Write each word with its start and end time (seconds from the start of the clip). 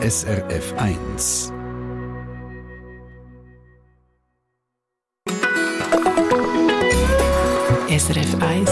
SRF 0.00 0.74
1. 0.76 1.52
SRF 7.88 8.34
1. 8.40 8.70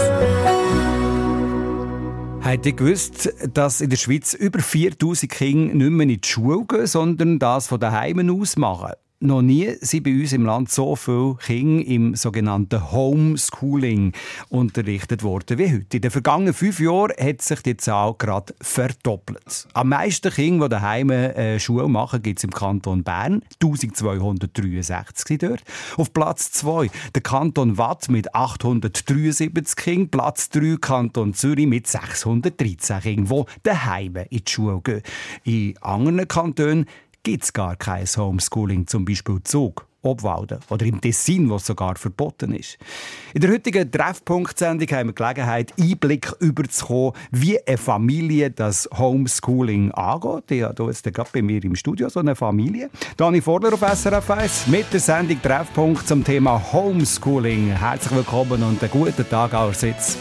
Habt 2.41 2.65
ihr 2.65 2.71
gewusst, 2.71 3.33
dass 3.53 3.81
in 3.81 3.89
der 3.89 3.97
Schweiz 3.97 4.35
über 4.35 4.59
4000 4.59 5.29
Kinder 5.29 5.73
nicht 5.73 5.89
mehr 5.89 6.07
in 6.07 6.21
die 6.21 6.25
Schule 6.25 6.63
gehen, 6.65 6.87
sondern 6.87 7.39
das 7.39 7.67
von 7.67 7.81
daheim 7.81 8.41
aus 8.41 8.55
machen? 8.55 8.93
Noch 9.19 9.41
nie 9.41 9.73
sind 9.81 10.03
bei 10.03 10.11
uns 10.11 10.31
im 10.31 10.45
Land 10.45 10.69
so 10.69 10.95
viele 10.95 11.37
Kinder 11.43 11.83
im 11.87 12.13
sogenannten 12.13 12.91
Homeschooling 12.91 14.13
unterrichtet 14.49 15.23
worden 15.23 15.57
wie 15.57 15.73
heute. 15.73 15.97
In 15.97 16.01
den 16.01 16.11
vergangenen 16.11 16.53
fünf 16.53 16.79
Jahren 16.79 17.13
hat 17.19 17.41
sich 17.41 17.63
die 17.63 17.75
Zahl 17.77 18.13
gerade 18.19 18.53
verdoppelt. 18.61 19.67
Am 19.73 19.89
meisten 19.89 20.31
Kinder, 20.31 20.69
die 20.69 20.73
daheim 20.73 21.09
äh, 21.09 21.59
Schule 21.59 21.87
machen, 21.87 22.21
gibt 22.21 22.37
es 22.37 22.43
im 22.43 22.51
Kanton 22.51 23.03
Bern. 23.03 23.41
1263 23.59 25.39
dort. 25.39 25.63
Auf 25.95 26.13
Platz 26.13 26.51
2 26.51 26.91
der 27.15 27.23
Kanton 27.23 27.79
Watt 27.79 28.09
mit 28.09 28.35
873 28.35 29.75
Kindern. 29.75 30.09
Platz 30.09 30.49
3 30.49 30.75
Kanton 30.79 31.33
Zürich 31.33 31.65
mit 31.65 31.87
613 31.87 32.99
Kindern, 32.99 33.45
die 33.47 33.59
daheim 33.63 34.15
in 34.15 34.27
die 34.29 34.43
Schule 34.47 34.79
gehen. 34.81 35.01
In 35.43 35.75
anderen 35.81 36.27
Kantonen 36.27 36.85
gibt 37.27 37.43
es 37.43 37.51
gar 37.51 37.75
kein 37.75 38.05
Homeschooling, 38.05 38.87
zum 38.87 39.03
Beispiel 39.03 39.43
Zug. 39.43 39.85
Obwalden 40.01 40.59
oder 40.69 40.85
im 40.85 41.01
Tessin, 41.01 41.49
wo 41.49 41.55
es 41.55 41.65
sogar 41.65 41.95
verboten 41.95 42.53
ist. 42.53 42.77
In 43.33 43.41
der 43.41 43.51
heutigen 43.51 43.91
Treffpunkt-Sendung 43.91 44.87
haben 44.89 45.09
wir 45.09 45.13
Gelegenheit, 45.13 45.73
Einblick 45.77 46.31
überzukommen, 46.39 47.11
wie 47.31 47.59
eine 47.67 47.77
Familie 47.77 48.51
das 48.51 48.87
Homeschooling 48.97 49.91
angeht. 49.91 50.51
Ich 50.51 50.63
habe 50.63 50.85
jetzt 50.85 51.03
gerade 51.03 51.29
bei 51.33 51.41
mir 51.41 51.61
im 51.61 51.75
Studio 51.75 52.07
so 52.07 52.21
eine 52.21 52.35
Familie. 52.35 52.89
Dani 53.17 53.41
Vorler 53.41 53.73
auf 53.73 53.81
SRF 53.81 54.29
1 54.29 54.67
mit 54.67 54.93
der 54.93 55.01
Sendung 55.01 55.41
Treffpunkt 55.41 56.07
zum 56.07 56.23
Thema 56.23 56.71
Homeschooling. 56.71 57.71
Herzlich 57.71 58.15
willkommen 58.15 58.63
und 58.63 58.81
einen 58.81 58.91
guten 58.91 59.27
Tag 59.27 59.53
allerseits. 59.53 60.17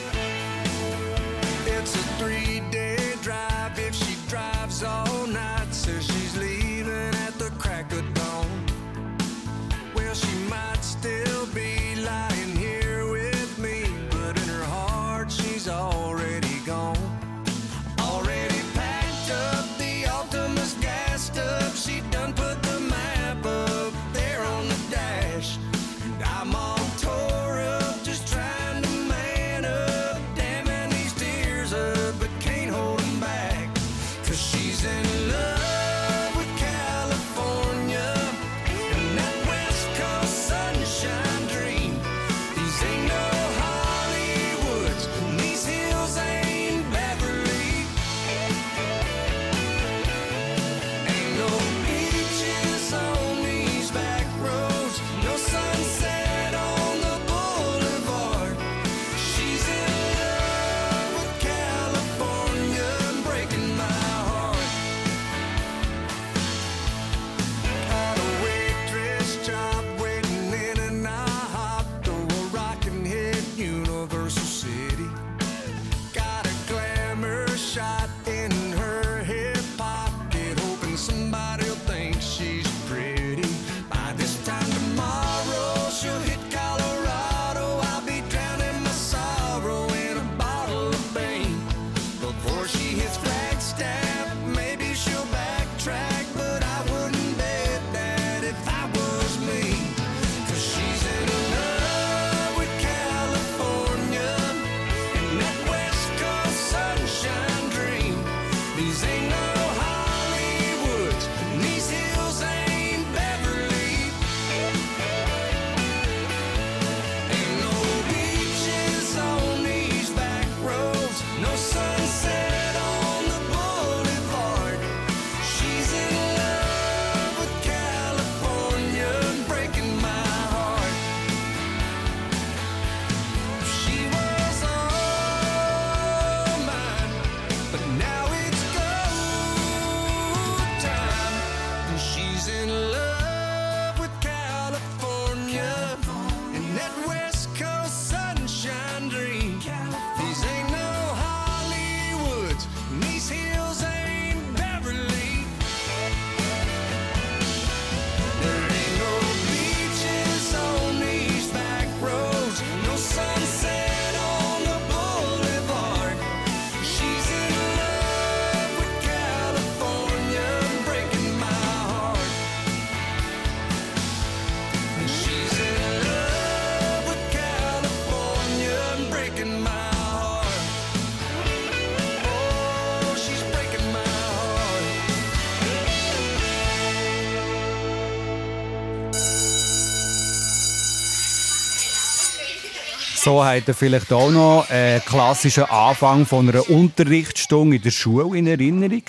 So 193.37 193.44
hat 193.44 193.69
er 193.69 193.75
vielleicht 193.75 194.15
auch 194.15 194.31
noch 194.31 194.71
einen 194.71 195.05
klassischen 195.05 195.65
Anfang 195.65 196.25
von 196.25 196.49
einer 196.49 196.71
Unterrichtsstunde 196.71 197.77
in 197.77 197.83
der 197.83 197.91
Schule 197.91 198.38
in 198.38 198.47
Erinnerung. 198.47 199.03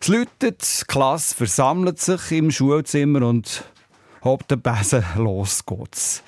Es 0.00 0.06
läutet, 0.06 0.62
die 0.62 0.84
Klasse 0.86 1.34
versammelt 1.34 2.00
sich 2.00 2.30
im 2.30 2.52
Schulzimmer 2.52 3.26
und 3.26 3.64
hobt 4.22 4.48
den 4.52 4.62
Besen, 4.62 5.04
los 5.16 5.66
geht's. 5.66 6.22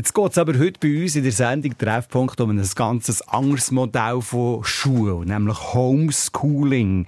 Jetzt 0.00 0.14
geht 0.14 0.30
es 0.30 0.38
aber 0.38 0.58
heute 0.58 0.80
bei 0.80 1.02
uns 1.02 1.14
in 1.14 1.24
der 1.24 1.32
Sendung 1.32 1.76
Treffpunkt 1.76 2.40
um 2.40 2.48
ein 2.48 2.68
ganz 2.74 3.20
anderes 3.26 3.70
Modell 3.70 4.22
von 4.22 4.64
Schule, 4.64 5.26
nämlich 5.26 5.74
Homeschooling. 5.74 7.04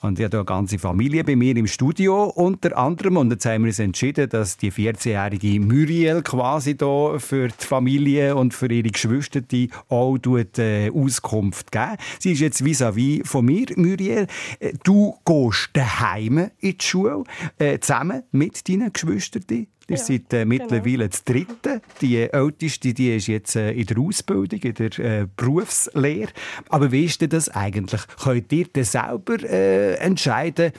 Und 0.00 0.20
ich 0.20 0.24
habe 0.24 0.36
hier 0.36 0.38
eine 0.38 0.44
ganze 0.44 0.78
Familie 0.78 1.24
bei 1.24 1.34
mir 1.34 1.56
im 1.56 1.66
Studio, 1.66 2.26
unter 2.26 2.78
anderem. 2.78 3.16
Und 3.16 3.32
jetzt 3.32 3.46
haben 3.46 3.64
wir 3.64 3.70
uns 3.70 3.80
entschieden, 3.80 4.28
dass 4.28 4.56
die 4.56 4.70
14-jährige 4.70 5.58
Muriel 5.58 6.22
quasi 6.22 6.76
hier 6.78 7.18
für 7.18 7.48
die 7.48 7.64
Familie 7.64 8.36
und 8.36 8.54
für 8.54 8.70
ihre 8.70 8.90
Geschwister 8.90 9.40
die 9.40 9.70
auch 9.88 10.16
äh, 10.58 10.88
Auskunft 10.90 11.72
geben. 11.72 11.96
Sie 12.20 12.30
ist 12.30 12.38
jetzt 12.38 12.62
vis-à-vis 12.62 13.22
-vis 13.22 13.26
von 13.26 13.44
mir, 13.44 13.66
Muriel. 13.74 14.28
Äh, 14.60 14.72
du 14.84 15.16
gehst 15.24 15.70
daheim 15.72 16.52
in 16.60 16.78
die 16.78 16.84
Schule, 16.84 17.24
äh, 17.58 17.80
zusammen 17.80 18.22
mit 18.30 18.68
deinen 18.68 18.92
Geschwistern. 18.92 19.66
Ihr 19.88 19.96
ja, 19.96 20.02
seid 20.02 20.32
äh, 20.32 20.44
mittlerweile 20.44 20.82
genau. 20.84 21.06
das 21.08 21.24
Dritte. 21.24 21.80
Die 22.00 22.16
Älteste 22.16 22.92
die 22.92 23.14
ist 23.14 23.28
jetzt 23.28 23.54
äh, 23.54 23.70
in 23.70 23.86
der 23.86 23.98
Ausbildung, 23.98 24.58
in 24.58 24.74
der 24.74 24.98
äh, 24.98 25.26
Berufslehre. 25.36 26.32
Aber 26.68 26.90
wie 26.90 27.04
ist 27.04 27.20
denn 27.20 27.30
das 27.30 27.48
eigentlich? 27.48 28.00
Könnt 28.22 28.52
ihr 28.52 28.66
denn 28.66 28.84
selber 28.84 29.40
äh, 29.44 29.94
entscheiden, 29.94 30.72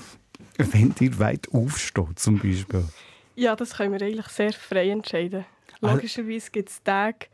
wenn 0.58 0.94
ihr 1.00 1.20
weit 1.20 1.48
aufsteht, 1.54 2.20
zum 2.20 2.40
Beispiel? 2.40 2.84
Ja, 3.36 3.56
das 3.56 3.78
können 3.78 3.98
wir 3.98 4.06
eigentlich 4.06 4.28
sehr 4.28 4.52
frei 4.52 4.90
entscheiden. 4.90 5.46
Ah. 5.82 5.94
Logischerweise 5.94 6.52
gibt 6.52 6.70
es 6.70 6.84
Tage, 6.84 7.28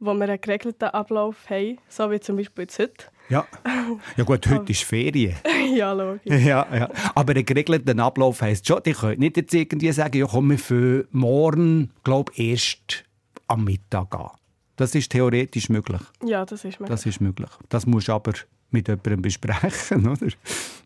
wo 0.00 0.14
wir 0.14 0.24
einen 0.24 0.40
geregelten 0.40 0.88
Ablauf 0.88 1.48
haben, 1.48 1.78
so 1.88 2.10
wie 2.10 2.18
zum 2.18 2.36
Beispiel 2.36 2.64
jetzt 2.64 2.78
heute. 2.80 3.06
Ja. 3.32 3.46
ja 4.18 4.24
gut, 4.24 4.46
heute 4.46 4.72
ist 4.72 4.84
Ferien. 4.84 5.36
ja, 5.74 5.92
logisch. 5.94 6.44
Ja, 6.44 6.66
ja. 6.70 6.90
Aber 7.14 7.34
ein 7.34 7.46
geregelter 7.46 7.98
Ablauf 7.98 8.42
heisst 8.42 8.66
schon, 8.66 8.82
ich 8.84 8.98
könnte 8.98 9.20
nicht 9.20 9.38
jetzt 9.38 9.54
irgendwie 9.54 9.90
sagen, 9.90 10.18
ja 10.18 10.26
komm, 10.26 10.50
wir 10.50 10.58
für 10.58 11.06
morgen, 11.12 11.90
glaube 12.04 12.30
erst 12.36 13.04
am 13.48 13.64
Mittag 13.64 14.14
an. 14.14 14.32
Das 14.76 14.94
ist 14.94 15.12
theoretisch 15.12 15.70
möglich. 15.70 16.02
Ja, 16.22 16.44
das 16.44 16.62
ist 16.64 16.78
möglich. 16.78 16.88
Das 16.90 17.06
ist 17.06 17.22
möglich. 17.22 17.48
Das 17.70 17.86
musst 17.86 18.08
du 18.08 18.12
aber 18.12 18.34
mit 18.70 18.88
jemandem 18.88 19.22
besprechen, 19.22 20.08
oder? 20.08 20.26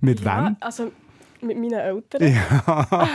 Mit 0.00 0.20
ja, 0.20 0.46
wem? 0.46 0.56
Also 0.60 0.92
mit 1.42 1.58
meinen 1.58 1.72
Eltern. 1.72 2.34
Ja. 2.34 3.08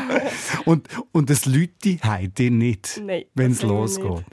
und, 0.65 0.87
und 1.11 1.29
das 1.29 1.45
Leute 1.45 1.97
habt 2.01 2.39
ihr 2.39 2.51
nicht, 2.51 3.01
wenn 3.33 3.51
es 3.51 3.61
losgeht. 3.63 4.23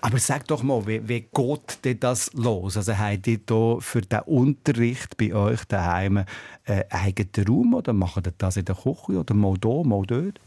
Aber 0.00 0.18
sag 0.18 0.46
doch 0.48 0.62
mal, 0.62 0.86
wie, 0.86 1.06
wie 1.08 1.20
geht 1.20 1.84
denn 1.84 2.00
das 2.00 2.32
los? 2.34 2.76
Also 2.76 2.96
habt 2.96 3.26
ihr 3.26 3.40
hier 3.48 3.76
für 3.80 4.00
den 4.00 4.20
Unterricht 4.20 5.16
bei 5.16 5.34
euch 5.34 5.64
daheim 5.64 6.24
einen 6.64 6.84
eigenen 6.90 7.48
Raum 7.48 7.74
oder 7.74 7.92
macht 7.92 8.26
ihr 8.26 8.32
das 8.36 8.56
in 8.56 8.64
der 8.64 8.74
Küche 8.74 9.18
oder 9.18 9.34
mal 9.34 9.54
hier, 9.62 9.84
mal 9.84 10.02
dort? 10.06 10.40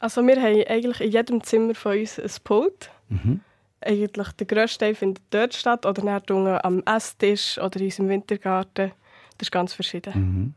Also 0.00 0.22
wir 0.26 0.36
haben 0.36 0.64
eigentlich 0.66 1.00
in 1.00 1.12
jedem 1.12 1.42
Zimmer 1.42 1.74
von 1.74 1.98
uns 1.98 2.18
ein 2.18 2.30
Pult. 2.44 2.90
Mhm. 3.08 3.40
Eigentlich 3.80 4.32
der 4.32 4.46
grösste 4.46 4.78
Teil 4.78 4.94
findet 4.94 5.22
dort 5.30 5.54
statt 5.54 5.86
oder 5.86 6.64
am 6.64 6.82
Esstisch 6.84 7.58
oder 7.58 7.78
in 7.78 7.86
unserem 7.86 8.08
Wintergarten. 8.08 8.92
Das 9.38 9.46
ist 9.46 9.52
ganz 9.52 9.74
verschieden. 9.74 10.12
Mhm. 10.14 10.54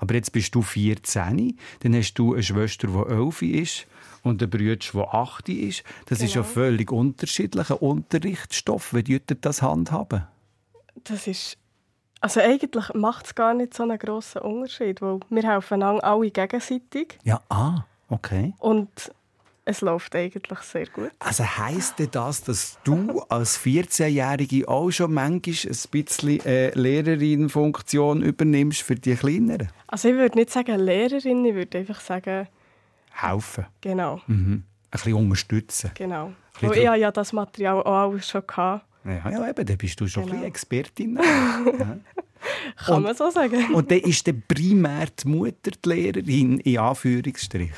Aber 0.00 0.14
jetzt 0.14 0.32
bist 0.32 0.54
du 0.54 0.62
14, 0.62 1.58
dann 1.80 1.94
hast 1.94 2.14
du 2.14 2.34
eine 2.34 2.42
Schwester, 2.42 2.88
die 2.88 3.12
11 3.12 3.42
ist 3.42 3.86
und 4.22 4.42
einen 4.42 4.50
Bruder, 4.50 4.76
der 4.76 5.14
8 5.14 5.48
ist. 5.48 5.84
Das 6.06 6.18
genau. 6.18 6.28
ist 6.28 6.34
ja 6.34 6.42
genau. 6.42 6.54
völlig 6.54 6.92
unterschiedlicher 6.92 7.82
Unterrichtsstoff. 7.82 8.92
Wie 8.92 9.06
würdet 9.06 9.30
ihr 9.30 9.36
das 9.40 9.62
handhaben? 9.62 10.26
Das 11.04 11.26
ist... 11.26 11.58
Also 12.20 12.40
eigentlich 12.40 12.94
macht 12.94 13.26
es 13.26 13.34
gar 13.34 13.54
nicht 13.54 13.74
so 13.74 13.82
einen 13.82 13.98
grossen 13.98 14.40
Unterschied, 14.40 15.02
weil 15.02 15.20
wir 15.28 15.42
helfen 15.42 15.82
alle 15.82 16.30
gegenseitig. 16.30 17.18
Ja, 17.24 17.40
ah, 17.50 17.84
okay. 18.08 18.54
Und 18.58 19.12
es 19.66 19.80
läuft 19.80 20.14
eigentlich 20.14 20.60
sehr 20.60 20.86
gut. 20.86 21.10
Also 21.18 21.44
heisst 21.44 21.96
das, 22.12 22.44
dass 22.44 22.78
du 22.84 23.20
als 23.28 23.58
14-Jährige 23.58 24.68
auch 24.68 24.90
schon 24.92 25.12
manchmal 25.12 25.54
ein 25.54 25.90
bisschen 25.90 26.46
äh, 26.46 26.70
Lehrerin-Funktion 26.70 28.22
übernimmst 28.22 28.82
für 28.82 28.94
die 28.94 29.16
Kleineren? 29.16 29.68
Also 29.88 30.08
ich 30.08 30.14
würde 30.14 30.38
nicht 30.38 30.50
sagen 30.50 30.78
Lehrerin, 30.78 31.44
ich 31.44 31.54
würde 31.54 31.78
einfach 31.78 32.00
sagen... 32.00 32.46
Helfen. 33.10 33.66
Genau. 33.80 34.20
Mhm. 34.28 34.62
Ein 34.62 34.64
bisschen 34.90 35.14
unterstützen. 35.14 35.90
Genau. 35.94 36.32
Weil 36.60 36.78
ich 36.78 36.86
hatte 36.86 37.00
ja 37.00 37.10
das 37.10 37.32
Material 37.32 37.82
auch 37.82 38.10
alles 38.10 38.28
schon. 38.28 38.46
Gehabt. 38.46 38.86
Ja, 39.04 39.30
ja, 39.30 39.48
eben, 39.48 39.66
dann 39.66 39.78
bist 39.78 40.00
du 40.00 40.06
schon 40.06 40.26
genau. 40.26 40.38
ein 40.38 40.44
Expertin. 40.44 41.16
ja. 41.78 41.98
Kann 42.84 42.96
und, 42.96 43.02
man 43.02 43.16
so 43.16 43.30
sagen. 43.30 43.64
und 43.74 43.90
dann 43.90 43.98
ist 43.98 44.28
dann 44.28 44.42
primär 44.46 45.06
die 45.06 45.28
Mutter 45.28 45.70
die 45.72 45.88
Lehrerin, 45.88 46.60
in 46.60 46.78
Anführungsstrich? 46.78 47.72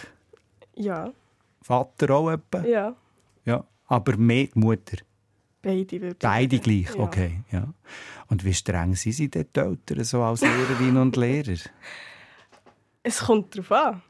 Ja. 0.75 1.13
Vater 1.69 2.15
auch 2.15 2.31
etwa? 2.31 2.65
Ja. 2.65 2.97
ja. 3.45 3.63
Aber 3.89 4.17
mehr 4.17 4.47
die 4.47 4.59
Mutter? 4.59 4.97
Beide 5.61 6.01
würde 6.01 6.17
Beide 6.19 6.59
gleich, 6.61 6.95
ja. 6.95 7.01
okay. 7.01 7.41
Ja. 7.53 7.69
Und 8.29 8.43
wie 8.43 8.55
streng 8.55 8.95
sind 8.95 9.13
Sie 9.13 9.29
dort 9.29 9.55
Eltern 9.55 10.05
so 10.05 10.23
als 10.23 10.41
Lehrerin 10.41 10.97
und 10.97 11.15
Lehrer? 11.17 11.59
Es 13.03 13.19
kommt 13.21 13.55
darauf 13.55 13.73
an. 13.73 14.03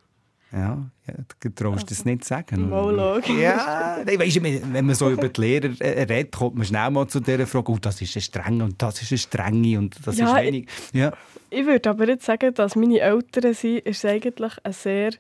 Ja, 0.53 0.91
ja 1.07 1.15
du 1.41 1.49
traust 1.51 1.83
also, 1.83 1.87
das 1.87 2.05
nicht 2.05 2.25
sagen. 2.25 2.71
Mal 2.71 3.23
Ja, 3.41 3.99
nein, 4.07 4.19
weißt, 4.21 4.43
wenn 4.43 4.87
man 4.87 4.95
so 4.95 5.11
über 5.11 5.29
die 5.29 5.41
Lehrer 5.41 5.81
äh, 5.81 6.03
redet, 6.05 6.37
kommt 6.37 6.55
man 6.55 6.65
schnell 6.65 6.91
mal 6.91 7.09
zu 7.09 7.19
dieser 7.19 7.47
Frage, 7.47 7.73
oh, 7.73 7.79
das 7.79 8.01
ist 8.01 8.15
ein 8.15 8.23
streng 8.23 8.63
und 8.63 8.81
das 8.81 9.03
ist 9.03 9.11
ein 9.11 9.19
strenge 9.19 9.79
und 9.79 9.97
das 10.07 10.17
ja, 10.17 10.29
ist 10.29 10.45
wenig. 10.45 10.69
Ja. 10.93 11.13
Ich, 11.51 11.59
ich 11.59 11.67
würde 11.67 11.91
aber 11.91 12.07
jetzt 12.07 12.25
sagen, 12.25 12.55
dass 12.55 12.77
meine 12.77 13.01
Eltern 13.01 13.53
sind, 13.53 13.81
ist 13.81 14.05
eigentlich 14.05 14.53
ein 14.63 14.73
sehr 14.73 15.11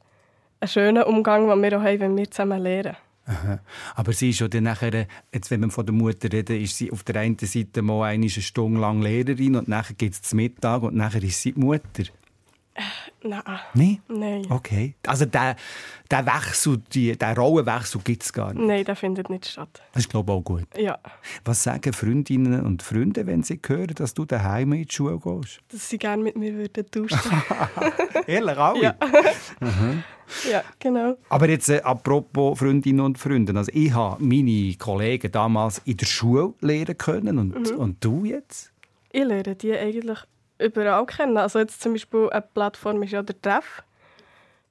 ein 0.61 0.69
schöner 0.69 1.07
Umgang, 1.07 1.49
den 1.49 1.63
wir 1.63 1.79
auch 1.79 1.83
haben, 1.83 2.01
wenn 2.01 2.17
wir 2.17 2.31
zusammen 2.31 2.61
lernen. 2.61 2.97
Aha. 3.27 3.61
Aber 3.95 4.13
sie 4.15 4.31
ist 4.31 4.41
ja 4.41 4.49
dann 4.49 4.65
nachher, 4.65 5.07
jetzt, 5.33 5.51
wenn 5.51 5.61
wir 5.61 5.71
von 5.71 5.85
der 5.85 5.95
Mutter 5.95 6.33
reden, 6.33 6.63
ist 6.63 6.79
sie 6.79 6.91
auf 6.91 7.05
der 7.05 7.17
einen 7.17 7.39
Seite 7.39 7.83
mal 7.83 8.05
eine 8.05 8.31
Stunde 8.31 8.81
lang 8.81 9.03
Lehrerin 9.03 9.57
und 9.57 9.69
nachher 9.69 9.95
geht 9.95 10.15
es 10.15 10.23
zum 10.23 10.39
Mittag 10.39 10.83
und 10.83 10.95
nachher 10.95 11.23
ist 11.23 11.43
sie 11.43 11.53
die 11.53 11.61
Mutter. 11.61 12.05
Äh, 12.79 13.29
nein. 13.29 13.43
Nein? 13.75 14.03
Nein. 14.09 14.47
Okay. 14.51 14.95
Also 15.05 15.25
der, 15.25 15.57
der 16.11 16.27
Wechsel, 16.27 16.79
die, 16.93 17.19
der 17.19 17.37
Rollenwechsel 17.37 18.01
gibt 18.03 18.23
es 18.23 18.33
gar 18.33 18.55
nicht? 18.55 18.65
Nein, 18.65 18.85
der 18.85 18.95
findet 18.95 19.29
nicht 19.31 19.47
statt. 19.47 19.83
Das 19.93 20.05
ist, 20.05 20.11
glaube 20.11 20.31
ich, 20.31 20.39
auch 20.39 20.43
gut. 20.43 20.67
Ja. 20.77 20.99
Was 21.45 21.65
sagen 21.65 21.93
Freundinnen 21.93 22.65
und 22.65 22.83
Freunde, 22.85 23.27
wenn 23.27 23.43
sie 23.43 23.61
hören, 23.67 23.95
dass 23.97 24.15
du 24.15 24.25
daheim 24.25 24.73
in 24.75 24.85
die 24.85 24.95
Schule 24.95 25.19
gehst? 25.19 25.61
Dass 25.69 25.89
sie 25.89 25.99
gerne 25.99 26.23
mit 26.23 26.37
mir 26.37 26.55
würden 26.55 26.89
tauschen 26.89 27.19
Ehrlich, 28.29 28.59
alle? 28.59 28.81
Ja. 28.81 28.95
ja, 30.51 30.63
genau. 30.79 31.17
Aber 31.31 31.49
jetzt 31.49 31.69
äh, 31.71 31.81
apropos 31.81 32.61
Freundinnen 32.61 33.01
und 33.01 33.19
Freunde. 33.19 33.57
Also 33.57 33.73
ich 33.75 33.93
habe 33.93 34.23
meine 34.23 34.75
Kollegen 34.79 35.33
damals 35.33 35.83
in 35.85 35.97
der 35.97 36.07
Schule 36.07 36.55
lernen 36.61 36.97
können. 36.97 37.39
Und, 37.39 37.73
mhm. 37.73 37.77
und 37.77 38.05
du 38.05 38.25
jetzt? 38.25 38.73
Ich 39.11 39.25
lerne 39.25 39.57
die 39.57 39.77
eigentlich 39.77 40.19
überall 40.59 41.07
kennen. 41.07 41.37
Also 41.37 41.59
jetzt 41.59 41.81
zum 41.81 41.93
Beispiel 41.93 42.29
eine 42.31 42.43
Plattform 42.43 43.03
ist 43.03 43.13
ja 43.13 43.23
der 43.23 43.41
Treff 43.41 43.83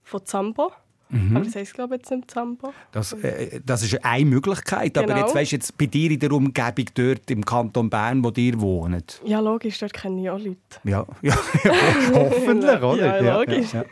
von 0.03 0.25
Zambo. 0.25 0.71
Mhm. 1.09 1.37
Aber 1.37 1.45
das 1.45 1.55
heisst, 1.55 1.73
glaube 1.73 1.95
ich, 1.95 2.01
jetzt 2.01 2.11
nicht 2.11 2.29
Zambo. 2.29 2.73
Das, 2.91 3.13
äh, 3.13 3.61
das 3.65 3.83
ist 3.83 4.03
eine 4.03 4.25
Möglichkeit. 4.25 4.93
Genau. 4.93 5.09
Aber 5.09 5.21
jetzt 5.21 5.35
weißt 5.35 5.51
jetzt 5.53 5.77
bei 5.77 5.85
dir 5.85 6.11
in 6.11 6.19
der 6.19 6.31
Umgebung 6.31 6.85
dort 6.93 7.31
im 7.31 7.45
Kanton 7.45 7.89
Bern, 7.89 8.23
wo 8.23 8.31
ihr 8.35 8.59
wohnt. 8.59 9.21
Ja, 9.23 9.39
logisch, 9.39 9.79
dort 9.79 9.93
kenne 9.93 10.21
ich 10.21 10.29
auch 10.29 10.39
Leute. 10.39 10.57
Ja, 10.83 11.05
ja, 11.21 11.37
ja 11.63 11.73
hoffentlich, 12.13 12.81
oder? 12.81 13.21
Ja, 13.23 13.39
logisch. 13.39 13.73
Ja, 13.73 13.81
ja. 13.83 13.87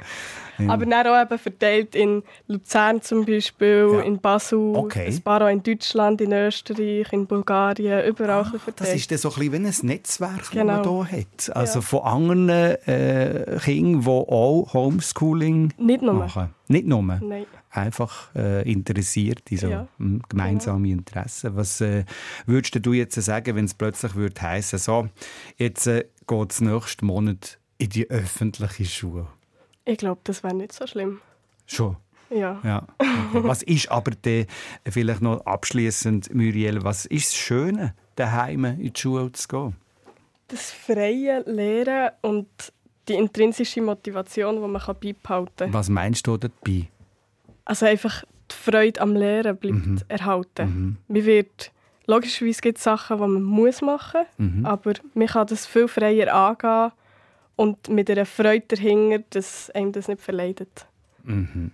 Aber 0.68 0.86
dann 0.86 1.08
auch 1.08 1.22
eben 1.22 1.38
verteilt 1.38 1.96
in 1.96 2.24
Luzern 2.48 3.02
zum 3.02 3.26
Beispiel, 3.26 3.90
ja. 3.92 4.02
in 4.02 4.20
Basel, 4.20 4.76
okay. 4.76 5.08
ein 5.08 5.22
paar 5.22 5.42
auch 5.42 5.50
in 5.50 5.62
Deutschland, 5.62 6.22
in 6.22 6.32
Österreich, 6.32 7.12
in 7.12 7.28
Bulgarien, 7.28 8.06
überall 8.06 8.42
ah, 8.42 8.60
verteilt. 8.60 8.80
Das 8.80 8.96
ist 8.96 9.12
dann 9.12 9.18
so 9.18 9.30
ein 9.30 9.36
bisschen 9.36 9.64
wie 9.64 9.68
ein 9.68 9.88
Netzwerk, 9.88 10.52
genau. 10.52 10.78
das 10.78 10.86
man 10.86 11.08
hier 11.08 11.20
hat. 11.20 11.56
Also 11.56 11.80
ja. 11.80 11.82
von 11.82 12.00
anderen 12.02 12.50
äh, 12.50 13.60
Kindern, 13.64 14.02
die 14.02 14.08
auch 14.08 14.74
Homeschooling 14.74 15.74
Nicht 15.78 16.02
nur. 16.02 16.14
machen. 16.14 16.54
Nicht 16.68 16.88
nur? 16.88 17.02
Nein. 17.04 17.46
Einfach 17.70 18.34
äh, 18.36 18.72
interessiert 18.72 19.42
in 19.50 19.58
so 19.58 19.68
ja. 19.68 19.88
Gemeinsame 20.30 20.88
genau. 20.88 21.00
Interessen. 21.00 21.56
Was 21.56 21.82
äh, 21.82 22.06
würdest 22.46 22.86
du 22.86 22.94
jetzt 22.94 23.22
sagen, 23.22 23.56
wenn 23.56 23.66
es 23.66 23.74
plötzlich 23.74 24.16
würde 24.16 24.42
heissen, 24.42 24.80
so, 24.80 25.10
jetzt 25.58 25.88
äh, 25.88 26.06
geht 26.26 26.52
es 26.52 26.62
nächsten 26.62 27.06
Monat 27.06 27.60
in 27.78 27.90
die 27.90 28.10
öffentliche 28.10 28.86
Schule? 28.86 29.28
Ich 29.86 29.98
glaube, 30.00 30.22
das 30.24 30.44
wäre 30.44 30.56
nicht 30.56 30.74
so 30.74 30.88
schlimm. 30.88 31.22
Schon? 31.68 31.98
Ja. 32.30 32.60
ja. 32.64 32.88
Okay. 33.00 33.48
Was 33.48 33.64
ist 33.64 33.92
aber 33.92 34.12
de, 34.12 34.48
vielleicht 34.88 35.22
noch 35.22 35.46
abschließend, 35.46 36.34
Muriel, 36.34 36.84
was 36.84 37.06
ist 37.06 37.28
das 37.28 37.36
Schöne, 37.36 37.94
daheim 38.16 38.66
in 38.66 38.94
die 38.94 39.00
Schule 39.00 39.32
zu 39.32 39.48
gehen? 39.48 39.76
Das 40.48 40.72
freie 40.72 41.42
Lehren 41.46 42.12
und 42.22 42.48
die 43.08 43.14
intrinsische 43.14 43.82
Motivation, 43.82 44.56
die 44.56 44.62
man 44.62 44.82
beibehalten 44.82 45.56
kann. 45.58 45.74
Was 45.74 45.90
meinst 45.90 46.26
du 46.28 46.38
dabei? 46.38 46.88
Also 47.64 47.86
einfach 47.86 48.24
die 48.52 48.56
Freude 48.56 49.02
am 49.02 49.16
Lehren 49.16 49.58
bleibt 49.58 49.86
mhm. 49.86 50.02
erhalten. 50.08 50.66
Mhm. 50.66 50.98
Man 51.08 51.26
wird, 51.26 51.72
logischerweise 52.06 52.62
gibt 52.62 52.78
es 52.78 52.84
Sachen, 52.84 53.18
die 53.18 53.22
man 53.22 53.44
muss 53.44 53.82
machen 53.82 54.22
muss, 54.38 54.54
mhm. 54.54 54.66
aber 54.66 54.94
man 55.14 55.28
kann 55.28 55.48
das 55.48 55.66
viel 55.66 55.88
freier 55.88 56.34
angehen 56.34 56.92
und 57.56 57.90
mit 57.90 58.10
einer 58.10 58.26
Freude 58.26 58.66
dahinter, 58.68 59.24
dass 59.30 59.70
einem 59.72 59.92
das 59.92 60.08
nicht 60.08 60.22
verleidet. 60.22 60.88
Mhm. 61.24 61.72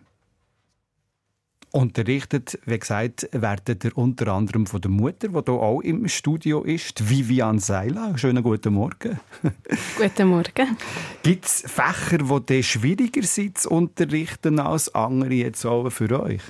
Unterrichtet, 1.73 2.59
wie 2.65 2.77
gesagt, 2.77 3.29
werdet 3.31 3.85
ihr 3.85 3.97
unter 3.97 4.27
anderem 4.33 4.65
von 4.67 4.81
der 4.81 4.91
Mutter, 4.91 5.29
die 5.29 5.33
hier 5.33 5.53
auch 5.53 5.79
im 5.79 6.05
Studio 6.09 6.63
ist, 6.63 7.09
Vivian 7.09 7.59
Seiler. 7.59 8.17
Schönen 8.17 8.43
guten 8.43 8.73
Morgen. 8.73 9.21
Guten 9.97 10.27
Morgen. 10.27 10.75
Gibt 11.23 11.45
es 11.45 11.63
Fächer, 11.65 12.41
die 12.41 12.61
schwieriger 12.61 13.23
sind 13.23 13.57
zu 13.57 13.69
unterrichten 13.69 14.59
als 14.59 14.93
andere 14.93 15.33
jetzt 15.33 15.65
auch 15.65 15.89
für 15.89 16.21
euch? 16.21 16.41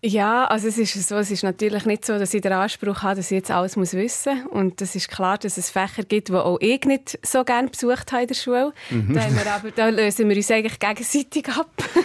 Ja, 0.00 0.44
also 0.44 0.68
es 0.68 0.78
ist 0.78 1.08
so, 1.08 1.16
es 1.16 1.32
ist 1.32 1.42
natürlich 1.42 1.84
nicht 1.84 2.04
so, 2.04 2.20
dass 2.20 2.32
ich 2.32 2.40
den 2.40 2.52
Anspruch 2.52 3.02
habe, 3.02 3.16
dass 3.16 3.32
ich 3.32 3.36
jetzt 3.36 3.50
alles 3.50 3.74
muss 3.74 3.94
wissen 3.94 4.44
muss. 4.44 4.52
Und 4.52 4.80
es 4.80 4.94
ist 4.94 5.08
klar, 5.08 5.38
dass 5.38 5.58
es 5.58 5.70
Fächer 5.70 6.04
gibt, 6.04 6.28
die 6.28 6.34
auch 6.34 6.58
ich 6.60 6.84
nicht 6.84 7.18
so 7.26 7.42
gerne 7.42 7.68
besucht 7.68 8.12
habe 8.12 8.22
in 8.22 8.28
der 8.28 8.34
Schule. 8.36 8.72
Mhm. 8.90 9.14
Da, 9.14 9.54
aber, 9.56 9.70
da 9.72 9.88
lösen 9.88 10.28
wir 10.28 10.36
uns 10.36 10.50
eigentlich 10.50 10.78
gegenseitig 10.78 11.48
ab. 11.48 11.70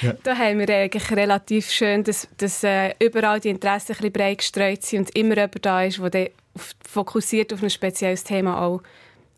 Ja. 0.00 0.12
Da 0.22 0.36
haben 0.36 0.58
wir 0.58 0.68
eigentlich 0.68 1.10
relativ 1.12 1.70
schön, 1.70 2.04
dass, 2.04 2.28
dass 2.36 2.62
äh, 2.62 2.92
überall 2.98 3.40
die 3.40 3.48
Interessen 3.48 3.92
ein 3.92 3.96
bisschen 3.96 4.12
breit 4.12 4.38
gestreut 4.38 4.82
sind 4.82 5.08
und 5.08 5.16
immer 5.16 5.36
jemand 5.36 5.64
da 5.64 5.82
ist, 5.82 5.98
der 6.12 6.30
fokussiert 6.86 7.52
auf 7.54 7.62
ein 7.62 7.70
spezielles 7.70 8.22
Thema 8.22 8.60
auch 8.60 8.82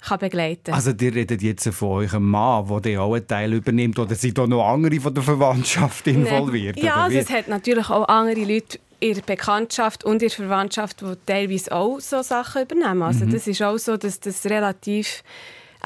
kann 0.00 0.18
begleiten 0.18 0.72
Also 0.72 0.92
ihr 1.00 1.14
redet 1.14 1.42
jetzt 1.42 1.68
von 1.68 1.88
eurem 1.88 2.28
Mann, 2.28 2.82
der 2.82 3.02
auch 3.02 3.14
einen 3.14 3.26
Teil 3.26 3.52
übernimmt, 3.52 3.98
oder 3.98 4.14
sind 4.14 4.38
da 4.38 4.46
noch 4.46 4.66
andere 4.66 5.00
von 5.00 5.14
der 5.14 5.22
Verwandtschaft 5.22 6.06
involviert? 6.06 6.78
Ja, 6.78 7.04
also 7.04 7.18
es 7.18 7.30
hat 7.30 7.48
natürlich 7.48 7.90
auch 7.90 8.06
andere 8.08 8.44
Leute 8.44 8.78
in 9.00 9.14
der 9.14 9.22
Bekanntschaft 9.22 10.04
und 10.04 10.14
in 10.14 10.18
der 10.20 10.30
Verwandtschaft, 10.30 11.00
die 11.00 11.14
teilweise 11.26 11.72
auch 11.72 12.00
so 12.00 12.22
Sachen 12.22 12.62
übernehmen. 12.62 13.02
Also 13.02 13.24
mhm. 13.24 13.32
das 13.32 13.46
ist 13.46 13.62
auch 13.62 13.78
so, 13.78 13.96
dass 13.96 14.20
das 14.20 14.46
relativ, 14.46 15.22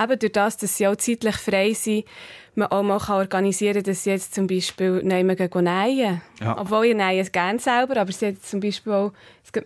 eben 0.00 0.18
durch 0.18 0.32
das, 0.32 0.56
dass 0.56 0.76
sie 0.76 0.86
auch 0.86 0.96
zeitlich 0.96 1.36
frei 1.36 1.72
sind, 1.72 2.04
man 2.54 2.68
auch 2.68 2.82
mal 2.82 2.98
organisieren 3.08 3.74
kann, 3.74 3.84
dass 3.84 4.04
sie 4.04 4.10
jetzt 4.10 4.34
zum 4.34 4.46
Beispiel 4.46 5.02
jemanden 5.04 5.64
nähen 5.64 6.20
ja. 6.40 6.58
Obwohl 6.58 6.86
ich 6.86 6.96
nähe 6.96 7.20
es 7.20 7.30
gerne 7.30 7.58
selber, 7.58 7.96
aber 7.98 8.12
sie 8.12 8.28
hat 8.28 8.42
zum 8.42 8.60
Beispiel 8.60 8.92
auch, 8.92 9.12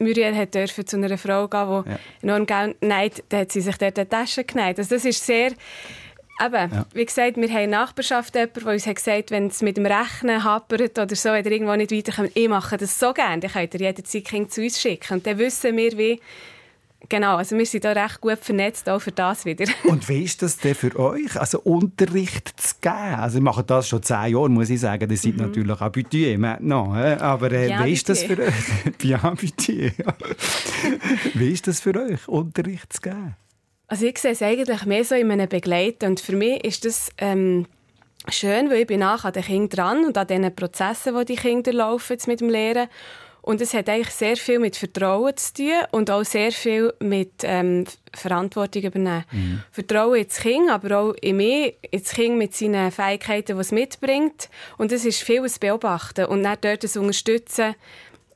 Muriel 0.00 0.34
hat 0.34 0.54
dürfen 0.54 0.86
zu 0.86 0.96
einer 0.96 1.16
Frau 1.18 1.48
gehen, 1.48 1.84
die 1.84 1.90
ja. 1.90 1.98
enorm 2.22 2.46
gerne 2.46 2.74
näht, 2.80 3.24
da 3.28 3.38
hat 3.38 3.52
sie 3.52 3.60
sich 3.60 3.76
dort 3.76 3.98
eine 3.98 4.08
Tasche 4.08 4.44
genäht. 4.44 4.78
Also 4.78 4.94
das 4.94 5.04
ist 5.04 5.24
sehr... 5.24 5.52
Eben, 6.44 6.72
ja. 6.72 6.84
wie 6.92 7.04
gesagt, 7.04 7.36
wir 7.36 7.48
haben 7.48 7.70
Nachbarschaft 7.70 8.34
jemanden, 8.34 8.64
der 8.64 8.72
uns 8.72 8.86
hat 8.88 8.96
gesagt 8.96 9.30
wenn 9.30 9.46
es 9.46 9.62
mit 9.62 9.76
dem 9.76 9.86
Rechnen 9.86 10.42
hapert 10.42 10.98
oder 10.98 11.14
so, 11.14 11.28
oder 11.28 11.46
irgendwo 11.46 11.76
nicht 11.76 11.92
weiterkommt, 11.92 12.32
ich 12.34 12.48
mache 12.48 12.76
das 12.76 12.98
so 12.98 13.12
gerne, 13.12 13.38
dann 13.38 13.52
könnt 13.52 13.72
ihr 13.74 13.80
jederzeit 13.80 14.24
Kind 14.24 14.52
zu 14.52 14.60
uns 14.60 14.80
schicken. 14.80 15.14
Und 15.14 15.26
dann 15.28 15.38
wissen 15.38 15.76
wir, 15.76 15.96
wie 15.96 16.20
Genau, 17.08 17.36
also 17.36 17.56
wir 17.56 17.66
sind 17.66 17.84
da 17.84 17.92
recht 17.92 18.20
gut 18.20 18.38
vernetzt, 18.38 18.88
auch 18.88 18.98
für 18.98 19.12
das 19.12 19.44
wieder. 19.44 19.66
Und 19.84 20.08
wie 20.08 20.24
ist 20.24 20.42
das 20.42 20.56
denn 20.56 20.74
für 20.74 20.98
euch, 20.98 21.38
also 21.38 21.60
Unterricht 21.60 22.60
zu 22.60 22.74
geben? 22.80 22.94
Also 22.94 23.38
ich 23.38 23.44
mache 23.44 23.62
das 23.62 23.88
schon 23.88 24.02
zehn 24.02 24.32
Jahre, 24.32 24.48
muss 24.48 24.70
ich 24.70 24.80
sagen. 24.80 25.08
Das 25.08 25.22
sind 25.22 25.36
mhm. 25.36 25.46
natürlich 25.46 25.80
auch 25.80 25.92
Budget 25.92 26.38
maintenant. 26.38 27.20
Aber 27.20 27.52
äh, 27.52 27.84
wie 27.84 27.92
ist 27.92 28.08
das 28.08 28.22
für 28.22 28.38
euch? 28.38 28.54
ja, 29.02 29.18
Budget. 29.18 29.94
wie 31.34 31.52
ist 31.52 31.66
das 31.66 31.80
für 31.80 31.94
euch, 32.00 32.26
Unterricht 32.28 32.92
zu 32.92 33.00
geben? 33.00 33.36
Also 33.86 34.06
ich 34.06 34.18
sehe 34.18 34.32
es 34.32 34.42
eigentlich 34.42 34.84
mehr 34.86 35.04
so 35.04 35.14
in 35.14 35.30
einem 35.30 35.48
Begleiten. 35.48 36.06
Und 36.06 36.20
für 36.20 36.36
mich 36.36 36.64
ist 36.64 36.84
das... 36.84 37.10
Ähm, 37.18 37.66
schön, 38.30 38.70
weil 38.70 38.78
ich 38.78 38.86
bin 38.86 39.00
nach 39.00 39.24
an 39.24 39.32
den 39.32 39.42
Kindern 39.42 39.68
dran 39.68 40.04
und 40.06 40.16
an 40.16 40.26
den 40.26 40.54
Prozessen, 40.54 41.14
die 41.14 41.24
die 41.26 41.36
Kinder 41.36 41.72
laufen 41.72 42.12
jetzt 42.14 42.26
mit 42.26 42.40
dem 42.40 42.48
Lehren. 42.48 42.88
Und 43.44 43.60
es 43.60 43.74
hat 43.74 43.90
eigentlich 43.90 44.14
sehr 44.14 44.38
viel 44.38 44.58
mit 44.58 44.74
Vertrauen 44.74 45.36
zu 45.36 45.52
tun 45.52 45.72
und 45.90 46.10
auch 46.10 46.24
sehr 46.24 46.50
viel 46.50 46.94
mit 47.00 47.42
ähm, 47.42 47.84
Verantwortung 48.14 48.84
übernehmen. 48.84 49.24
Mhm. 49.30 49.62
Vertrauen 49.70 50.20
ins 50.20 50.36
Kind, 50.38 50.70
aber 50.70 50.98
auch 50.98 51.14
in 51.20 51.36
mich, 51.36 51.76
ins 51.90 52.12
Kind 52.12 52.38
mit 52.38 52.54
seinen 52.54 52.90
Fähigkeiten, 52.90 53.56
die 53.56 53.60
es 53.60 53.70
mitbringt. 53.70 54.48
Und 54.78 54.92
es 54.92 55.04
ist 55.04 55.22
vieles 55.22 55.58
beobachten 55.58 56.24
und 56.24 56.42
dann 56.42 56.56
dort 56.62 56.84
das 56.84 56.96
unterstützen 56.96 57.74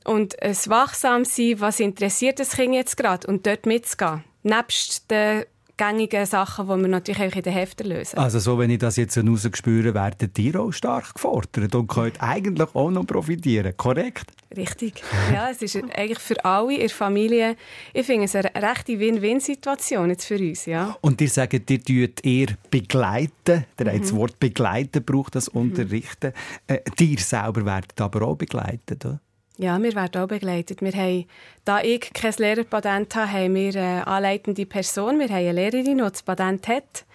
und 0.03 0.39
es 0.43 0.69
wachsam 0.69 1.25
sein, 1.25 1.59
was 1.59 1.79
interessiert 1.79 2.39
das 2.39 2.51
Kind 2.51 2.75
jetzt 2.75 2.95
gerade 2.95 3.25
und 3.25 3.47
dort 3.47 3.65
mitzugehen. 3.65 4.23
Nebst 4.43 5.09
den 5.09 5.45
gängigen 5.79 6.25
Sachen, 6.25 6.67
die 6.67 6.81
wir 6.81 6.87
natürlich 6.89 7.21
auch 7.21 7.35
in 7.35 7.41
den 7.41 7.53
Heften 7.53 7.87
lösen. 7.87 8.19
Also 8.19 8.39
so, 8.39 8.59
wenn 8.59 8.69
ich 8.69 8.79
das 8.79 8.97
jetzt 8.97 9.17
rausgespüre, 9.17 9.93
werden 9.93 10.31
die 10.35 10.55
auch 10.55 10.71
stark 10.71 11.13
gefordert 11.13 11.73
und 11.73 11.87
könnt 11.87 12.21
eigentlich 12.21 12.75
auch 12.75 12.91
noch 12.91 13.07
profitieren, 13.07 13.75
korrekt? 13.77 14.25
Richtig. 14.55 15.01
Ja, 15.31 15.49
es 15.49 15.61
ist 15.61 15.77
eigentlich 15.77 16.19
für 16.19 16.43
alle 16.43 16.73
in 16.73 16.79
der 16.81 16.89
Familie, 16.89 17.55
ich 17.93 18.05
finde 18.05 18.25
es 18.25 18.35
eine 18.35 18.51
rechte 18.55 18.99
Win-Win-Situation 18.99 20.09
jetzt 20.09 20.25
für 20.25 20.37
uns. 20.37 20.65
Ja. 20.65 20.97
Und 21.01 21.21
ihr 21.21 21.29
sagt, 21.29 21.69
ihr 21.69 21.81
tut 21.81 22.25
eher 22.25 22.47
begleiten, 22.69 23.65
der 23.77 23.93
mhm. 23.93 24.01
das 24.01 24.13
Wort 24.13 24.39
begleiten 24.39 25.03
braucht 25.03 25.35
das 25.35 25.53
mhm. 25.53 25.61
Unterrichten. 25.61 26.33
Äh, 26.67 26.79
ihr 26.99 27.19
selber 27.19 27.63
werdet 27.65 27.99
aber 28.01 28.23
auch 28.23 28.35
begleitet, 28.35 29.05
oder? 29.05 29.21
Ja, 29.59 29.77
wir 29.83 29.93
werden 29.93 30.21
auch 30.21 30.27
begleitet. 30.27 30.81
Wir 30.81 30.93
haben, 30.93 31.25
da 31.65 31.81
ich 31.81 32.13
kein 32.13 32.33
Lehrerpatent 32.37 33.13
habe, 33.13 33.29
haben 33.29 33.55
wir 33.55 33.75
eine 33.75 34.07
anleitende 34.07 34.65
Person. 34.65 35.19
Wir 35.19 35.27
haben 35.27 35.35
eine 35.35 35.51
Lehrerin, 35.51 35.97
die 35.97 36.01
das 36.01 36.23
Patent 36.23 36.65
hat, 36.69 37.05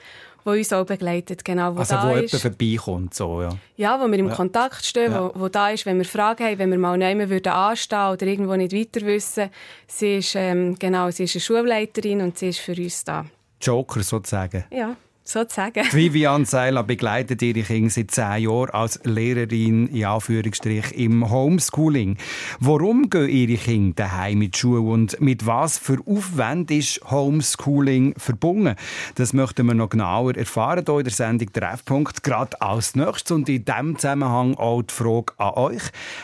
die 0.44 0.50
uns 0.50 0.70
auch 0.74 0.84
begleitet. 0.84 1.42
Genau, 1.42 1.74
wo 1.74 1.78
also 1.78 1.94
da 1.94 2.06
wo 2.06 2.16
ist. 2.16 2.32
jemand 2.32 2.42
vorbeikommt, 2.42 3.14
so, 3.14 3.40
ja? 3.40 3.48
Ja, 3.78 3.98
wo 3.98 4.06
wir 4.08 4.18
im 4.18 4.28
ja. 4.28 4.34
Kontakt 4.34 4.84
stehen, 4.84 5.12
ja. 5.12 5.32
wo, 5.34 5.40
wo 5.40 5.48
da 5.48 5.70
ist, 5.70 5.86
wenn 5.86 5.96
wir 5.96 6.04
Fragen 6.04 6.44
haben, 6.44 6.58
wenn 6.58 6.70
wir 6.70 6.76
mal 6.76 6.98
nicht 6.98 7.16
mehr 7.16 7.54
anstehen 7.56 8.12
oder 8.12 8.26
irgendwo 8.26 8.56
nicht 8.56 8.74
weiter 8.74 9.06
wissen. 9.06 9.48
Sie 9.86 10.18
ist, 10.18 10.34
ähm, 10.34 10.76
genau, 10.78 11.10
sie 11.10 11.24
ist 11.24 11.36
eine 11.36 11.40
Schulleiterin 11.40 12.20
und 12.20 12.36
sie 12.36 12.50
ist 12.50 12.60
für 12.60 12.76
uns 12.76 13.04
da. 13.04 13.24
Joker 13.62 14.02
sozusagen? 14.02 14.64
Ja 14.70 14.96
sozusagen. 15.24 15.84
Vivian 15.92 16.44
Seiler 16.44 16.82
begleitet 16.82 17.42
ihre 17.42 17.62
Kinder 17.62 17.90
seit 17.90 18.10
zehn 18.10 18.42
Jahren 18.44 18.70
als 18.70 19.00
Lehrerin 19.04 19.88
in 19.88 20.04
Anführungsstrich 20.04 20.92
im 20.96 21.30
Homeschooling. 21.30 22.16
Warum 22.60 23.10
gehen 23.10 23.28
ihre 23.28 23.56
Kinder 23.56 24.04
daheim 24.04 24.38
mit 24.38 24.56
Schule 24.56 24.80
und 24.80 25.20
mit 25.20 25.46
was 25.46 25.78
für 25.78 25.98
Aufwand 26.06 26.70
ist 26.70 27.00
Homeschooling 27.10 28.14
verbunden? 28.16 28.76
Das 29.14 29.32
möchten 29.32 29.66
wir 29.66 29.74
noch 29.74 29.90
genauer 29.90 30.36
erfahren 30.36 30.84
hier 30.86 30.98
in 30.98 31.04
der 31.04 31.12
Sendung 31.12 31.52
Treffpunkt, 31.52 32.22
gerade 32.22 32.60
als 32.60 32.94
nächstes. 32.94 33.30
Und 33.32 33.48
in 33.48 33.64
diesem 33.64 33.98
Zusammenhang 33.98 34.54
auch 34.54 34.82
die 34.82 34.94
Frage 34.94 35.32
an 35.38 35.54
euch. 35.54 35.82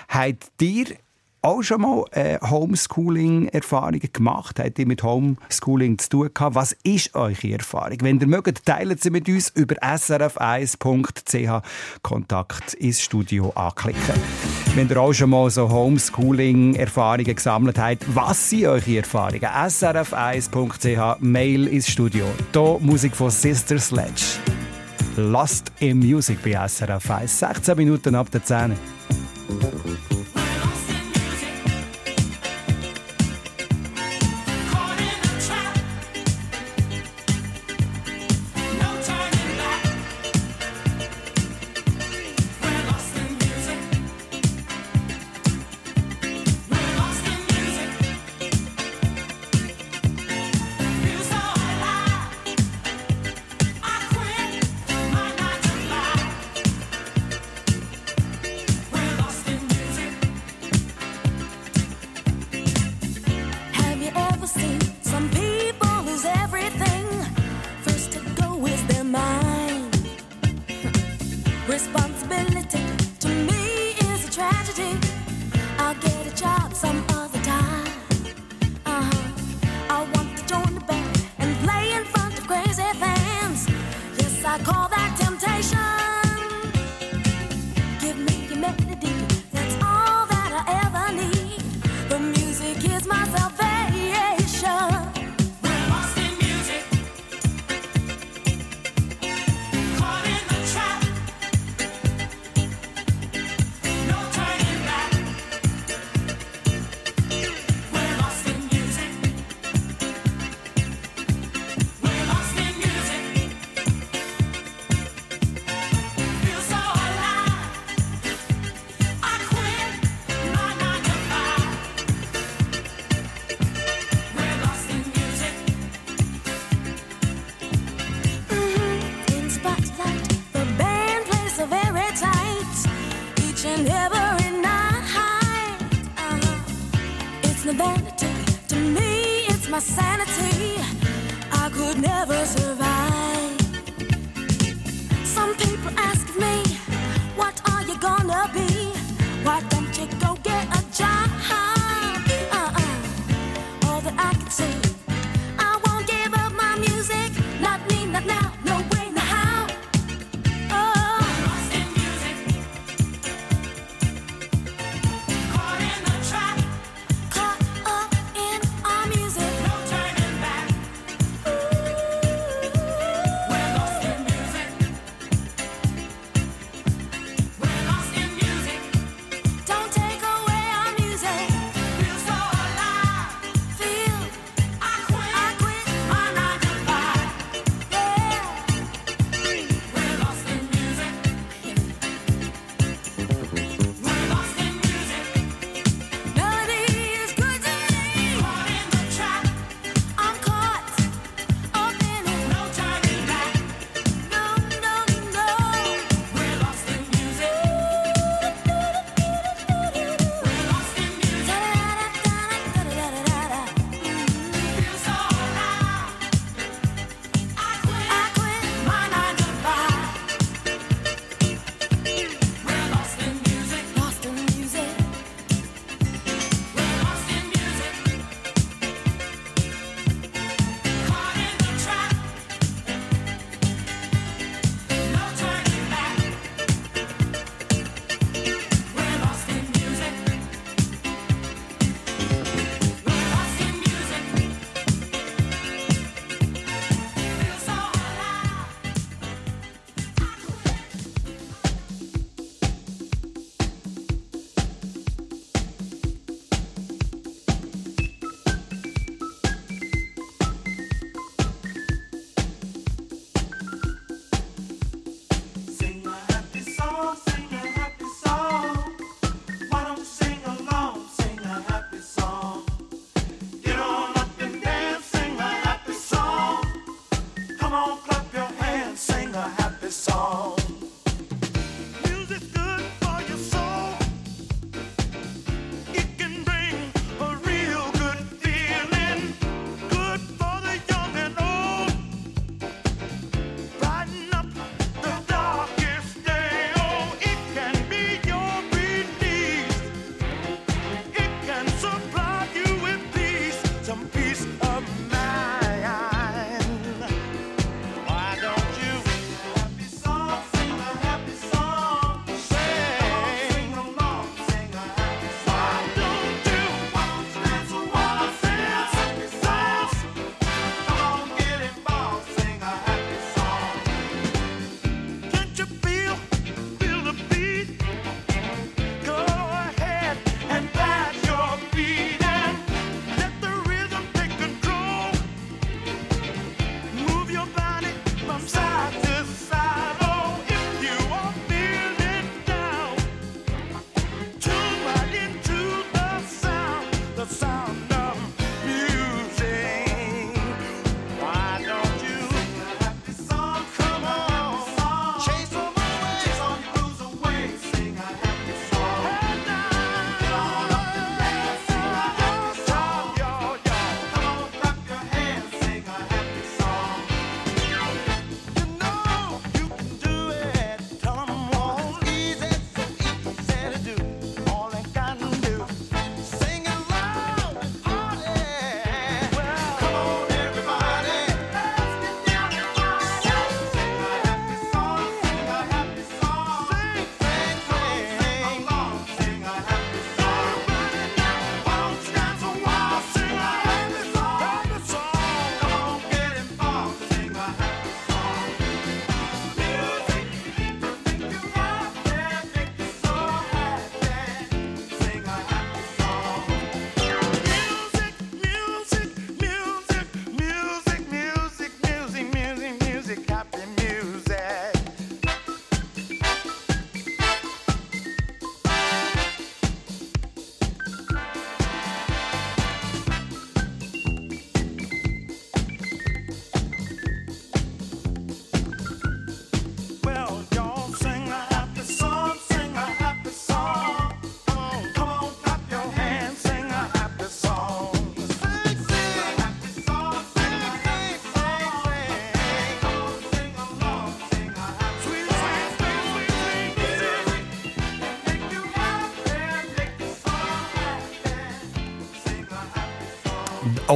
Habt 0.09 0.63
ihr 0.63 0.87
auch 1.43 1.63
schon 1.63 1.81
mal 1.83 2.05
äh, 2.13 2.39
Homeschooling-Erfahrungen 2.41 4.01
gemacht? 4.13 4.59
Habt 4.59 4.79
ihr 4.79 4.87
mit 4.87 5.03
Homeschooling 5.03 5.99
zu 5.99 6.09
tun 6.09 6.31
gehabt? 6.33 6.55
Was 6.55 6.73
ist 6.83 7.15
eure 7.15 7.53
Erfahrung? 7.53 7.99
Wenn 8.03 8.21
ihr 8.21 8.27
mögt, 8.27 8.65
teilen 8.67 8.97
sie 8.99 9.11
mit 9.11 9.29
uns 9.29 9.51
über 9.51 9.77
srf1.ch 9.77 11.63
Kontakt 12.03 12.75
ins 12.75 13.01
Studio 13.01 13.51
anklicken. 13.51 14.15
Wenn 14.75 14.89
ihr 14.89 15.01
auch 15.01 15.13
schon 15.13 15.31
mal 15.31 15.51
so 15.51 15.69
Homeschooling-Erfahrungen 15.69 17.35
gesammelt 17.35 17.79
habt, 17.79 18.05
was 18.15 18.51
sind 18.51 18.67
eure 18.67 18.97
Erfahrungen? 18.97 19.41
srf1.ch 19.41 21.21
Mail 21.21 21.67
ins 21.69 21.89
Studio. 21.89 22.27
Hier 22.53 22.79
Musik 22.81 23.17
von 23.17 23.31
Sister 23.31 23.79
Sledge. 23.79 24.39
Lost 25.17 25.73
in 25.81 25.99
Music 25.99 26.39
bei 26.43 26.53
SRF 26.69 27.11
1. 27.11 27.39
16 27.41 27.77
Minuten 27.77 28.15
ab 28.15 28.31
der 28.31 28.45
10. 28.45 28.77
call 84.63 84.89
that. 84.89 85.00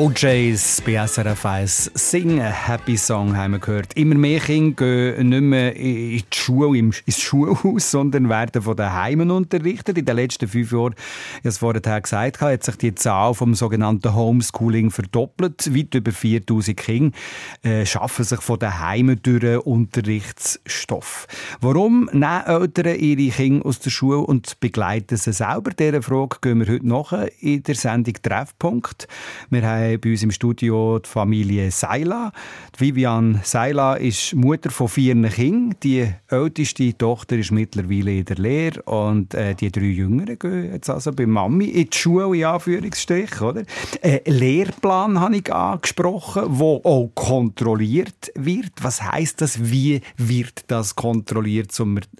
OJs 0.05 0.83
bei 0.85 1.07
SRF 1.07 1.47
1 1.47 1.93
singen 1.95 2.43
Happy 2.43 2.95
Song 2.95 3.35
haben 3.38 3.53
wir 3.53 3.59
gehört. 3.59 3.97
Immer 3.97 4.17
mehr 4.17 4.38
Kinder 4.38 4.75
gehen 4.77 5.31
nicht 5.31 5.40
mehr 5.40 5.75
in 5.75 6.19
die 6.19 6.25
Schule, 6.31 6.79
ins 6.79 7.23
Schulhaus, 7.23 7.90
sondern 7.90 8.29
werden 8.29 8.61
von 8.61 8.77
den 8.77 8.93
Heimen 8.93 9.31
unterrichtet. 9.31 9.97
In 9.97 10.05
den 10.05 10.17
letzten 10.17 10.47
fünf 10.47 10.73
Jahren, 10.73 10.95
ich 11.38 11.47
es 11.47 11.57
vorher 11.57 12.03
gesagt, 12.03 12.43
hat 12.43 12.64
sich 12.64 12.77
die 12.77 12.95
Zahl 12.95 13.33
vom 13.33 13.55
sogenannten 13.55 14.14
Homeschooling 14.14 14.90
verdoppelt. 14.90 15.75
Weit 15.75 15.95
über 15.95 16.12
4000 16.12 16.77
Kinder 16.77 17.17
äh, 17.62 17.87
schaffen 17.87 18.27
sich 18.27 18.43
von 18.43 18.59
den 18.59 18.79
Heimen 18.79 19.19
durch 19.23 19.64
Unterrichtsstoff. 19.64 21.27
Warum 21.62 22.11
nehmen 22.12 22.45
Eltern 22.45 22.99
ihre 22.99 23.35
Kinder 23.35 23.64
aus 23.64 23.81
der 23.81 23.88
Schule 23.88 24.19
und 24.19 24.61
begleiten 24.61 25.17
sie 25.17 25.33
selber? 25.33 25.71
Dieser 25.71 26.03
Frage 26.03 26.37
gehen 26.43 26.61
wir 26.61 26.75
heute 26.75 26.87
noch 26.87 27.14
in 27.40 27.62
der 27.62 27.75
Sendung 27.75 28.12
Treffpunkt. 28.23 29.09
Wir 29.49 29.62
haben 29.67 29.93
bei 29.98 30.11
uns 30.11 30.22
im 30.22 30.30
Studio 30.30 30.98
die 30.98 31.09
Familie 31.09 31.70
Seila. 31.70 32.33
Vivian 32.76 33.40
Seila 33.42 33.94
ist 33.94 34.35
Mutter 34.35 34.70
von 34.70 34.88
vier 34.88 35.14
Kindern. 35.14 35.74
Die 35.83 36.09
älteste 36.28 36.96
Tochter 36.96 37.37
ist 37.37 37.50
mittlerweile 37.50 38.18
in 38.18 38.24
der 38.24 38.37
Lehre 38.37 38.83
und 38.83 39.35
äh, 39.35 39.54
die 39.54 39.70
drei 39.70 39.87
Jüngeren 39.87 40.38
gehen 40.38 40.72
jetzt 40.72 40.90
also 40.90 41.12
bei 41.12 41.26
Mami 41.26 41.66
in 41.66 41.90
die 41.90 41.96
Schule, 41.96 42.37
in 42.37 42.44
Anführungsstrich. 42.44 43.40
Oder? 43.40 43.64
Ein 44.02 44.20
Lehrplan 44.26 45.20
habe 45.20 45.37
ich 45.37 45.52
angesprochen, 45.52 46.59
der 46.59 46.66
auch 46.66 47.11
kontrolliert 47.14 48.33
wird. 48.35 48.72
Was 48.83 49.02
heißt 49.02 49.40
das? 49.40 49.70
Wie 49.70 50.00
wird 50.16 50.64
das 50.68 50.94
kontrolliert, 50.94 51.70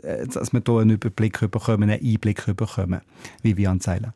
äh, 0.02 0.26
dass 0.26 0.52
wir 0.52 0.62
hier 0.66 0.78
einen 0.78 0.90
Überblick 0.90 1.40
bekommen, 1.50 1.90
einen 1.90 2.00
Einblick 2.00 2.44
bekommen? 2.56 3.00
Vivian 3.42 3.80
Seila. 3.80 4.14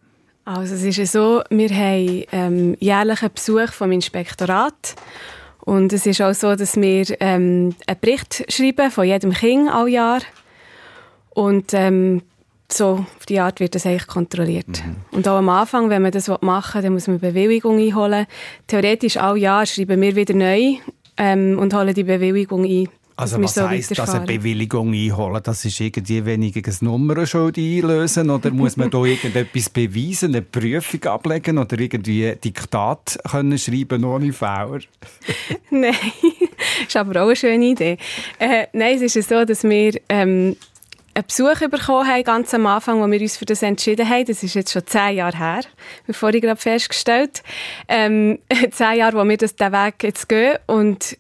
Also 0.49 0.77
es 0.77 0.83
ist 0.83 0.97
ja 0.97 1.05
so, 1.05 1.43
wir 1.51 1.69
haben 1.69 2.25
ähm, 2.33 2.77
jährlichen 2.81 3.29
Besuch 3.35 3.71
vom 3.71 3.93
Inspektorat 3.93 4.95
und 5.61 5.93
es 5.93 6.07
ist 6.07 6.23
auch 6.23 6.33
so, 6.33 6.57
dass 6.57 6.77
wir 6.77 7.05
ähm, 7.21 7.75
einen 7.87 8.01
Bericht 8.01 8.51
schreiben 8.51 8.91
von 8.91 9.07
jedem 9.07 9.35
Kind 9.35 9.69
all 9.69 9.89
Jahr 9.89 10.21
und 11.29 11.75
ähm, 11.75 12.23
so 12.73 13.05
auf 13.19 13.27
die 13.27 13.41
Art 13.41 13.61
wird 13.61 13.75
das 13.75 13.85
eigentlich 13.85 14.07
kontrolliert. 14.07 14.69
Mhm. 14.69 14.97
Und 15.11 15.29
auch 15.29 15.37
am 15.37 15.51
Anfang, 15.51 15.91
wenn 15.91 16.01
man 16.01 16.13
das 16.13 16.29
machen 16.41 16.77
will, 16.77 16.83
dann 16.83 16.93
muss 16.95 17.09
man 17.09 17.21
Bewilligung 17.21 17.79
einholen. 17.79 18.27
Theoretisch 18.69 19.19
all 19.19 19.37
Jahr 19.37 19.67
schreiben 19.67 20.01
wir 20.01 20.17
wieder 20.17 20.33
neu 20.33 20.77
ähm, 21.19 21.59
und 21.59 21.75
holen 21.75 21.93
die 21.93 22.05
Bewilligung 22.05 22.65
ein. 22.65 22.89
Also 23.19 23.43
was 23.43 23.55
so 23.55 23.69
heisst 23.69 23.99
das, 23.99 24.11
eine 24.11 24.25
Bewilligung 24.25 24.95
einholen? 24.95 25.43
Das 25.43 25.65
ist 25.65 25.81
irgendwie 25.81 26.25
weniger 26.25 26.61
ein 26.65 26.77
Nummernschild 26.83 27.59
einlösen 27.59 28.31
oder 28.31 28.53
muss 28.53 28.77
man 28.77 28.91
da 28.91 28.99
irgendetwas 29.05 29.71
beweisen, 29.71 30.37
eine 30.37 30.43
Prüfung 30.43 31.03
ablegen 31.03 31.59
oder 31.59 31.77
irgendwie 31.81 32.33
Diktat 32.37 33.19
können 33.29 33.59
schreiben 33.59 34.05
ohne 34.05 34.33
Fehler? 34.33 34.79
nein, 35.71 35.97
das 35.97 36.87
ist 36.87 36.97
aber 36.97 37.23
auch 37.23 37.27
eine 37.27 37.35
schöne 37.35 37.65
Idee. 37.65 37.99
Äh, 38.39 38.69
nein, 38.73 39.03
es 39.03 39.17
ist 39.17 39.29
so, 39.29 39.45
dass 39.45 39.65
wir 39.65 40.01
ähm, 40.09 40.55
einen 41.15 41.27
Besuch 41.27 41.59
bekommen 41.69 42.07
haben, 42.07 42.23
ganz 42.23 42.55
am 42.55 42.67
Anfang, 42.67 43.03
als 43.03 43.11
wir 43.11 43.21
uns 43.21 43.37
für 43.37 43.47
das 43.47 43.63
entschieden 43.63 44.09
haben. 44.09 44.27
Das 44.27 44.45
ist 44.45 44.55
jetzt 44.55 44.73
schon 44.73 44.87
zehn 44.87 45.17
Jahre 45.17 45.37
her, 45.37 45.63
bevor 46.07 46.33
ich 46.33 46.41
gerade 46.41 46.61
festgestellt 46.61 47.43
ähm, 47.89 48.39
Zehn 48.71 48.99
Jahre, 48.99 49.17
wo 49.17 49.29
wir 49.29 49.37
das, 49.37 49.57
den 49.57 49.73
Weg 49.73 50.05
jetzt 50.05 50.29
gehen 50.29 50.57
und 50.67 51.19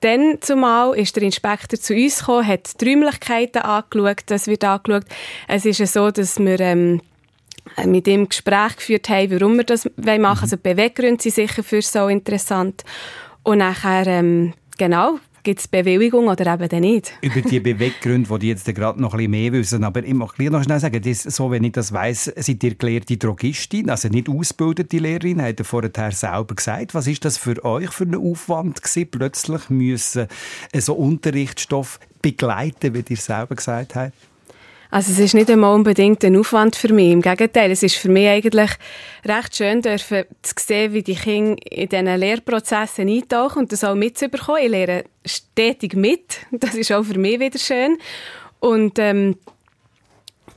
dann 0.00 0.38
zumal 0.40 0.96
ist 0.96 1.16
der 1.16 1.24
Inspektor 1.24 1.78
zu 1.78 1.94
uns 1.94 2.20
gekommen, 2.20 2.46
hat 2.46 2.80
die 2.80 2.88
Räumlichkeiten 2.88 3.62
angeschaut, 3.62 4.22
das 4.26 4.46
wird 4.46 4.64
angeschaut. 4.64 5.04
Es 5.48 5.64
ist 5.64 5.78
ja 5.78 5.86
so, 5.86 6.10
dass 6.10 6.38
wir 6.38 6.60
ähm, 6.60 7.00
mit 7.84 8.06
ihm 8.06 8.28
Gespräch 8.28 8.76
geführt 8.76 9.08
haben, 9.08 9.30
warum 9.32 9.56
wir 9.56 9.64
das 9.64 9.84
machen 9.84 10.04
wollen. 10.04 10.24
Also 10.24 10.56
die 10.56 10.62
Beweggründe 10.62 11.22
sind 11.22 11.34
sicher 11.34 11.62
für 11.62 11.82
so 11.82 12.08
interessant. 12.08 12.84
Und 13.42 13.58
nachher, 13.58 14.06
ähm, 14.06 14.54
genau, 14.76 15.18
Gibt 15.48 15.60
es 15.60 15.68
Bewilligung 15.68 16.28
oder 16.28 16.52
eben 16.52 16.68
dann 16.68 16.80
nicht? 16.80 17.14
Über 17.22 17.40
die 17.40 17.58
Beweggründe, 17.58 18.38
die 18.38 18.48
jetzt 18.48 18.66
gerade 18.66 19.00
noch 19.00 19.14
ein 19.14 19.16
bisschen 19.16 19.30
mehr 19.30 19.52
wissen. 19.54 19.82
Aber 19.82 20.04
ich 20.04 20.12
möchte 20.12 20.50
noch 20.50 20.62
schnell 20.62 20.78
sagen, 20.78 21.00
das, 21.00 21.22
so, 21.22 21.50
wenn 21.50 21.64
ich 21.64 21.72
das 21.72 21.90
weiss, 21.90 22.30
seid 22.36 22.62
ihr 22.62 22.74
gelehrte 22.74 23.16
Drogistin, 23.16 23.88
also 23.88 24.08
nicht 24.08 24.28
ausgebildete 24.28 24.98
Lehrerin, 24.98 25.40
hat 25.40 25.58
ihr 25.58 25.64
vorher 25.64 26.12
selber 26.12 26.54
gesagt. 26.54 26.92
Was 26.92 27.06
ist 27.06 27.24
das 27.24 27.38
für 27.38 27.64
euch 27.64 27.90
für 27.92 28.04
ein 28.04 28.14
Aufwand 28.14 28.82
gewesen, 28.82 29.08
plötzlich 29.10 29.70
müssen 29.70 30.26
so 30.74 30.92
Unterrichtsstoff 30.92 31.98
begleiten, 32.20 32.92
wie 32.92 33.04
ihr 33.08 33.16
selber 33.16 33.54
gesagt 33.54 33.94
habt? 33.94 34.12
Also 34.90 35.12
es 35.12 35.18
ist 35.18 35.34
nicht 35.34 35.50
einmal 35.50 35.74
unbedingt 35.74 36.24
ein 36.24 36.36
Aufwand 36.36 36.74
für 36.74 36.92
mich. 36.92 37.12
Im 37.12 37.20
Gegenteil, 37.20 37.70
es 37.70 37.82
ist 37.82 37.96
für 37.96 38.08
mich 38.08 38.26
eigentlich 38.26 38.70
recht 39.24 39.56
schön, 39.56 39.82
dürfen 39.82 40.24
zu 40.42 40.54
sehen, 40.58 40.94
wie 40.94 41.02
die 41.02 41.14
Kinder 41.14 41.56
in 41.70 41.88
diesen 41.88 42.06
Lehrprozessen 42.06 43.08
eintauchen 43.08 43.60
und 43.60 43.72
das 43.72 43.84
auch 43.84 43.94
mitzubekommen. 43.94 44.62
Ich 44.62 44.70
lehre 44.70 45.04
stetig 45.26 45.94
mit. 45.94 46.38
Das 46.50 46.74
ist 46.74 46.90
auch 46.92 47.04
für 47.04 47.18
mich 47.18 47.38
wieder 47.38 47.58
schön. 47.58 47.98
Und 48.60 48.98
ähm, 48.98 49.36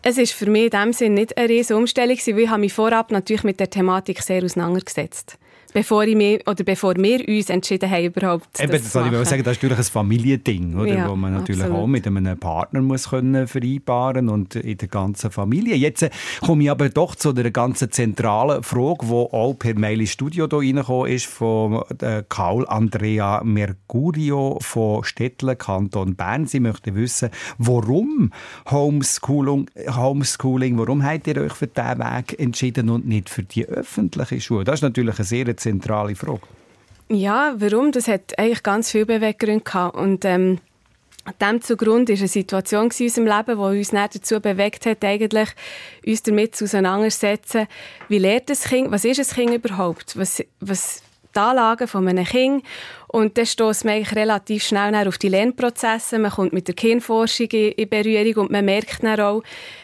es 0.02 0.18
ist 0.18 0.34
für 0.34 0.50
mich 0.50 0.66
in 0.66 0.70
dem 0.70 0.94
Sinne 0.94 1.16
nicht 1.16 1.38
eine 1.38 1.50
riesige 1.50 1.78
Umstellung, 1.78 2.18
weil 2.18 2.40
ich 2.40 2.58
mich 2.58 2.74
vorab 2.74 3.12
natürlich 3.12 3.44
mit 3.44 3.60
der 3.60 3.70
Thematik 3.70 4.22
sehr 4.22 4.44
auseinandergesetzt 4.44 5.34
habe 5.34 5.41
bevor, 5.74 6.04
ich 6.04 6.16
mir, 6.16 6.40
oder 6.46 6.64
bevor 6.64 6.96
wir 6.96 7.28
uns 7.28 7.50
entschieden 7.50 7.90
haben, 7.90 8.06
überhaupt 8.06 8.60
Eben, 8.60 8.72
das, 8.72 8.84
das 8.84 8.94
soll 8.94 9.08
ich 9.08 9.28
sagen, 9.28 9.44
das 9.44 9.58
ist 9.58 9.64
natürlich 9.64 9.78
ein 9.78 9.84
Familiending, 9.84 10.76
oder? 10.78 10.94
Ja, 10.94 11.10
wo 11.10 11.16
man 11.16 11.34
natürlich 11.34 11.62
absolut. 11.62 11.84
auch 11.84 11.88
mit 11.88 12.08
einem 12.08 12.38
Partner 12.38 12.82
muss 12.82 13.10
können 13.10 13.48
vereinbaren 13.48 14.30
und 14.30 14.56
in 14.56 14.78
der 14.78 14.88
ganzen 14.88 15.32
Familie. 15.32 15.76
Jetzt 15.76 16.04
äh, 16.04 16.10
komme 16.42 16.64
ich 16.64 16.72
aber 16.72 16.90
doch 16.90 17.16
zu 17.16 17.34
der 17.34 17.52
ganzen 17.52 17.92
zentralen 17.92 18.64
Frage, 18.64 19.06
die 19.06 19.12
auch 19.12 19.54
per 19.58 19.78
Mail 19.78 20.02
ins 20.02 20.12
Studio 20.12 20.48
hier 20.50 20.60
reingekommen 20.60 21.12
ist, 21.12 21.26
von 21.26 21.84
äh, 22.00 22.24
Karl 22.28 22.68
Andrea 22.68 23.42
Mercurio 23.44 24.58
von 24.62 25.04
Stettler, 25.04 25.56
Kanton 25.56 26.16
Bern. 26.16 26.48
Sie 26.48 26.60
möchte 26.60 26.96
wissen, 26.96 27.30
warum 27.58 28.32
Homeschooling, 28.70 29.70
Homeschooling, 29.90 30.78
warum 30.78 31.04
habt 31.04 31.28
ihr 31.28 31.38
euch 31.38 31.54
für 31.54 31.68
diesen 31.68 32.00
Weg 32.00 32.40
entschieden 32.40 32.90
und 32.90 33.08
nicht 33.08 33.30
für 33.30 33.44
die 33.44 33.66
öffentliche 33.66 34.42
Schule? 34.42 34.64
Das 34.64 34.76
ist 34.76 34.82
natürlich 34.82 35.18
eine 35.18 35.26
sehr 35.26 35.41
zentrale 35.56 36.16
Frage. 36.16 36.42
Ja, 37.10 37.56
warum? 37.58 37.92
Das 37.92 38.08
hat 38.08 38.38
eigentlich 38.40 38.64
ganz 38.64 38.92
viele 38.92 39.06
Beweggründe 39.06 39.64
gehabt. 39.64 39.98
Und 39.98 40.24
ähm, 40.24 40.60
dem 41.40 41.62
zugrunde 41.62 42.14
war 42.14 42.20
eine 42.20 42.28
Situation 42.28 42.90
in 42.90 43.06
unserem 43.06 43.26
Leben, 43.26 43.58
die 43.58 43.80
uns 43.80 43.92
dazu 43.92 44.40
bewegt 44.40 44.86
hat, 44.86 45.04
eigentlich 45.04 45.50
uns 46.06 46.24
damit 46.24 46.62
auseinanderzusetzen, 46.62 47.68
wie 48.08 48.18
lernt 48.18 48.50
das 48.50 48.64
Kind, 48.64 48.92
was 48.92 49.06
ist 49.06 49.20
ein 49.20 49.48
Kind 49.48 49.54
überhaupt, 49.54 50.18
was, 50.18 50.44
was 50.62 51.04
die 51.36 51.40
Anlagen 51.40 51.88
von 51.88 52.08
einem 52.08 52.26
Kind 52.26 52.64
und 53.08 53.38
dann 53.38 53.46
stößt 53.46 53.86
man 53.86 53.96
eigentlich 53.96 54.16
relativ 54.16 54.64
schnell 54.64 55.08
auf 55.08 55.18
die 55.18 55.30
Lernprozesse, 55.30 56.20
man 56.20 56.32
kommt 56.32 56.54
mit 56.54 56.68
der 56.68 56.76
Kindforschung 56.76 57.48
in 57.52 57.90
Berührung 57.90 58.46
und 58.46 58.52
man 58.52 58.66
merkt 58.66 59.04
dann 59.04 59.20
auch, 59.20 59.44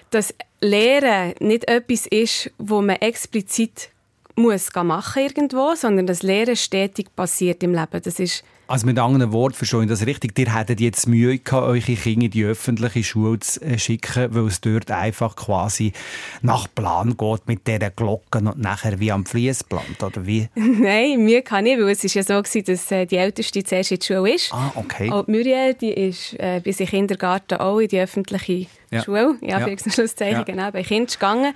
dass 0.10 0.34
Lehren 0.60 1.36
nicht 1.40 1.70
etwas 1.70 2.08
ist, 2.08 2.52
wo 2.58 2.82
man 2.82 2.98
explizit 2.98 3.90
muss 4.38 4.70
machen 4.74 5.24
irgendwo, 5.24 5.76
sondern 5.76 6.06
das 6.06 6.24
Lehren 6.24 6.56
stetig 6.56 7.08
passiert 7.16 7.64
im 7.64 7.74
Leben. 7.74 8.02
Das 8.04 8.20
ist 8.20 8.44
also 8.70 8.86
mit 8.86 9.00
anderen 9.00 9.32
Worten, 9.32 9.54
verstehe 9.54 9.84
ich 9.84 9.88
das 9.88 10.06
richtig, 10.06 10.38
ihr 10.38 10.54
hättet 10.54 10.82
jetzt 10.82 11.08
Mühe 11.08 11.38
gehabt, 11.38 11.66
eure 11.68 11.80
Kinder 11.80 12.26
in 12.26 12.32
die 12.32 12.44
öffentliche 12.44 13.02
Schule 13.02 13.40
zu 13.40 13.62
äh, 13.62 13.80
schicken, 13.80 14.36
weil 14.36 14.48
es 14.48 14.60
dort 14.60 14.92
einfach 14.92 15.38
quasi 15.38 15.94
nach 16.42 16.68
Plan 16.76 17.16
geht 17.16 17.48
mit 17.48 17.66
diesen 17.66 17.96
Glocken 17.96 18.48
und 18.48 18.60
nachher 18.60 19.00
wie 19.00 19.14
am 19.14 19.26
Fließband, 19.26 20.04
oder 20.04 20.26
wie? 20.26 20.50
Nein, 20.56 21.24
Mühe 21.24 21.44
kann 21.44 21.66
ich, 21.66 21.80
weil 21.80 21.92
es 21.92 22.04
ist 22.04 22.16
ja 22.16 22.24
so 22.24 22.42
gewesen, 22.42 22.66
dass 22.66 22.92
äh, 22.92 23.06
die 23.06 23.16
Älteste 23.16 23.64
zuerst 23.64 23.92
in 23.92 24.00
die 24.00 24.06
Schule 24.06 24.36
ist. 24.36 24.54
Ah, 24.54 24.74
okay. 24.76 25.10
Und 25.12 25.30
Muriel, 25.30 25.74
die 25.74 25.94
ist 25.94 26.34
äh, 26.34 26.60
bis 26.62 26.82
im 26.82 26.88
Kindergarten 26.88 27.60
auch 27.60 27.80
in 27.80 27.88
die 27.88 28.02
öffentliche 28.02 28.68
ja. 28.92 29.02
Schule, 29.02 29.38
ja, 29.42 29.62
für 29.62 29.72
ja. 29.72 29.78
Schlusszeichen, 29.78 30.40
ja. 30.40 30.44
genau, 30.44 30.72
bei 30.72 30.84
Kindern 30.84 31.08
gegangen. 31.14 31.54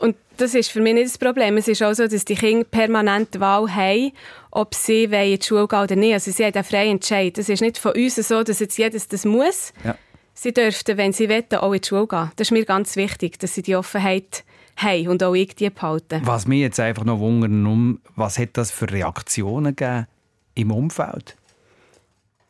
Und 0.00 0.16
das 0.36 0.54
ist 0.54 0.70
für 0.70 0.80
mich 0.80 0.94
nicht 0.94 1.08
das 1.08 1.18
Problem. 1.18 1.56
Es 1.56 1.66
ist 1.66 1.82
auch 1.82 1.92
so, 1.92 2.06
dass 2.06 2.24
die 2.24 2.36
Kinder 2.36 2.64
permanent 2.64 3.34
die 3.34 3.40
Wahl 3.40 3.74
haben, 3.74 4.12
ob 4.52 4.74
sie 4.74 5.04
in 5.04 5.10
die 5.10 5.38
Schule 5.44 5.66
gehen 5.66 5.80
oder 5.80 5.96
nicht. 5.96 6.14
Also 6.14 6.30
sie 6.30 6.44
haben 6.44 6.54
einen 6.54 6.64
freien 6.64 6.92
Entscheid. 6.92 7.36
Es 7.36 7.48
ist 7.48 7.60
nicht 7.60 7.78
von 7.78 7.92
uns 7.92 8.14
so, 8.14 8.42
dass 8.42 8.60
jetzt 8.60 8.78
jedes 8.78 9.08
das 9.08 9.24
muss. 9.24 9.72
Ja. 9.84 9.96
Sie 10.34 10.52
dürften, 10.52 10.96
wenn 10.96 11.12
sie 11.12 11.28
wollen, 11.28 11.44
auch 11.56 11.72
in 11.72 11.80
die 11.80 11.88
Schule 11.88 12.06
gehen. 12.06 12.30
Das 12.36 12.46
ist 12.46 12.52
mir 12.52 12.64
ganz 12.64 12.94
wichtig, 12.94 13.40
dass 13.40 13.54
sie 13.54 13.62
die 13.62 13.74
Offenheit 13.74 14.44
haben 14.76 15.08
und 15.08 15.22
auch 15.24 15.34
ich 15.34 15.56
die 15.56 15.68
behalten. 15.70 16.20
Was 16.24 16.46
mich 16.46 16.60
jetzt 16.60 16.78
einfach 16.78 17.04
noch 17.04 17.18
wundern, 17.18 18.00
was 18.14 18.38
hat 18.38 18.50
das 18.52 18.70
für 18.70 18.88
Reaktionen 18.90 19.74
gegeben 19.74 20.06
im 20.54 20.70
Umfeld? 20.70 21.36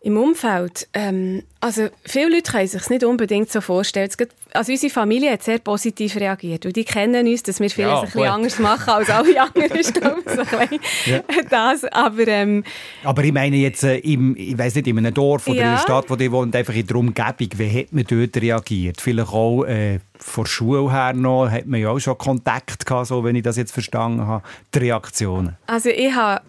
Im 0.00 0.16
Umfeld, 0.16 0.86
ähm, 0.94 1.42
also 1.60 1.88
viele 2.04 2.36
Leute 2.36 2.52
können 2.52 2.68
sich 2.68 2.88
nicht 2.88 3.02
unbedingt 3.02 3.50
so 3.50 3.60
vorstellen. 3.60 4.08
Also 4.52 4.70
unsere 4.70 4.92
Familie 4.92 5.32
hat 5.32 5.42
sehr 5.42 5.58
positiv 5.58 6.14
reagiert 6.14 6.66
und 6.66 6.76
die 6.76 6.84
kennen 6.84 7.26
uns, 7.26 7.42
dass 7.42 7.58
wir 7.58 7.68
vieles 7.68 7.90
ja, 7.90 7.98
ein 7.98 8.04
bisschen 8.04 8.28
anders 8.28 8.58
machen 8.60 8.90
als 8.90 9.10
alle 9.10 9.42
anderen. 9.54 9.82
so 9.82 11.10
ja. 11.10 11.20
das, 11.50 11.84
aber, 11.86 12.28
ähm, 12.28 12.62
aber 13.02 13.24
ich 13.24 13.32
meine 13.32 13.56
jetzt, 13.56 13.82
äh, 13.82 13.96
im, 13.96 14.36
ich 14.36 14.56
weiß 14.56 14.76
nicht, 14.76 14.86
in 14.86 14.98
einem 14.98 15.12
Dorf 15.12 15.48
oder 15.48 15.56
ja. 15.56 15.62
in 15.62 15.68
einer 15.70 15.78
Stadt, 15.78 16.08
wo 16.08 16.14
die 16.14 16.30
wohnt, 16.30 16.54
einfach 16.54 16.74
in 16.74 16.86
der 16.86 16.96
Umgebung, 16.96 17.48
wie 17.56 17.80
hat 17.80 17.92
man 17.92 18.04
dort 18.04 18.36
reagiert? 18.36 19.00
Vielleicht 19.00 19.32
auch 19.32 19.64
äh, 19.64 19.98
von 20.16 20.44
der 20.44 20.48
Schule 20.48 20.92
her 20.92 21.12
noch, 21.12 21.50
hat 21.50 21.66
man 21.66 21.80
ja 21.80 21.90
auch 21.90 21.98
schon 21.98 22.16
Kontakt 22.16 22.86
gehabt, 22.86 23.08
so, 23.08 23.24
wenn 23.24 23.34
ich 23.34 23.42
das 23.42 23.56
jetzt 23.56 23.72
verstanden 23.72 24.24
habe, 24.24 24.44
die 24.72 24.78
Reaktionen. 24.78 25.56
Also 25.66 25.88
ich 25.88 26.14
habe 26.14 26.42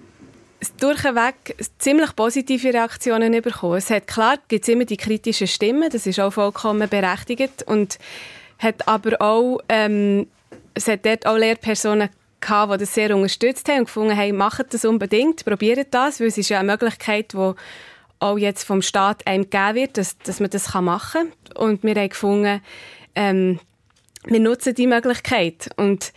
durchweg 0.78 1.56
ziemlich 1.78 2.16
positive 2.16 2.74
Reaktionen 2.74 3.42
bekommen. 3.42 3.78
Es 3.78 3.90
hat 3.90 4.08
klar, 4.08 4.38
gibt 4.48 4.68
immer 4.68 4.86
die 4.86 4.98
kritischen 4.98 5.48
Stimmen, 5.48 5.90
das 5.90 6.06
ist 6.06 6.20
auch 6.20 6.32
vollkommen 6.32 6.90
berechtigt 6.90 7.64
und 7.64 7.98
hat 8.60 8.88
aber 8.88 9.22
auch, 9.22 9.60
ähm, 9.70 10.28
es 10.74 10.88
hat 10.88 11.06
dort 11.06 11.26
auch 11.26 11.38
Lehrpersonen 11.38 12.10
gehabt, 12.42 12.74
die 12.74 12.78
das 12.78 12.94
sehr 12.94 13.16
unterstützt 13.16 13.68
haben 13.70 13.80
und 13.80 13.86
gefunden 13.86 14.18
haben, 14.18 14.36
macht 14.36 14.74
das 14.74 14.86
unbedingt, 14.86 15.46
probiert 15.46 15.94
das, 15.94 16.20
weil 16.20 16.28
es 16.28 16.38
ist 16.38 16.50
ja 16.50 16.60
eine 16.60 16.72
Möglichkeit, 16.72 17.34
die 17.34 17.54
auch 18.20 18.38
jetzt 18.38 18.64
vom 18.64 18.82
Staat 18.82 19.26
einem 19.28 19.50
gegeben 19.50 19.76
wird, 19.76 19.98
dass, 19.98 20.18
dass 20.20 20.40
man 20.40 20.50
das 20.50 20.74
machen 20.74 21.32
kann. 21.56 21.68
Und 21.70 21.84
wir 21.84 21.96
haben 21.96 22.10
gefunden, 22.10 22.62
ähm, 23.16 23.60
wir 24.26 24.40
nutzen 24.40 24.76
die 24.76 24.88
Möglichkeit. 24.88 25.70
Und 25.78 26.12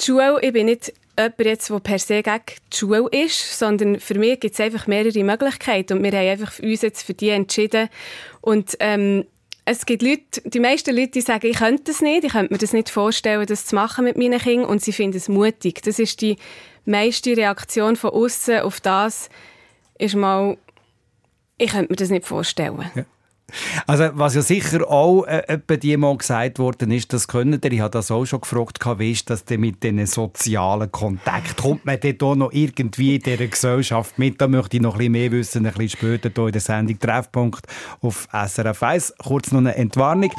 die 0.00 0.06
Schule, 0.06 0.38
ich 0.42 0.52
bin 0.52 0.66
nicht 0.66 0.92
jemand 1.22 1.40
jetzt, 1.44 1.70
der 1.70 1.80
per 1.80 1.98
se 1.98 2.22
gegen 2.22 2.42
die 2.72 2.76
Schule 2.76 3.08
ist, 3.10 3.58
sondern 3.58 4.00
für 4.00 4.18
mich 4.18 4.40
gibt 4.40 4.54
es 4.54 4.60
einfach 4.60 4.86
mehrere 4.86 5.24
Möglichkeiten 5.24 5.98
und 5.98 6.02
wir 6.02 6.12
haben 6.12 6.28
einfach 6.28 6.52
für 6.52 6.62
uns 6.62 6.82
jetzt 6.82 7.02
für 7.02 7.14
die 7.14 7.30
entschieden 7.30 7.88
und 8.40 8.76
ähm, 8.80 9.24
es 9.64 9.86
gibt 9.86 10.02
Leute, 10.02 10.40
die 10.44 10.58
meisten 10.58 10.96
Leute, 10.96 11.12
die 11.12 11.20
sagen, 11.20 11.46
ich 11.46 11.58
könnte 11.58 11.84
das 11.84 12.00
nicht, 12.00 12.24
ich 12.24 12.32
könnte 12.32 12.52
mir 12.52 12.58
das 12.58 12.72
nicht 12.72 12.90
vorstellen, 12.90 13.46
das 13.46 13.66
zu 13.66 13.76
machen 13.76 14.04
mit 14.04 14.16
meinen 14.16 14.40
Kindern 14.40 14.68
und 14.68 14.82
sie 14.82 14.92
finden 14.92 15.16
es 15.16 15.28
mutig. 15.28 15.82
Das 15.82 16.00
ist 16.00 16.20
die 16.22 16.38
meiste 16.86 17.36
Reaktion 17.36 17.94
von 17.94 18.10
außen 18.10 18.60
auf 18.60 18.80
das, 18.80 19.28
ist 19.98 20.16
mal, 20.16 20.56
ich 21.56 21.70
könnte 21.70 21.92
mir 21.92 21.96
das 21.96 22.10
nicht 22.10 22.26
vorstellen. 22.26 22.90
Ja. 22.94 23.04
Also, 23.86 24.10
was 24.14 24.34
ja 24.34 24.42
sicher 24.42 24.88
auch 24.88 25.24
äh, 25.24 25.58
dir 25.78 25.98
mal 25.98 26.16
gesagt 26.16 26.58
worden 26.58 26.90
ist, 26.90 27.12
das 27.12 27.28
können 27.28 27.60
ihr, 27.62 27.72
ich 27.72 27.80
habe 27.80 27.90
das 27.90 28.10
auch 28.10 28.24
schon 28.24 28.40
gefragt, 28.40 28.80
wie 28.98 29.12
ist 29.12 29.30
das 29.30 29.44
denn 29.44 29.60
mit 29.60 29.82
diesen 29.82 30.06
sozialen 30.06 30.90
Kontakt? 30.90 31.56
Kommt 31.56 31.84
man 31.84 31.98
dort 32.00 32.22
auch 32.22 32.34
noch 32.34 32.52
irgendwie 32.52 33.16
in 33.16 33.22
dieser 33.22 33.46
Gesellschaft 33.46 34.18
mit? 34.18 34.40
Da 34.40 34.48
möchte 34.48 34.76
ich 34.76 34.82
noch 34.82 34.94
ein 34.94 34.98
bisschen 34.98 35.12
mehr 35.12 35.32
wissen, 35.32 35.66
ein 35.66 35.72
bisschen 35.72 35.88
später 35.88 36.30
hier 36.34 36.46
in 36.46 36.52
der 36.52 36.60
Sendung 36.60 36.98
Treffpunkt 36.98 37.66
auf 38.00 38.28
SRF 38.32 38.82
1. 38.82 39.14
Kurz 39.18 39.52
noch 39.52 39.60
eine 39.60 39.74
Entwarnung. 39.74 40.30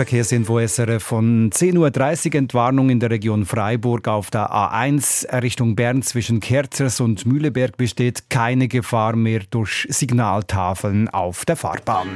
Verkehrsinfo 0.00 0.58
SRF 0.58 1.02
von 1.02 1.50
10.30 1.50 2.28
Uhr 2.28 2.34
Entwarnung 2.36 2.88
in 2.88 3.00
der 3.00 3.10
Region 3.10 3.44
Freiburg 3.44 4.08
auf 4.08 4.30
der 4.30 4.50
A1 4.50 5.30
Richtung 5.42 5.76
Bern 5.76 6.00
zwischen 6.00 6.40
Kerzers 6.40 7.00
und 7.00 7.26
Mühleberg 7.26 7.76
besteht 7.76 8.30
keine 8.30 8.66
Gefahr 8.66 9.14
mehr 9.14 9.42
durch 9.50 9.86
Signaltafeln 9.90 11.10
auf 11.10 11.44
der 11.44 11.56
Fahrbahn. 11.56 12.08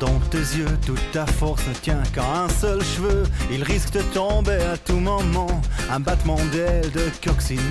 Dans 0.00 0.18
tes 0.30 0.38
yeux, 0.38 0.78
toute 0.86 1.12
ta 1.12 1.26
force 1.26 1.66
ne 1.68 1.74
tient 1.74 2.02
qu'à 2.14 2.44
un 2.44 2.48
seul 2.48 2.82
cheveu. 2.82 3.24
Il 3.50 3.62
risque 3.62 3.92
de 3.92 4.02
tomber 4.14 4.58
à 4.72 4.76
tout 4.76 4.98
moment. 4.98 5.60
Un 5.90 6.00
battement 6.00 6.38
d'aile 6.52 6.90
de 6.92 7.10
coccinelle 7.24 7.62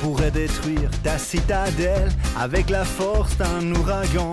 pourrait 0.00 0.30
détruire 0.30 0.90
ta 1.02 1.18
citadelle 1.18 2.10
avec 2.38 2.70
la 2.70 2.84
force 2.84 3.36
d'un 3.36 3.74
ouragan. 3.74 4.32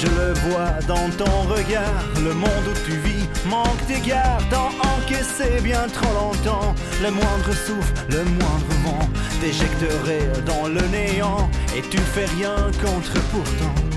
Je 0.00 0.06
le 0.06 0.32
vois 0.48 0.72
dans 0.88 1.08
ton 1.16 1.42
regard, 1.42 2.04
le 2.22 2.34
monde 2.34 2.66
où 2.68 2.90
tu 2.90 2.96
vis 2.98 3.28
manque 3.48 3.86
d'égard, 3.86 4.40
t'en 4.50 4.70
encaisser 4.96 5.60
bien 5.62 5.86
trop 5.88 6.12
longtemps. 6.14 6.74
Le 7.02 7.10
moindre 7.10 7.52
souffle, 7.52 7.94
le 8.10 8.24
moindre 8.24 8.74
vent 8.84 9.08
t'éjecterait 9.40 10.42
dans 10.46 10.68
le 10.68 10.80
néant 10.88 11.48
et 11.76 11.82
tu 11.82 11.98
fais 11.98 12.24
rien 12.24 12.56
contre 12.82 13.20
pourtant. 13.30 13.93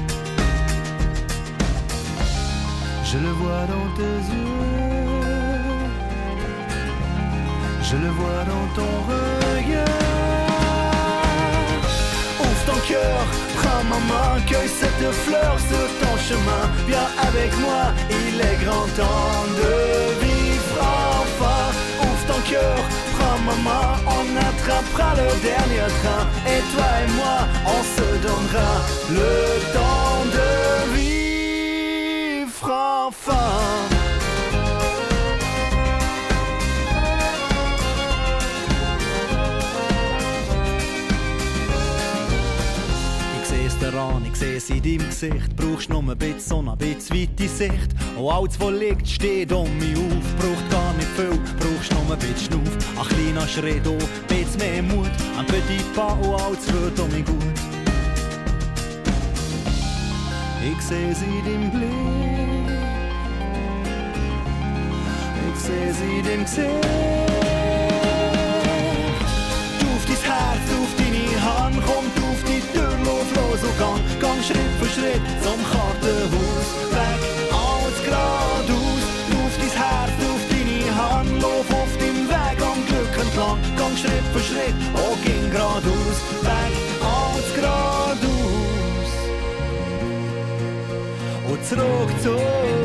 Je 3.10 3.18
le 3.20 3.30
vois 3.30 3.66
dans 3.74 3.88
tes 3.96 4.18
yeux, 4.34 4.68
je 7.82 7.96
le 7.96 8.10
vois 8.10 8.44
dans 8.52 8.68
ton 8.76 8.94
regard 9.10 9.98
ton 12.68 12.80
cœur, 12.86 13.20
prends 13.60 13.84
ma 13.92 14.00
main, 14.12 14.42
cueille 14.46 14.74
cette 14.82 15.12
fleur 15.24 15.54
sur 15.70 15.88
ton 16.02 16.16
chemin. 16.28 16.64
Viens 16.88 17.10
avec 17.30 17.52
moi, 17.60 17.84
il 18.10 18.36
est 18.50 18.60
grand 18.64 18.88
temps 19.02 19.46
de 19.62 19.74
vivre 20.24 20.80
enfin. 21.22 21.64
Ouvre 22.04 22.26
ton 22.32 22.42
cœur, 22.52 22.78
prends 23.16 23.40
ma 23.48 23.56
main, 23.68 23.90
on 24.18 24.26
attrapera 24.50 25.10
le 25.22 25.30
dernier 25.50 25.88
train. 26.00 26.24
Et 26.54 26.62
toi 26.74 26.90
et 27.04 27.10
moi, 27.20 27.38
on 27.76 27.82
se 27.96 28.08
donnera 28.26 28.72
le 29.18 29.34
temps 29.76 30.20
de 30.36 30.96
vivre 30.96 31.27
enfin. 32.64 33.98
daran, 43.92 44.26
ich 44.26 44.36
sehe 44.36 44.58
es 44.58 44.70
in 44.70 44.82
deinem 44.82 45.10
Gesicht. 45.10 45.56
Brauchst 45.56 45.90
nur 45.90 46.02
ein 46.02 46.18
bisschen 46.18 46.40
Sonne, 46.40 46.72
ein 46.74 46.78
bisschen 46.78 47.22
weite 47.22 47.48
Sicht. 47.48 47.90
Und 48.18 48.30
alles, 48.30 48.60
was 48.60 48.72
liegt, 48.72 49.08
steht 49.08 49.52
um 49.52 49.70
mich 49.78 49.96
auf. 49.96 50.36
Braucht 50.40 50.70
gar 50.70 50.94
nicht 50.94 51.08
viel, 51.16 51.40
brauchst 51.60 51.92
nur 51.94 52.14
ein 52.14 52.20
bisschen 52.20 52.52
Schnuff. 52.52 52.78
Ein 53.00 53.08
kleiner 53.08 53.48
Schritt, 53.48 53.88
ein 53.88 53.98
bisschen 54.28 54.58
mehr 54.58 54.84
Mut. 54.84 55.12
Ein 55.38 55.46
petit 55.46 55.94
pas 55.94 56.14
und 56.14 56.42
alles 56.42 56.74
wird 56.74 57.00
um 57.00 57.10
mich 57.10 57.26
gut. 57.26 57.38
Ich 60.70 60.82
sehe 60.82 61.16
sie 61.16 61.26
in 61.26 61.46
deinem 61.46 61.72
Blick. 61.72 62.37
Sehe 65.68 65.94
sie 65.94 66.22
deinem 66.22 66.46
Gesicht. 66.46 66.72
Du 69.80 69.88
auf 69.96 70.06
dein 70.10 70.22
Herz, 70.32 70.66
auf 70.80 70.92
deine 71.00 71.28
Hand, 71.48 71.78
komm 71.88 72.06
du 72.16 72.24
auf 72.32 72.42
die 72.50 72.64
Tür, 72.72 72.94
lauf 73.08 73.30
los 73.38 73.62
und 73.68 73.78
gang, 73.78 74.02
gang 74.24 74.42
Schritt 74.48 74.74
für 74.80 74.90
Schritt 74.96 75.24
zum 75.44 75.60
Kartenhaus. 75.72 76.68
Weg, 76.96 77.22
alles 77.66 77.98
geradeaus, 78.06 79.04
du 79.30 79.36
auf 79.46 79.56
dein 79.62 79.74
Herz, 79.84 80.18
auf 80.32 80.44
deine 80.52 80.80
Hand, 81.00 81.32
lauf 81.44 81.68
auf 81.80 81.92
deinem 82.00 82.26
Weg 82.36 82.58
am 82.72 82.80
Glück 82.90 83.14
entlang, 83.24 83.60
gang 83.80 83.96
Schritt 84.02 84.28
für 84.34 84.44
Schritt, 84.50 84.78
oh, 84.96 85.16
ging 85.26 85.52
geradeaus. 85.52 86.18
Weg, 86.48 86.74
alles 87.16 87.48
geradeaus 87.56 89.12
und 91.50 91.62
zurück 91.66 92.12
zu 92.24 92.77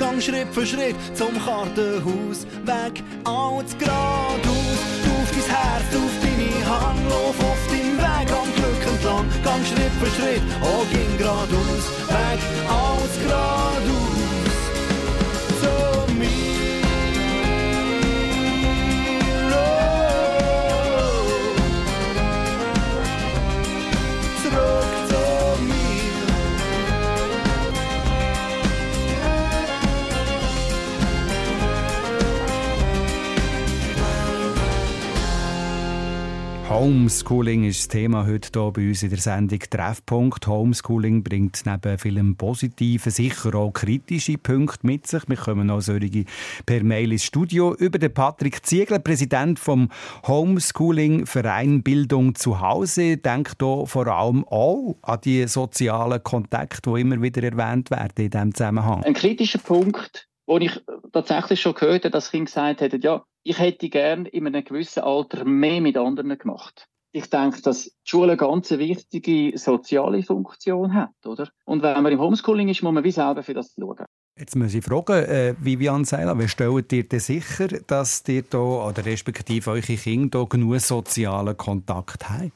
gang, 0.00 0.20
Schritt 0.20 0.48
für 0.52 0.66
Schritt 0.66 0.96
zum 1.14 1.34
Kartenhaus, 1.44 2.46
weg, 2.64 3.02
alles 3.24 3.76
geradeaus. 3.78 4.80
Auf 5.12 5.30
dein 5.30 5.56
Herz, 5.56 5.94
auf 5.94 6.14
deine 6.22 6.52
Hand, 6.70 7.00
lauf 7.10 7.38
auf 7.38 7.62
deinem 7.68 7.98
Weg 7.98 8.28
am 8.32 8.48
Glück 8.56 8.82
entlang, 8.92 9.26
gang 9.44 9.64
Schritt 9.64 9.92
für 10.00 10.10
Schritt, 10.16 10.42
oh, 10.62 10.84
ging 10.90 11.18
geradeaus, 11.18 11.84
weg, 12.08 12.40
alles 12.66 13.14
geradeaus. 13.22 14.09
Homeschooling 36.80 37.64
ist 37.64 37.80
das 37.80 37.88
Thema 37.88 38.26
heute 38.26 38.48
hier 38.54 38.70
bei 38.72 38.88
uns 38.88 39.02
in 39.02 39.10
der 39.10 39.18
Sendung 39.18 39.58
Treffpunkt. 39.58 40.46
Homeschooling 40.46 41.22
bringt 41.22 41.60
neben 41.66 41.98
vielen 41.98 42.36
positiven, 42.36 43.12
sicher 43.12 43.54
auch 43.54 43.72
kritische 43.72 44.38
Punkte 44.38 44.86
mit 44.86 45.06
sich. 45.06 45.28
Wir 45.28 45.36
kommen 45.36 45.66
noch 45.66 45.82
solche 45.82 46.24
per 46.64 46.82
Mail 46.82 47.12
ins 47.12 47.24
Studio. 47.24 47.74
Über 47.74 47.98
den 47.98 48.14
Patrick 48.14 48.64
Ziegler, 48.64 48.98
Präsident 48.98 49.58
vom 49.58 49.90
Homeschooling 50.26 51.26
Verein 51.26 51.82
Bildung 51.82 52.34
zu 52.34 52.62
Hause, 52.62 53.18
denkt 53.18 53.56
hier 53.60 53.84
vor 53.84 54.06
allem 54.06 54.46
auch 54.48 54.96
an 55.02 55.20
die 55.22 55.46
sozialen 55.48 56.22
Kontakte, 56.22 56.94
die 56.94 57.02
immer 57.02 57.20
wieder 57.20 57.42
erwähnt 57.42 57.90
werden 57.90 58.24
in 58.24 58.30
diesem 58.30 58.54
Zusammenhang. 58.54 59.04
Ein 59.04 59.12
kritischer 59.12 59.58
Punkt, 59.58 60.30
wo 60.46 60.56
ich 60.56 60.80
tatsächlich 61.12 61.60
schon 61.60 61.74
gehört 61.74 62.04
habe, 62.04 62.12
dass 62.12 62.30
Kinder 62.30 62.46
gesagt 62.46 62.80
hätten, 62.80 63.02
ja, 63.02 63.22
ich 63.42 63.58
hätte 63.58 63.88
gern 63.88 64.26
in 64.26 64.46
einem 64.46 64.64
gewissen 64.64 65.02
Alter 65.02 65.44
mehr 65.44 65.80
mit 65.80 65.96
anderen 65.96 66.36
gemacht. 66.38 66.86
Ich 67.12 67.28
denke, 67.28 67.60
dass 67.62 67.84
die 67.84 67.92
Schule 68.04 68.32
eine 68.32 68.36
ganz 68.36 68.70
wichtige 68.70 69.58
soziale 69.58 70.22
Funktion 70.22 70.94
hat, 70.94 71.10
oder? 71.24 71.48
Und 71.64 71.82
wenn 71.82 72.02
man 72.02 72.12
im 72.12 72.20
Homeschooling 72.20 72.68
ist, 72.68 72.82
muss 72.82 72.92
man 72.92 73.02
wie 73.02 73.10
selber 73.10 73.42
für 73.42 73.54
das 73.54 73.74
schauen. 73.74 74.04
Jetzt 74.38 74.56
muss 74.56 74.74
ich 74.74 74.84
fragen, 74.84 75.24
äh, 75.24 75.54
Vivian 75.58 76.04
Seiler, 76.04 76.38
wie 76.38 76.48
stellt 76.48 76.92
ihr 76.92 77.08
denn 77.08 77.20
sicher, 77.20 77.68
dass 77.86 78.22
ihr 78.28 78.42
da, 78.42 78.58
oder 78.58 79.04
respektive 79.04 79.70
eure 79.70 79.82
Kinder 79.82 80.38
da 80.38 80.44
genug 80.44 80.80
sozialen 80.80 81.56
Kontakt 81.56 82.30
haben? 82.30 82.52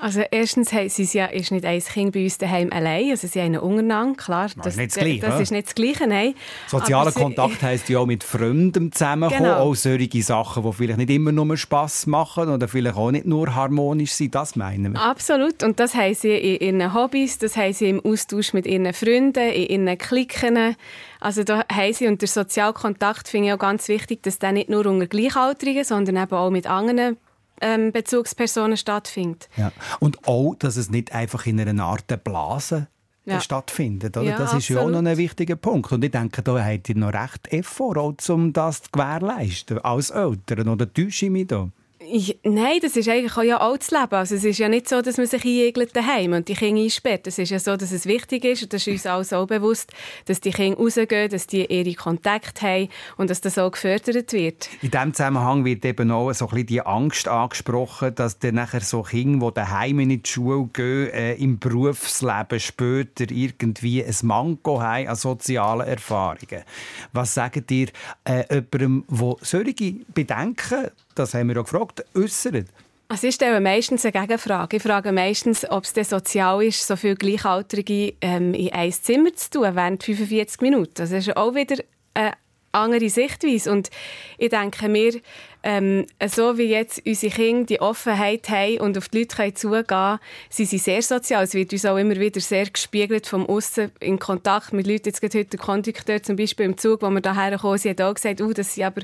Also 0.00 0.22
erstens 0.30 0.70
sie 0.70 1.18
ja, 1.18 1.26
ist 1.26 1.50
nicht 1.50 1.64
ein 1.64 1.80
Kind 1.80 2.12
bei 2.12 2.22
uns 2.24 2.38
daheim 2.38 2.72
allein, 2.72 3.10
also 3.10 3.26
sie 3.26 3.40
haben 3.40 3.46
einen 3.46 3.58
untereinander, 3.58 4.16
klar. 4.16 4.48
Das, 4.56 4.66
ist 4.74 4.76
nicht 4.76 4.96
das 4.96 5.02
Gleiche, 5.02 5.20
das 5.20 5.40
ist 5.40 5.50
nicht 5.50 5.66
das 5.66 5.74
Gleiche, 5.74 6.06
nein. 6.06 6.34
Sozialer 6.68 7.10
sie- 7.10 7.20
Kontakt 7.20 7.62
heisst 7.62 7.88
ja 7.88 7.98
auch 7.98 8.06
mit 8.06 8.22
Freunden 8.24 8.92
zusammenkommen, 8.92 9.42
Genau. 9.44 9.58
auch 9.58 9.74
solche 9.74 10.22
Sachen, 10.22 10.62
die 10.62 10.72
vielleicht 10.72 10.98
nicht 10.98 11.10
immer 11.10 11.32
nur 11.32 11.56
Spass 11.56 12.06
machen 12.06 12.48
oder 12.48 12.68
vielleicht 12.68 12.96
auch 12.96 13.10
nicht 13.10 13.26
nur 13.26 13.54
harmonisch 13.54 14.12
sind, 14.12 14.34
das 14.34 14.56
meinen 14.56 14.92
wir. 14.92 15.00
Absolut. 15.02 15.62
Und 15.62 15.80
das 15.80 15.94
haben 15.94 16.14
sie 16.14 16.36
in 16.36 16.80
ihren 16.80 16.94
Hobbys, 16.94 17.38
das 17.38 17.56
haben 17.56 17.72
sie 17.72 17.88
im 17.90 18.04
Austausch 18.04 18.52
mit 18.52 18.66
ihren 18.66 18.92
Freunden, 18.92 19.48
in 19.50 19.86
ihren 19.86 19.98
Klicken. 19.98 20.76
Also 21.20 21.42
da 21.42 21.64
haben 21.72 21.92
sie, 21.92 22.06
und 22.06 22.20
der 22.22 22.28
Sozialkontakt 22.28 23.28
finde 23.28 23.48
ich 23.48 23.54
auch 23.54 23.58
ganz 23.58 23.88
wichtig, 23.88 24.22
dass 24.22 24.38
der 24.38 24.52
nicht 24.52 24.68
nur 24.68 24.86
unter 24.86 25.06
Gleichaltrigen, 25.06 25.82
sondern 25.84 26.16
eben 26.16 26.32
auch 26.32 26.50
mit 26.50 26.66
anderen 26.68 27.16
ähm, 27.60 27.92
Bezugspersonen 27.92 28.76
stattfindet. 28.76 29.48
Ja. 29.56 29.72
Und 30.00 30.26
auch, 30.26 30.54
dass 30.54 30.76
es 30.76 30.90
nicht 30.90 31.12
einfach 31.12 31.46
in 31.46 31.60
einer 31.60 31.84
Art 31.84 32.24
Blase 32.24 32.88
Ja. 33.24 33.40
stattfindet. 33.40 34.16
Oder? 34.16 34.26
Ja, 34.26 34.38
das 34.38 34.54
ist 34.54 34.68
ja 34.68 34.80
auch 34.80 34.88
noch 34.88 34.98
ein 34.98 35.16
wichtiger 35.16 35.56
Punkt. 35.56 35.92
Und 35.92 36.02
ich 36.04 36.10
denke, 36.10 36.42
da 36.42 36.64
habt 36.64 36.88
ihr 36.88 36.96
noch 36.96 37.12
recht 37.12 37.52
Effort, 37.52 37.96
auch, 37.98 38.14
um 38.28 38.52
das 38.52 38.82
zu 38.82 38.90
gewährleisten, 38.92 39.78
als 39.78 40.10
Eltern. 40.10 40.68
Oder 40.68 40.92
täusche 40.92 41.26
ich 41.26 41.30
mich 41.30 41.46
da? 41.46 41.68
Ich, 42.10 42.38
nein, 42.42 42.78
das 42.80 42.96
ist 42.96 43.08
eigentlich 43.08 43.36
auch 43.36 43.42
ja 43.42 43.76
das 43.76 43.90
Leben. 43.90 44.14
Also 44.14 44.34
es 44.34 44.44
ist 44.44 44.58
ja 44.58 44.68
nicht 44.68 44.88
so, 44.88 45.02
dass 45.02 45.18
man 45.18 45.26
sich 45.26 45.44
einigelt 45.44 45.94
daheim 45.94 46.32
und 46.32 46.48
die 46.48 46.54
Kinder 46.54 46.82
einsperrt. 46.82 47.26
Es 47.26 47.38
ist 47.38 47.50
ja 47.50 47.58
so, 47.58 47.76
dass 47.76 47.92
es 47.92 48.06
wichtig 48.06 48.44
ist 48.44 48.62
und 48.62 48.72
das 48.72 48.86
ist 48.86 48.92
uns 48.92 49.06
alles 49.06 49.32
auch 49.32 49.46
bewusst, 49.46 49.92
dass 50.24 50.40
die 50.40 50.50
Kinder 50.50 50.78
rausgehen, 50.78 51.30
dass 51.30 51.46
die 51.46 51.66
ihre 51.66 51.94
Kontakte 51.94 52.66
haben 52.66 52.88
und 53.16 53.30
dass 53.30 53.40
das 53.40 53.58
auch 53.58 53.70
gefördert 53.70 54.32
wird. 54.32 54.70
In 54.80 54.90
diesem 54.90 55.12
Zusammenhang 55.12 55.64
wird 55.64 55.84
eben 55.84 56.10
auch 56.10 56.32
so 56.32 56.46
ein 56.46 56.50
bisschen 56.50 56.66
die 56.66 56.80
Angst 56.80 57.28
angesprochen, 57.28 58.14
dass 58.14 58.38
dann 58.38 58.54
nachher 58.54 58.80
so 58.80 59.02
Kinder, 59.02 59.48
die 59.48 59.54
daheim 59.54 60.00
in 60.00 60.08
die 60.08 60.22
Schule 60.24 60.68
gehen, 60.72 61.10
äh, 61.12 61.34
im 61.34 61.58
Berufsleben 61.58 62.60
später 62.60 63.30
irgendwie 63.30 64.04
ein 64.04 64.14
Manko 64.22 64.80
haben 64.80 65.08
an 65.08 65.16
sozialen 65.16 65.86
Erfahrungen. 65.86 66.64
Was 67.12 67.34
sagt 67.34 67.70
ihr 67.70 67.88
äh, 68.24 68.44
jemandem, 68.50 69.04
der 69.08 69.36
solche 69.42 69.94
Bedenken 70.14 70.90
das 71.18 71.34
haben 71.34 71.48
wir 71.48 71.60
auch 71.60 71.64
gefragt, 71.64 72.04
äußern? 72.14 72.66
Also 73.10 73.26
ich 73.26 73.36
stelle 73.36 73.60
meistens 73.60 74.04
eine 74.04 74.12
Gegenfrage. 74.12 74.76
Ich 74.76 74.82
frage 74.82 75.12
meistens, 75.12 75.68
ob 75.70 75.84
es 75.84 76.08
sozial 76.10 76.62
ist, 76.62 76.86
so 76.86 76.94
viele 76.94 77.16
Gleichaltrige 77.16 78.14
ähm, 78.20 78.52
in 78.52 78.72
ein 78.72 78.92
Zimmer 78.92 79.34
zu 79.34 79.50
tun 79.50 79.74
während 79.74 80.04
45 80.04 80.60
Minuten. 80.60 80.92
Das 80.94 81.10
ist 81.10 81.34
auch 81.34 81.54
wieder 81.54 81.82
eine 82.12 82.32
andere 82.72 83.08
Sichtweise. 83.08 83.70
Und 83.70 83.90
ich 84.36 84.50
denke 84.50 84.88
mir, 84.88 85.20
ähm, 85.62 86.06
so 86.26 86.56
wie 86.56 86.64
jetzt 86.64 87.02
unsere 87.04 87.34
Kinder 87.34 87.66
die 87.66 87.80
Offenheit 87.80 88.48
haben 88.48 88.78
und 88.78 88.96
auf 88.96 89.08
die 89.08 89.18
Leute 89.18 89.54
zugehen 89.54 89.86
können, 89.86 90.18
sind 90.48 90.68
sie 90.70 90.78
sehr 90.78 91.02
sozial. 91.02 91.44
Es 91.44 91.54
wird 91.54 91.72
uns 91.72 91.84
auch 91.84 91.96
immer 91.96 92.16
wieder 92.16 92.40
sehr 92.40 92.66
gespiegelt 92.66 93.26
vom 93.26 93.46
Aussen 93.46 93.90
in 94.00 94.18
Kontakt 94.18 94.72
mit 94.72 94.86
Leuten. 94.86 95.08
Jetzt 95.08 95.22
heute 95.22 95.44
der 95.44 95.58
Kondukteur 95.58 96.22
zum 96.22 96.36
Beispiel 96.36 96.66
im 96.66 96.78
Zug, 96.78 97.02
wo 97.02 97.10
wir 97.10 97.20
hierher 97.20 97.58
kommen, 97.58 97.78
sie 97.78 97.90
hat 97.90 98.00
auch 98.00 98.14
gesagt, 98.14 98.40
oh, 98.40 98.52
das 98.52 98.74
sind 98.74 98.84
aber 98.84 99.02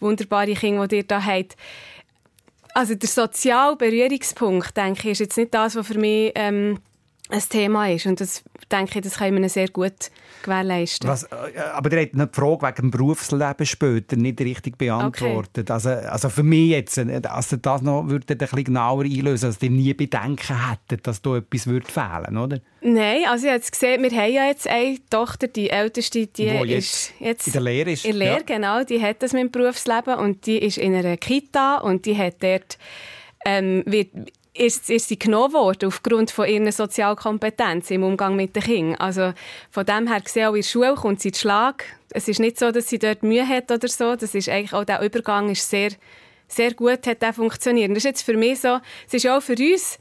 wunderbare 0.00 0.54
Kinder, 0.54 0.86
die 0.86 0.96
ihr 0.96 1.04
hier 1.08 1.26
habt. 1.26 1.56
Also 2.72 2.94
der 2.94 3.08
soziale 3.08 3.74
Berührungspunkt, 3.74 4.76
denke 4.76 5.08
ich, 5.08 5.12
ist 5.12 5.20
jetzt 5.20 5.38
nicht 5.38 5.54
das, 5.54 5.76
was 5.76 5.86
für 5.86 5.98
mich 5.98 6.32
ähm, 6.34 6.78
ein 7.28 7.42
Thema 7.48 7.90
ist. 7.90 8.06
Und 8.06 8.20
das 8.20 8.42
denke 8.70 8.98
ich, 8.98 9.04
das 9.04 9.18
können 9.18 9.40
wir 9.40 9.48
sehr 9.48 9.68
gut 9.68 10.10
gewährleisten. 10.42 11.08
Was, 11.08 11.24
äh, 11.24 11.58
aber 11.72 11.92
ihr 11.92 12.02
habt 12.02 12.14
die 12.14 12.40
Frage 12.40 12.66
wegen 12.66 12.74
dem 12.76 12.90
Berufsleben 12.90 13.66
später 13.66 14.16
nicht 14.16 14.40
richtig 14.40 14.78
beantwortet. 14.78 15.70
Okay. 15.70 15.72
Also, 15.72 15.90
also 15.90 16.28
für 16.28 16.42
mich 16.42 16.70
jetzt, 16.70 16.98
äh, 16.98 17.20
also 17.28 17.56
das 17.56 17.82
noch 17.82 18.08
würde 18.08 18.34
ein 18.34 18.38
bisschen 18.38 18.64
genauer 18.64 19.04
einlösen, 19.04 19.50
dass 19.50 19.62
ihr 19.62 19.70
nie 19.70 19.94
Bedenken 19.94 20.70
hättet, 20.70 21.06
dass 21.06 21.22
da 21.22 21.36
etwas 21.36 21.66
würde 21.66 21.90
fehlen 21.90 22.36
oder? 22.36 22.60
Nein, 22.80 23.24
also 23.28 23.46
ich 23.46 23.52
habe 23.52 23.64
gesehen, 23.68 24.02
wir 24.02 24.10
haben 24.10 24.32
ja 24.32 24.46
jetzt 24.46 24.68
eine 24.68 24.98
Tochter, 25.10 25.48
die 25.48 25.70
älteste, 25.70 26.26
die 26.26 26.50
Wo 26.52 26.64
jetzt, 26.64 27.10
ist 27.10 27.14
jetzt 27.18 27.46
in 27.48 27.52
der 27.54 27.62
Lehre 27.62 27.90
ist. 27.90 28.04
In 28.04 28.12
der 28.12 28.18
Lehre, 28.18 28.38
ja. 28.38 28.56
genau, 28.56 28.84
die 28.84 29.02
hat 29.02 29.22
das 29.22 29.32
mit 29.32 29.42
dem 29.42 29.50
Berufsleben 29.50 30.14
und 30.14 30.46
die 30.46 30.58
ist 30.58 30.78
in 30.78 30.94
einer 30.94 31.16
Kita 31.16 31.78
und 31.78 32.06
die 32.06 32.16
hat 32.16 32.42
dort 32.42 32.78
ähm, 33.44 33.82
wird 33.86 34.10
ist, 34.58 34.90
ist 34.90 35.08
sie 35.08 35.18
genommen 35.18 35.54
worden 35.54 35.88
aufgrund 35.88 36.30
von 36.30 36.48
ihrer 36.48 36.72
Sozialkompetenz 36.72 37.90
im 37.90 38.02
Umgang 38.02 38.36
mit 38.36 38.56
den 38.56 38.62
Kindern. 38.62 38.96
Also 38.96 39.32
von 39.70 39.86
dem 39.86 40.06
her 40.06 40.20
gesehen, 40.20 40.46
auch 40.46 40.54
in 40.54 40.62
der 40.62 40.68
Schule 40.68 40.94
kommt 40.94 41.20
sie 41.20 41.32
zu 41.32 41.40
Schlag. 41.40 41.84
Es 42.10 42.28
ist 42.28 42.40
nicht 42.40 42.58
so, 42.58 42.70
dass 42.70 42.88
sie 42.88 42.98
dort 42.98 43.22
Mühe 43.22 43.46
hat 43.46 43.70
oder 43.70 43.88
so. 43.88 44.16
Das 44.16 44.34
ist 44.34 44.48
eigentlich 44.48 44.72
auch 44.72 44.84
der 44.84 45.02
Übergang 45.02 45.50
ist 45.50 45.68
sehr, 45.68 45.90
sehr 46.48 46.74
gut, 46.74 47.06
hat 47.06 47.34
funktioniert. 47.34 47.90
Das 47.90 47.98
ist 47.98 48.04
jetzt 48.04 48.22
für 48.22 48.36
mich 48.36 48.60
so, 48.60 48.78
es 49.06 49.14
ist 49.14 49.28
auch 49.28 49.40
für 49.40 49.56
uns 49.58 49.98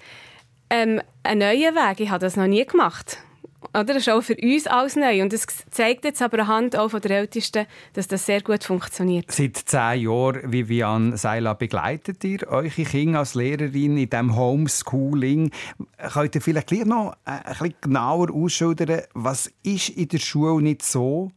ähm, 0.69 1.01
ein 1.23 1.39
neuer 1.39 1.75
Weg. 1.75 1.99
Ich 1.99 2.09
habe 2.09 2.19
das 2.19 2.35
noch 2.35 2.47
nie 2.47 2.65
gemacht. 2.65 3.17
Oder? 3.69 3.85
Das 3.85 3.97
ist 3.97 4.09
auch 4.09 4.21
für 4.21 4.35
uns 4.35 4.67
alles 4.67 4.95
neu. 4.95 5.21
Und 5.21 5.33
es 5.33 5.45
zeigt 5.71 6.05
jetzt 6.05 6.21
aber 6.21 6.39
anhand 6.39 6.75
auch 6.77 6.89
von 6.89 7.01
der 7.01 7.11
Ältesten, 7.11 7.65
dass 7.93 8.07
das 8.07 8.25
sehr 8.25 8.41
gut 8.41 8.63
funktioniert. 8.63 9.31
Seit 9.31 9.57
zehn 9.57 10.01
Jahren, 10.01 10.51
Vivian 10.51 11.17
Seila, 11.17 11.53
begleitet 11.53 12.23
ihr 12.23 12.47
eure 12.47 12.69
Kinder 12.69 13.19
als 13.19 13.35
Lehrerin 13.35 13.97
in 13.97 14.09
diesem 14.09 14.35
Homeschooling. 14.35 15.51
Könnt 16.13 16.35
ihr 16.35 16.41
vielleicht 16.41 16.67
gleich 16.67 16.85
noch 16.85 17.15
ein 17.25 17.41
bisschen 17.43 17.75
genauer 17.81 18.31
ausschildern, 18.31 19.01
was 19.13 19.51
ist 19.63 19.89
in 19.89 20.07
der 20.07 20.19
Schule 20.19 20.61
nicht 20.61 20.83
so, 20.83 21.31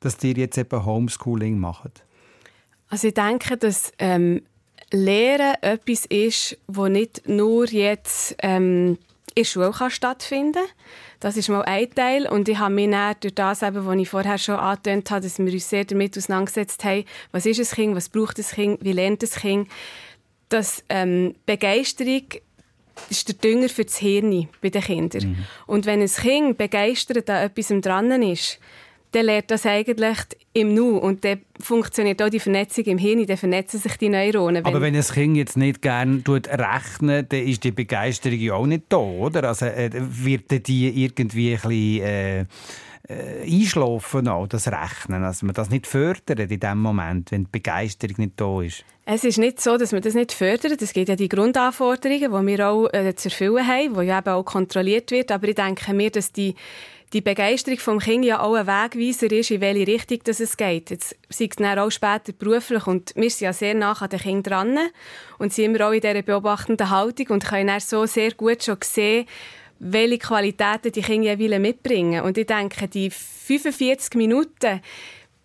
dass 0.00 0.22
ihr 0.22 0.34
jetzt 0.34 0.58
eben 0.58 0.84
Homeschooling 0.84 1.58
macht? 1.58 2.04
Also 2.88 3.08
ich 3.08 3.14
denke, 3.14 3.56
dass 3.56 3.92
ähm, 3.98 4.42
Lehren 4.92 5.54
etwas 5.62 6.04
ist, 6.06 6.56
wo 6.66 6.86
nicht 6.86 7.28
nur 7.28 7.66
jetzt 7.66 8.36
ähm, 8.40 8.98
in 9.34 9.42
der 9.42 9.44
Schule 9.44 9.72
kann 9.72 9.90
stattfinden. 9.90 10.62
Das 11.24 11.38
ist 11.38 11.48
mal 11.48 11.62
ein 11.62 11.88
Teil. 11.88 12.28
Und 12.28 12.50
ich 12.50 12.58
habe 12.58 12.74
mich 12.74 12.90
dann 12.90 13.16
durch 13.18 13.34
das, 13.34 13.62
eben, 13.62 13.86
was 13.86 13.96
ich 13.96 14.10
vorher 14.10 14.36
schon 14.36 14.56
angetönt 14.56 15.10
habe, 15.10 15.22
dass 15.22 15.38
wir 15.38 15.50
uns 15.50 15.70
sehr 15.70 15.86
damit 15.86 16.18
auseinandergesetzt 16.18 16.84
haben, 16.84 17.06
was 17.32 17.46
ist 17.46 17.58
ein 17.60 17.74
Kind, 17.74 17.96
was 17.96 18.10
braucht 18.10 18.38
ein 18.38 18.44
Kind, 18.44 18.84
wie 18.84 18.92
lernt 18.92 19.22
ein 19.22 19.30
Kind, 19.30 19.70
dass 20.50 20.84
ähm, 20.90 21.34
Begeisterung 21.46 22.24
ist 23.08 23.26
der 23.26 23.36
Dünger 23.36 23.70
für 23.70 23.86
das 23.86 23.96
Hirn 23.96 24.48
bei 24.60 24.68
den 24.68 24.82
Kindern. 24.82 25.30
Mhm. 25.30 25.44
Und 25.66 25.86
wenn 25.86 26.02
ein 26.02 26.08
Kind 26.08 26.58
begeistert 26.58 27.30
an 27.30 27.42
etwas 27.42 27.68
dran 27.80 28.22
ist, 28.22 28.58
dann 29.14 29.26
lernt 29.26 29.50
das 29.50 29.66
eigentlich 29.66 30.16
im 30.52 30.74
Nu 30.74 30.98
und 30.98 31.24
dann 31.24 31.40
funktioniert 31.60 32.22
auch 32.22 32.28
die 32.28 32.40
Vernetzung 32.40 32.84
im 32.84 32.98
Hirn, 32.98 33.26
dann 33.26 33.36
vernetzen 33.36 33.80
sich 33.80 33.96
die 33.96 34.08
Neuronen. 34.08 34.64
Aber 34.64 34.80
wenn 34.80 34.94
ein 34.94 35.02
Kind 35.02 35.36
jetzt 35.36 35.56
nicht 35.56 35.82
gerne 35.82 36.22
rechnet, 36.26 37.32
dann 37.32 37.46
ist 37.46 37.64
die 37.64 37.72
Begeisterung 37.72 38.38
ja 38.38 38.54
auch 38.54 38.66
nicht 38.66 38.84
da, 38.88 38.96
oder? 38.96 39.44
Also 39.44 39.66
äh, 39.66 39.90
wird 39.92 40.66
die 40.66 41.04
irgendwie 41.04 41.54
ein 41.54 41.60
bisschen... 41.60 42.02
Äh 42.02 42.44
äh, 43.06 43.42
einschlafen 43.42 44.28
auch, 44.28 44.46
das 44.46 44.68
Rechnen, 44.68 45.24
also 45.24 45.44
man 45.44 45.54
das 45.54 45.70
nicht 45.70 45.86
fördert 45.86 46.38
in 46.38 46.60
dem 46.60 46.78
Moment, 46.78 47.32
wenn 47.32 47.44
die 47.44 47.50
Begeisterung 47.52 48.16
nicht 48.18 48.40
da 48.40 48.62
ist? 48.62 48.84
Es 49.06 49.24
ist 49.24 49.36
nicht 49.36 49.60
so, 49.60 49.76
dass 49.76 49.92
man 49.92 50.00
das 50.00 50.14
nicht 50.14 50.32
fördert. 50.32 50.80
Es 50.80 50.94
gibt 50.94 51.10
ja 51.10 51.16
die 51.16 51.28
Grundanforderungen, 51.28 52.46
die 52.46 52.56
wir 52.56 52.68
auch 52.68 52.88
äh, 52.94 53.14
zu 53.14 53.28
erfüllen 53.28 53.66
haben, 53.66 53.94
die 53.94 54.06
ja 54.06 54.18
eben 54.18 54.30
auch 54.30 54.44
kontrolliert 54.44 55.10
wird. 55.10 55.30
Aber 55.30 55.46
ich 55.46 55.54
denke 55.54 55.92
mir, 55.92 56.10
dass 56.10 56.32
die 56.32 56.54
die 57.14 57.20
Begeisterung 57.20 57.78
vom 57.78 57.98
Kind 58.00 58.24
ja 58.24 58.40
auch 58.40 58.54
ein 58.54 58.66
Wegweiser 58.66 59.30
ist, 59.30 59.52
in 59.52 59.60
welche 59.60 59.86
Richtung 59.86 60.18
das 60.24 60.40
es 60.40 60.56
geht. 60.56 60.90
Jetzt 60.90 61.16
sei 61.28 61.46
es 61.48 61.56
dann 61.56 61.78
auch 61.78 61.90
später 61.90 62.32
beruflich 62.32 62.88
und 62.88 63.12
wir 63.14 63.30
sind 63.30 63.46
ja 63.46 63.52
sehr 63.52 63.74
nah 63.74 63.92
an 63.92 64.10
den 64.10 64.18
Kindern 64.18 64.74
dran 64.74 64.78
und 65.38 65.52
sind 65.52 65.76
immer 65.76 65.86
auch 65.86 65.92
in 65.92 66.00
dieser 66.00 66.22
beobachtenden 66.22 66.90
Haltung 66.90 67.28
und 67.28 67.44
können 67.44 67.68
dann 67.68 67.78
so 67.80 68.04
sehr 68.06 68.32
gut 68.32 68.64
schon 68.64 68.78
sehen, 68.82 69.26
welche 69.78 70.18
Qualitäten 70.18 70.90
die 70.90 71.02
Kinder 71.02 71.34
jeweils 71.34 71.60
mitbringen. 71.60 72.24
Und 72.24 72.36
ich 72.36 72.46
denke, 72.46 72.88
die 72.88 73.10
45 73.10 74.14
Minuten 74.16 74.80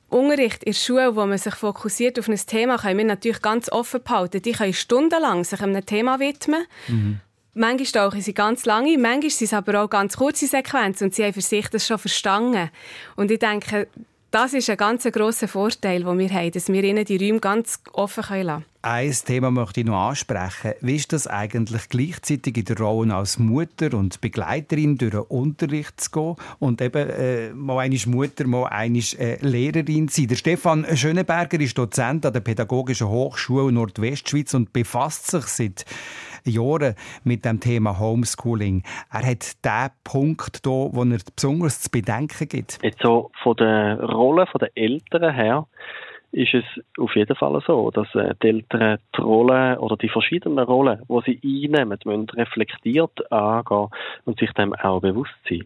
Unterricht 0.09 0.63
in 0.63 0.71
der 0.71 0.79
Schule, 0.79 1.15
wo 1.15 1.25
man 1.27 1.37
sich 1.37 1.53
fokussiert 1.53 2.17
auf 2.17 2.27
ein 2.27 2.35
Thema, 2.35 2.77
können 2.77 2.97
wir 2.97 3.05
natürlich 3.05 3.43
ganz 3.43 3.71
offen 3.71 4.01
behalten. 4.01 4.41
Die 4.41 4.53
können 4.53 4.73
stundenlang 4.73 5.43
sich 5.43 5.61
einem 5.61 5.85
Thema 5.85 6.19
widmen. 6.19 6.65
Mhm. 6.87 7.19
Manchmal 7.59 8.09
tauchen 8.09 8.21
sie 8.21 8.33
ganz 8.33 8.63
lange, 8.63 8.97
manchmal 8.97 9.29
sind 9.31 9.47
es 9.47 9.53
aber 9.53 9.83
auch 9.83 9.89
ganz 9.89 10.15
kurze 10.15 10.47
Sequenzen 10.47 11.07
und 11.07 11.13
sie 11.13 11.25
haben 11.25 11.33
für 11.33 11.41
sich 11.41 11.67
das 11.67 11.85
schon 11.85 11.97
verstanden. 11.97 12.69
Und 13.17 13.31
ich 13.31 13.39
denke, 13.39 13.89
das 14.31 14.53
ist 14.53 14.69
ein 14.69 14.77
ganz 14.77 15.03
grosser 15.11 15.49
Vorteil, 15.49 16.05
den 16.05 16.19
wir 16.19 16.29
haben, 16.29 16.51
dass 16.51 16.69
wir 16.69 16.81
ihnen 16.81 17.03
die 17.03 17.17
Räume 17.17 17.41
ganz 17.41 17.81
offen 17.91 18.23
lassen 18.23 18.45
können. 18.45 18.65
Ein 18.81 19.11
Thema 19.11 19.51
möchte 19.51 19.81
ich 19.81 19.87
noch 19.87 20.07
ansprechen. 20.07 20.71
Wie 20.79 20.95
ist 20.95 21.11
das 21.11 21.27
eigentlich 21.27 21.89
gleichzeitig 21.89 22.55
in 22.55 22.63
der 22.63 22.77
Rolle 22.77 23.13
als 23.13 23.39
Mutter 23.39 23.93
und 23.93 24.21
Begleiterin 24.21 24.97
durch 24.97 25.11
den 25.11 25.19
Unterricht 25.19 25.99
zu 25.99 26.11
gehen 26.11 26.35
und 26.59 26.79
eben 26.79 27.09
äh, 27.09 27.49
mal 27.51 27.79
eine 27.79 27.99
Mutter, 28.05 28.47
mal 28.47 28.67
eine 28.67 28.99
äh, 28.99 29.37
Lehrerin 29.45 30.07
zu 30.07 30.21
sein? 30.21 30.27
Der 30.29 30.35
Stefan 30.37 30.85
Schöneberger 30.95 31.59
ist 31.59 31.77
Dozent 31.77 32.25
an 32.25 32.31
der 32.31 32.39
Pädagogischen 32.39 33.09
Hochschule 33.09 33.69
Nordwestschweiz 33.69 34.53
und 34.53 34.71
befasst 34.71 35.29
sich 35.29 35.43
seit 35.47 35.85
Jahren 36.49 36.95
mit 37.23 37.45
dem 37.45 37.59
Thema 37.59 37.99
Homeschooling. 37.99 38.83
Er 39.11 39.25
hat 39.25 39.65
den 39.65 39.89
Punkt 40.03 40.61
hier, 40.63 40.71
wo 40.71 41.03
er 41.03 41.19
besonders 41.35 41.81
zu 41.81 41.89
bedenken 41.89 42.47
gibt. 42.47 42.79
Jetzt 42.83 43.01
so 43.01 43.31
von 43.43 43.55
der 43.57 44.01
Rolle 44.03 44.45
der 44.59 44.69
Eltern 44.75 45.33
her 45.33 45.67
ist 46.31 46.53
es 46.53 46.63
auf 46.97 47.15
jeden 47.15 47.35
Fall 47.35 47.59
so, 47.65 47.89
dass 47.91 48.13
äh, 48.13 48.35
die 48.43 48.47
Eltern 48.47 48.99
die 49.17 49.21
Rollen 49.21 49.77
oder 49.77 49.97
die 49.97 50.09
verschiedenen 50.09 50.59
Rollen, 50.59 51.01
die 51.09 51.21
sie 51.25 51.65
einnehmen, 51.65 51.97
müssen 52.05 52.29
reflektiert 52.29 53.31
angehen 53.31 53.87
und 54.25 54.39
sich 54.39 54.51
dem 54.53 54.73
auch 54.75 55.01
bewusst 55.01 55.33
sein 55.49 55.65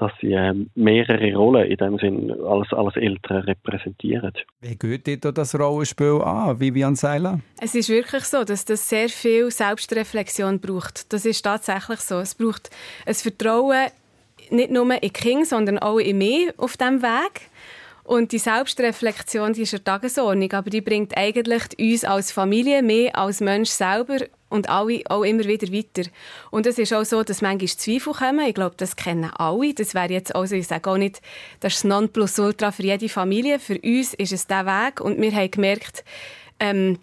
dass 0.00 0.12
sie 0.20 0.32
ähm, 0.32 0.70
mehrere 0.74 1.34
Rollen 1.34 1.70
in 1.70 1.76
dem 1.76 1.98
Sinn 1.98 2.32
als, 2.44 2.72
als 2.72 2.96
Eltern 2.96 3.42
repräsentieren. 3.42 4.32
Wie 4.60 4.76
geht 4.76 5.06
dir 5.06 5.18
das 5.18 5.58
Rollenspiel 5.58 6.22
an, 6.22 6.58
Vivian 6.58 6.96
Seiler? 6.96 7.40
Es 7.60 7.74
ist 7.74 7.90
wirklich 7.90 8.24
so, 8.24 8.44
dass 8.44 8.64
das 8.64 8.88
sehr 8.88 9.10
viel 9.10 9.50
Selbstreflexion 9.50 10.58
braucht. 10.58 11.12
Das 11.12 11.26
ist 11.26 11.42
tatsächlich 11.42 12.00
so. 12.00 12.18
Es 12.18 12.34
braucht 12.34 12.70
ein 13.04 13.14
Vertrauen 13.14 13.88
nicht 14.50 14.70
nur 14.70 15.02
in 15.02 15.12
King, 15.12 15.44
sondern 15.44 15.78
auch 15.78 15.98
in 15.98 16.18
mich 16.18 16.58
auf 16.58 16.76
diesem 16.76 17.02
Weg. 17.02 17.42
Und 18.04 18.32
die 18.32 18.38
Selbstreflexion 18.38 19.52
die 19.52 19.62
ist 19.62 19.74
eine 19.74 19.84
Tagesordnung, 19.84 20.50
aber 20.52 20.70
die 20.70 20.80
bringt 20.80 21.16
eigentlich 21.16 21.62
uns 21.78 22.04
als 22.04 22.32
Familie, 22.32 22.82
mehr 22.82 23.16
als 23.16 23.40
Mensch 23.40 23.70
selber 23.70 24.16
und 24.50 24.68
alle 24.68 25.00
auch 25.08 25.22
immer 25.22 25.44
wieder 25.44 25.72
weiter. 25.72 26.10
Und 26.50 26.66
es 26.66 26.78
ist 26.78 26.92
auch 26.92 27.04
so, 27.04 27.22
dass 27.22 27.40
manchmal 27.40 27.68
Zweifel 27.68 28.12
kommen. 28.12 28.46
Ich 28.46 28.54
glaube, 28.54 28.74
das 28.76 28.96
kennen 28.96 29.30
alle. 29.36 29.72
Das 29.72 29.94
wäre 29.94 30.12
jetzt 30.12 30.34
also, 30.34 30.54
ich 30.56 30.66
sage 30.66 30.90
auch 30.90 30.98
nicht, 30.98 31.22
das 31.60 31.74
ist 31.74 31.84
das 31.84 31.88
Nonplusultra 31.88 32.70
für 32.72 32.82
jede 32.82 33.08
Familie. 33.08 33.58
Für 33.58 33.78
uns 33.78 34.12
ist 34.14 34.32
es 34.32 34.46
der 34.46 34.66
Weg 34.66 35.00
und 35.00 35.20
wir 35.20 35.32
haben 35.32 35.50
gemerkt, 35.50 36.04
ähm, 36.58 36.98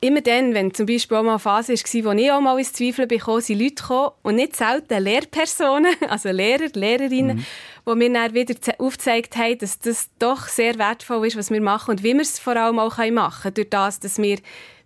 immer 0.00 0.20
dann, 0.20 0.54
wenn 0.54 0.72
zum 0.72 0.86
Beispiel 0.86 1.16
auch 1.16 1.22
mal 1.22 1.30
eine 1.30 1.38
Phase 1.38 1.74
war, 1.74 2.04
wo 2.04 2.18
ich 2.18 2.30
auch 2.30 2.40
mal 2.40 2.58
ins 2.58 2.72
Zweifeln 2.72 3.08
bekam, 3.08 3.40
sind 3.40 3.60
Leute 3.60 3.74
gekommen 3.74 4.10
und 4.22 4.36
nicht 4.36 4.56
selten 4.56 5.02
Lehrpersonen, 5.02 5.94
also 6.08 6.30
Lehrer, 6.30 6.68
Lehrerinnen, 6.72 7.38
mhm. 7.38 7.44
die 7.86 7.94
mir 7.94 8.12
dann 8.12 8.34
wieder 8.34 8.54
aufgezeigt 8.78 9.36
haben, 9.36 9.58
dass 9.58 9.78
das 9.78 10.08
doch 10.18 10.46
sehr 10.48 10.78
wertvoll 10.78 11.26
ist, 11.26 11.36
was 11.36 11.50
wir 11.50 11.60
machen 11.60 11.92
und 11.92 12.02
wie 12.02 12.14
wir 12.14 12.22
es 12.22 12.38
vor 12.38 12.56
allem 12.56 12.78
auch 12.78 12.98
machen 12.98 13.42
können, 13.42 13.54
durch 13.54 13.70
das, 13.70 14.00
dass 14.00 14.18
wir 14.18 14.38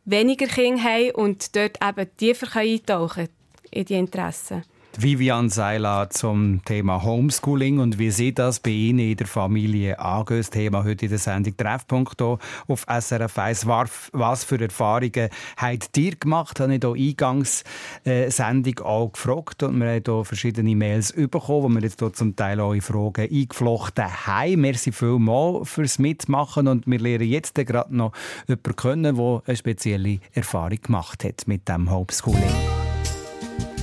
weniger 0.05 0.47
Kinder 0.47 0.83
haben 0.83 1.11
und 1.13 1.55
dort 1.57 1.79
eben 1.83 2.17
tiefer 2.17 2.57
eintauchen 2.57 3.29
in 3.71 3.85
die 3.85 3.95
Interessen. 3.95 4.65
Vivian 4.99 5.49
Seiler 5.49 6.11
zum 6.11 6.65
Thema 6.65 7.03
Homeschooling 7.03 7.79
und 7.79 7.99
wie 7.99 8.11
Sie 8.11 8.35
das 8.35 8.61
bei 8.61 8.71
Ihnen 8.71 8.99
in 8.99 9.17
der 9.17 9.27
Familie 9.27 9.99
angehen. 9.99 10.39
Das 10.39 10.51
Thema 10.51 10.85
heute 10.85 11.07
in 11.07 11.11
der 11.11 11.19
Sendung 11.19 11.57
Treffpunkt 11.57 12.21
auf 12.21 12.39
SRF 12.87 13.39
1. 13.39 13.67
Was 13.67 14.45
für 14.45 14.61
Erfahrungen 14.61 15.31
habt 15.57 15.97
ihr 15.97 16.17
gemacht? 16.17 16.61
Habe 16.61 16.75
ich 16.75 16.81
hier 16.83 16.93
Eingangssendung 16.93 18.79
auch 18.81 19.13
gefragt 19.13 19.63
und 19.63 19.81
wir 19.81 19.95
haben 19.95 20.03
hier 20.05 20.25
verschiedene 20.25 20.77
Mails 20.77 21.13
bekommen, 21.13 21.63
wo 21.63 21.69
wir 21.69 21.81
jetzt 21.81 22.01
hier 22.01 22.13
zum 22.13 22.37
Teil 22.37 22.61
eure 22.61 22.81
Fragen 22.81 23.29
eingeflochten 23.31 24.27
haben. 24.27 24.61
Merci 24.61 24.93
vielmals 24.93 25.71
fürs 25.71 25.99
Mitmachen 25.99 26.69
und 26.69 26.87
wir 26.87 26.99
lernen 26.99 27.29
jetzt 27.29 27.55
gerade 27.55 27.97
noch 27.97 28.13
jemanden 28.47 28.77
kennen, 28.77 29.17
der 29.17 29.43
eine 29.47 29.57
spezielle 29.57 30.19
Erfahrung 30.33 30.81
gemacht 30.81 31.25
hat 31.25 31.49
mit 31.49 31.69
dem 31.69 31.91
Homeschooling. 31.91 32.82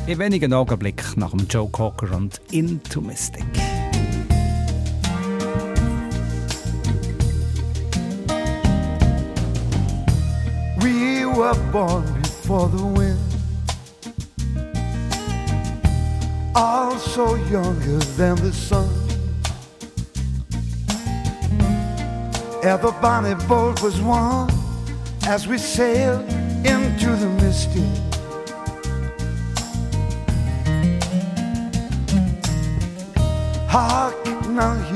In 0.07 0.17
wenigen 0.17 0.53
Augenblicken 0.53 1.05
nach 1.17 1.31
dem 1.31 1.47
Joe 1.47 1.69
Cocker 1.69 2.15
und 2.15 2.41
Into 2.51 3.01
Mystic. 3.01 3.45
We 10.81 11.25
were 11.25 11.55
born 11.71 12.03
before 12.21 12.69
the 12.69 12.83
wind. 12.83 13.19
Also 16.53 17.35
younger 17.51 17.99
than 18.17 18.35
the 18.37 18.51
sun. 18.51 18.89
Ever 22.61 22.91
bonnet 23.01 23.37
boat 23.47 23.81
was 23.81 24.01
one 24.01 24.49
As 25.29 25.47
we 25.47 25.57
sailed 25.57 26.27
into 26.65 27.15
the 27.15 27.29
mystic 27.39 28.08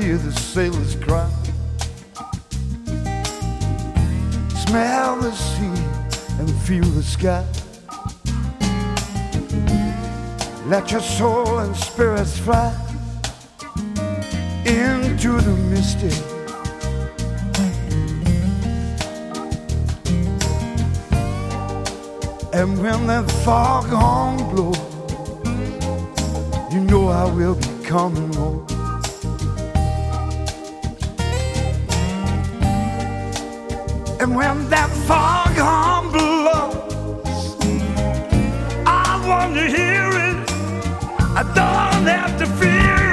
hear 0.04 0.18
the 0.18 0.32
sailors 0.32 0.96
cry. 0.96 1.30
Smell 4.66 5.16
the 5.16 5.32
sea 5.32 5.82
and 6.38 6.50
feel 6.66 6.84
the 6.84 7.02
sky. 7.02 7.42
Let 10.66 10.92
your 10.92 11.00
soul 11.00 11.60
and 11.60 11.74
spirits 11.74 12.38
fly 12.38 12.70
into 14.66 15.40
the 15.40 15.56
mystic. 15.72 16.12
And 22.52 22.78
when 22.82 23.06
that 23.06 23.30
foghorn 23.42 24.36
blows, 24.50 24.76
you 26.74 26.80
know 26.80 27.08
I 27.08 27.24
will 27.32 27.54
be 27.54 27.84
coming 27.86 28.30
home. 28.34 28.73
And 34.24 34.34
when 34.34 34.70
that 34.70 34.88
foghorn 35.06 36.10
blows, 36.10 37.56
I 38.86 39.22
want 39.28 39.52
to 39.52 39.66
hear 39.68 40.08
it. 40.28 40.50
I 41.36 41.42
don't 41.54 42.06
have 42.06 42.38
to 42.38 42.46
fear 42.46 42.94
it. 43.00 43.03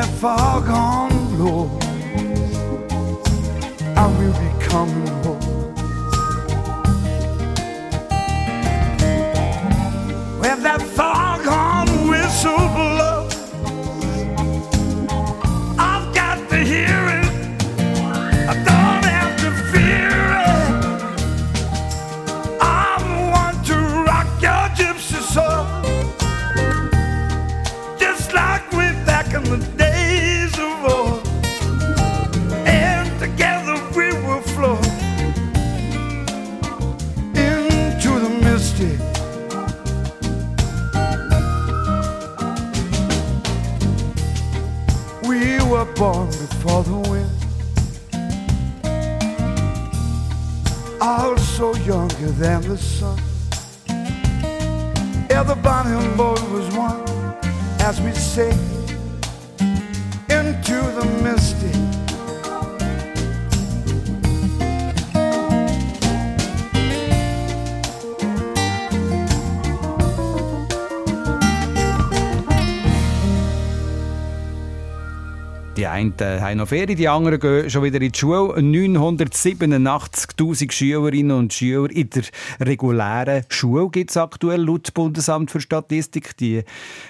that 0.00 0.08
foghorn 0.18 1.12
blows, 1.36 1.84
I 3.96 4.06
will 4.16 4.32
be 4.32 4.64
coming 4.64 5.06
home. 5.24 5.39
veramente 76.20 76.29
haben 76.50 76.58
noch 76.58 76.68
Ferien, 76.68 76.96
die 76.96 77.08
anderen 77.08 77.38
gehen 77.38 77.70
schon 77.70 77.84
wieder 77.84 78.00
in 78.00 78.10
die 78.10 78.18
Schule. 78.18 78.54
987'000 78.54 80.72
Schülerinnen 80.72 81.36
und 81.36 81.52
Schüler 81.52 81.90
in 81.90 82.10
der 82.10 82.24
regulären 82.60 83.44
Schule 83.48 83.88
gibt 83.90 84.10
es 84.10 84.16
aktuell 84.16 84.62
laut 84.62 84.92
Bundesamt 84.92 85.50
für 85.50 85.60
Statistik. 85.60 86.36
Die 86.38 86.62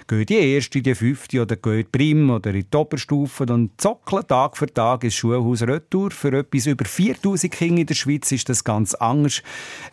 gehen 0.06 0.26
die 0.26 0.34
erste, 0.34 0.82
die 0.82 0.94
fünfte 0.94 1.40
oder 1.40 1.56
gehen 1.56 1.78
die 1.78 1.84
Prim 1.84 2.30
oder 2.30 2.50
in 2.50 2.66
die 2.70 2.76
Oberstufe 2.76 3.44
und 3.44 3.80
zockeln 3.80 4.26
Tag 4.26 4.56
für 4.56 4.66
Tag 4.66 5.04
ins 5.04 5.14
Schulhaus 5.14 5.62
Retour. 5.62 6.10
Für 6.10 6.38
etwas 6.38 6.66
über 6.66 6.84
4000 6.84 7.52
Kinder 7.52 7.80
in 7.80 7.86
der 7.86 7.94
Schweiz 7.94 8.30
ist 8.32 8.48
das 8.48 8.62
ganz 8.62 8.94
anders. 8.94 9.42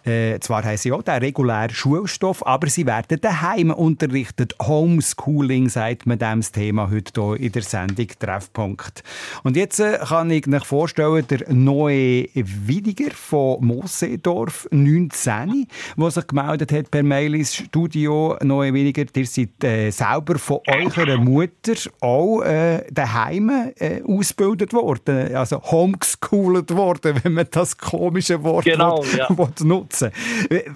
Äh, 0.04 0.40
zwar 0.40 0.64
haben 0.64 0.78
sie 0.78 0.92
auch 0.92 1.04
den 1.04 1.16
regulären 1.16 1.74
Schulstoff, 1.74 2.46
aber 2.46 2.68
sie 2.68 2.86
werden 2.86 3.20
daheim 3.22 3.72
unterrichtet. 3.72 4.56
Homeschooling 4.62 5.70
sagt 5.70 6.06
man 6.06 6.20
dem 6.20 6.42
Thema 6.42 6.92
heute 6.92 7.22
hier 7.22 7.40
in 7.40 7.52
der 7.54 7.62
Sendung 7.62 8.08
Treffpunkt. 8.20 9.04
Und 9.44 9.56
jetzt 9.56 9.80
äh, 9.80 10.00
kann 10.00 10.30
ich 10.32 10.46
mir 10.48 10.62
vorstellen, 10.62 11.26
der 11.28 11.52
neue 11.54 12.28
Widiger 12.34 13.12
von 13.12 13.66
Mosseedorf 13.66 14.68
19, 14.72 15.68
der 15.98 16.12
sich 16.12 16.28
gemeldet 16.28 16.72
hat 16.72 16.92
per 16.92 17.04
Mail 17.04 17.36
ins 17.36 17.56
Studio. 17.56 18.38
Neue 18.44 18.74
Widiger, 18.74 19.06
ihr 19.16 19.26
seid 19.26 19.64
äh, 19.64 19.90
selber 19.92 20.38
von 20.38 20.60
eurer 20.68 21.18
Mutter 21.18 21.76
auch 22.02 22.42
äh, 22.42 22.84
daheim 22.92 23.74
äh, 23.78 24.02
ausgebildet 24.04 24.74
worden, 24.74 25.36
also 25.36 25.62
homeschoolt 25.62 26.74
worden, 26.76 27.20
wenn 27.24 27.34
man 27.34 27.48
das 27.52 27.78
komische 27.78 28.44
Wort 28.44 28.66
Genau, 28.66 29.04
will, 29.04 29.20
ja. 29.20 29.30
will 29.38 29.48
nutzen 29.64 30.12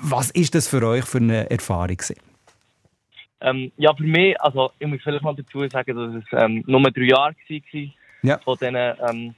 Was 0.02 0.32
ist 0.32 0.56
das 0.56 0.68
für 0.68 0.86
euch 0.86 1.06
für 1.06 1.18
eine 1.18 1.50
Erfahrung? 1.50 1.98
gewesen? 1.98 2.16
Ähm, 3.42 3.72
ja, 3.78 3.94
für 3.96 4.04
mich, 4.04 4.40
also 4.40 4.72
ich 4.78 4.88
muss 4.88 5.02
vielleicht 5.02 5.24
noch 5.24 5.36
dazu 5.36 5.68
sagen, 5.68 5.96
dass 5.96 6.24
es 6.24 6.44
ähm, 6.44 6.64
nur 6.68 6.82
drei 6.92 7.06
Jahre 7.06 7.34
war 7.34 7.82
Ja. 8.24 8.38
von 8.40 8.58
diesen 8.58 8.76
ähm, 8.76 9.36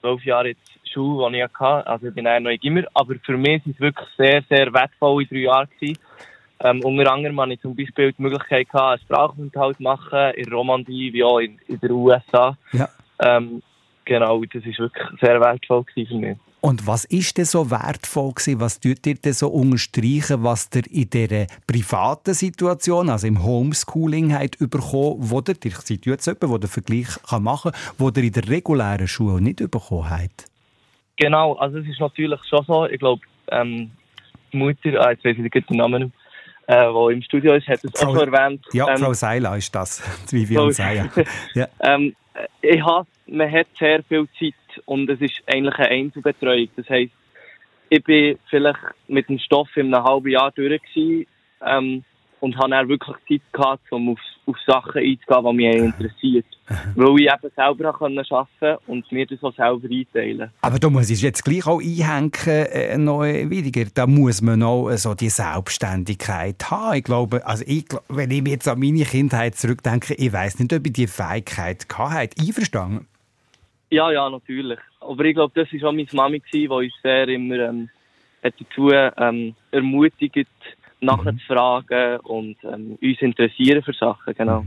zwölf 0.00 0.24
Jahren 0.24 0.46
jetzt 0.48 0.74
Schule, 0.92 1.30
die 1.30 1.38
ich 1.38 1.60
hatte. 1.60 1.86
Also 1.86 2.06
ich 2.08 2.14
bin 2.14 2.26
eher 2.26 2.40
noch 2.40 2.50
in 2.50 2.58
Gimmer. 2.58 2.84
Aber 2.94 3.14
für 3.24 3.36
mich 3.36 3.62
sind 3.64 3.74
es 3.74 3.80
wirklich 3.80 4.08
sehr, 4.16 4.42
sehr 4.48 4.72
wertvolle 4.72 5.26
drei 5.26 5.38
Jahre 5.38 5.68
gewesen. 5.68 5.98
Ähm, 6.60 6.80
unter 6.84 7.12
anderem 7.12 7.40
hatte 7.40 7.54
ich 7.54 7.60
zum 7.60 7.74
Beispiel 7.74 8.12
die 8.12 8.22
Möglichkeit, 8.22 8.68
gehabt, 8.70 8.90
einen 8.90 9.00
Sprachaufenthalt 9.02 9.76
zu 9.76 9.82
machen 9.82 10.34
in 10.34 10.52
Romandie 10.52 11.12
wie 11.12 11.24
auch 11.24 11.38
in, 11.38 11.58
in 11.66 11.80
den 11.80 11.90
USA. 11.90 12.56
Ja. 12.72 12.88
Ähm, 13.20 13.62
genau, 14.04 14.42
das 14.44 14.64
war 14.64 14.78
wirklich 14.78 15.20
sehr 15.20 15.40
wertvoll 15.40 15.84
für 15.92 16.14
mich. 16.14 16.36
Und 16.64 16.86
was 16.86 17.04
ist 17.04 17.36
denn 17.36 17.44
so 17.44 17.70
wertvoll 17.70 18.32
gewesen? 18.32 18.58
Was 18.58 18.80
tut 18.80 19.06
ihr 19.06 19.16
denn 19.16 19.34
so 19.34 19.48
unterstreichen, 19.48 20.42
was 20.44 20.70
ihr 20.74 20.90
in 20.90 21.10
dieser 21.10 21.46
privaten 21.66 22.32
Situation, 22.32 23.10
also 23.10 23.26
im 23.26 23.44
Homeschooling, 23.44 24.32
habt 24.32 24.58
bekommen, 24.58 25.16
wo 25.18 25.42
ihr, 25.46 25.56
ihr 25.62 25.72
seid 25.72 26.06
jetzt 26.06 26.26
jemand, 26.26 26.42
der 26.42 26.58
den 26.60 26.70
Vergleich 26.70 27.08
kann 27.28 27.42
machen 27.42 27.72
kann, 27.72 27.80
wo 27.98 28.08
ihr 28.08 28.22
in 28.24 28.32
der 28.32 28.48
regulären 28.48 29.06
Schule 29.06 29.42
nicht 29.42 29.58
bekommen 29.58 30.08
habt? 30.08 30.46
Genau, 31.18 31.52
also 31.56 31.76
es 31.76 31.86
ist 31.86 32.00
natürlich 32.00 32.40
schon 32.48 32.64
so, 32.64 32.86
ich 32.86 32.98
glaube, 32.98 33.20
ähm, 33.48 33.90
die 34.50 34.56
Mutter, 34.56 35.06
ah, 35.06 35.10
jetzt 35.10 35.22
weiß 35.22 35.36
ich 35.36 35.42
nicht 35.42 35.68
den 35.68 35.76
Namen 35.76 36.14
äh, 36.66 36.86
die 36.90 37.12
im 37.12 37.20
Studio 37.20 37.56
ist, 37.56 37.68
hat 37.68 37.84
es 37.84 37.94
auch 38.02 38.16
schon 38.16 38.32
erwähnt. 38.32 38.64
Ja, 38.72 38.88
ähm, 38.88 38.96
Frau 38.96 39.12
Seila 39.12 39.54
ist 39.56 39.74
das, 39.74 40.02
die 40.30 40.36
Vivian 40.48 40.62
Frau- 40.62 40.70
Seila. 40.70 41.10
Ja. 41.54 41.68
ähm, 41.80 42.16
ich 42.62 42.82
habe, 42.82 43.06
man 43.26 43.52
hat 43.52 43.66
sehr 43.78 44.02
viel 44.04 44.26
Zeit 44.38 44.54
und 44.84 45.08
es 45.10 45.20
ist 45.20 45.42
eigentlich 45.46 45.76
eine 45.76 45.88
Einzelbetreuung. 45.88 46.68
Das 46.76 46.88
heisst, 46.88 47.12
ich 47.90 48.02
bin 48.02 48.38
vielleicht 48.50 48.80
mit 49.08 49.28
dem 49.28 49.38
Stoff 49.38 49.68
in 49.76 49.94
einem 49.94 50.04
halben 50.04 50.30
Jahr 50.30 50.50
durch 50.52 50.80
gewesen, 50.82 51.26
ähm, 51.64 52.04
und 52.44 52.58
habe 52.58 52.70
dann 52.70 52.88
wirklich 52.88 53.16
Zeit 53.26 53.52
gehabt, 53.52 53.90
um 53.90 54.10
auf, 54.10 54.18
auf 54.46 54.56
Sachen 54.66 55.00
einzugehen, 55.00 55.44
die 55.44 55.52
mich 55.54 55.76
interessiert. 55.76 56.46
Weil 56.94 57.20
ich 57.20 57.26
eben 57.26 57.52
selber 57.56 57.88
arbeiten 57.88 58.22
konnte 58.28 58.78
und 58.86 59.10
mir 59.10 59.26
das 59.26 59.42
auch 59.42 59.54
selber 59.54 59.88
einteilen. 59.90 60.50
Aber 60.60 60.78
da 60.78 60.90
muss 60.90 61.08
ich 61.08 61.22
jetzt 61.22 61.42
gleich 61.42 61.66
auch 61.66 61.80
einhängen, 61.80 62.32
äh, 62.46 62.98
noch 62.98 63.22
weniger. 63.22 63.86
Da 63.94 64.06
muss 64.06 64.42
man 64.42 64.62
auch 64.62 64.90
äh, 64.90 64.98
so 64.98 65.14
die 65.14 65.30
Selbstständigkeit 65.30 66.70
haben. 66.70 66.98
Ich 66.98 67.04
glaube, 67.04 67.46
also 67.46 67.64
ich, 67.66 67.86
wenn 68.08 68.30
ich 68.30 68.42
mir 68.42 68.50
jetzt 68.50 68.68
an 68.68 68.78
meine 68.78 69.04
Kindheit 69.04 69.54
zurückdenke, 69.54 70.14
ich 70.14 70.32
weiß 70.32 70.58
nicht, 70.58 70.72
ob 70.74 70.86
ich 70.86 70.92
die 70.92 71.06
Fähigkeit 71.06 71.86
hatte. 71.94 72.36
Einverstanden? 72.38 73.06
Ja, 73.94 74.10
ja, 74.10 74.28
natürlich. 74.28 74.80
Aber 74.98 75.24
ich 75.24 75.36
glaube, 75.36 75.52
das 75.54 75.72
war 75.72 75.90
auch 75.90 75.92
meine 75.92 76.08
Mami, 76.12 76.42
die 76.52 76.66
uns 76.66 76.92
sehr 77.00 77.28
immer 77.28 77.60
ähm, 77.60 77.88
hat 78.42 78.54
dazu 78.58 78.90
ähm, 78.90 79.54
ermutigt, 79.70 80.48
nachzufragen 81.00 82.18
und 82.24 82.56
ähm, 82.64 82.98
uns 83.00 83.20
interessieren 83.22 83.84
für 83.84 83.92
Sachen, 83.92 84.34
genau. 84.34 84.64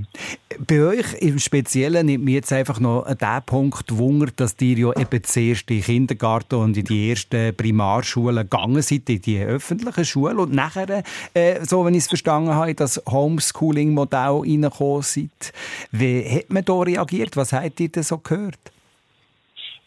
Bei 0.66 0.82
euch 0.82 1.14
im 1.20 1.40
Speziellen 1.40 2.06
nimmt 2.06 2.24
mich 2.24 2.36
jetzt 2.36 2.54
einfach 2.54 2.80
noch 2.80 3.04
der 3.16 3.42
Punkt 3.46 3.98
Wunder, 3.98 4.28
dass 4.34 4.56
ihr 4.62 4.78
ja 4.78 4.98
eben 4.98 5.22
zuerst 5.22 5.70
in 5.72 5.78
den 5.78 5.84
Kindergarten 5.84 6.56
und 6.56 6.78
in 6.78 6.86
die 6.86 7.10
ersten 7.10 7.54
Primarschulen 7.54 8.50
gegangen 8.50 8.82
seid, 8.82 9.10
in 9.10 9.22
die 9.22 9.42
öffentlichen 9.42 10.06
Schulen 10.06 10.40
und 10.40 10.54
nachher, 10.54 11.04
äh, 11.34 11.66
so 11.66 11.84
wenn 11.84 11.96
ich 11.96 12.04
es 12.04 12.08
verstanden 12.08 12.52
habe, 12.52 12.70
in 12.70 12.78
das 12.78 13.04
Homeschooling-Modell 13.06 14.40
reingekommen 14.40 15.02
seid. 15.02 15.52
Wie 15.92 16.24
hat 16.24 16.50
man 16.50 16.64
da 16.64 16.80
reagiert? 16.80 17.36
Was 17.36 17.52
habt 17.52 17.78
ihr 17.82 17.90
denn 17.90 18.04
so 18.04 18.20
gehört? 18.20 18.72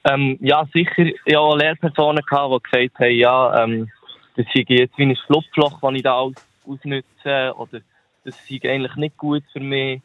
Ähm, 0.05 0.39
ja, 0.41 0.67
sicher. 0.73 1.07
Ich 1.25 1.37
hatte 1.37 1.59
Lehrpersonen, 1.59 2.25
gehabt, 2.25 2.67
die 2.67 2.71
gesagt 2.71 2.99
haben, 3.01 3.15
ja, 3.15 3.65
ähm, 3.65 3.91
das 4.37 4.47
sei 4.55 4.65
jetzt 4.67 4.97
wie 4.97 5.03
ein 5.03 5.17
Schlupfloch, 5.17 5.81
das 5.81 5.95
ich 5.95 6.03
da 6.03 6.15
aus 6.15 6.35
ausnutze, 6.67 7.55
oder 7.57 7.81
das 8.25 8.37
sei 8.49 8.61
eigentlich 8.63 8.97
nicht 8.97 9.17
gut 9.17 9.43
für 9.53 9.61
mich. 9.61 10.01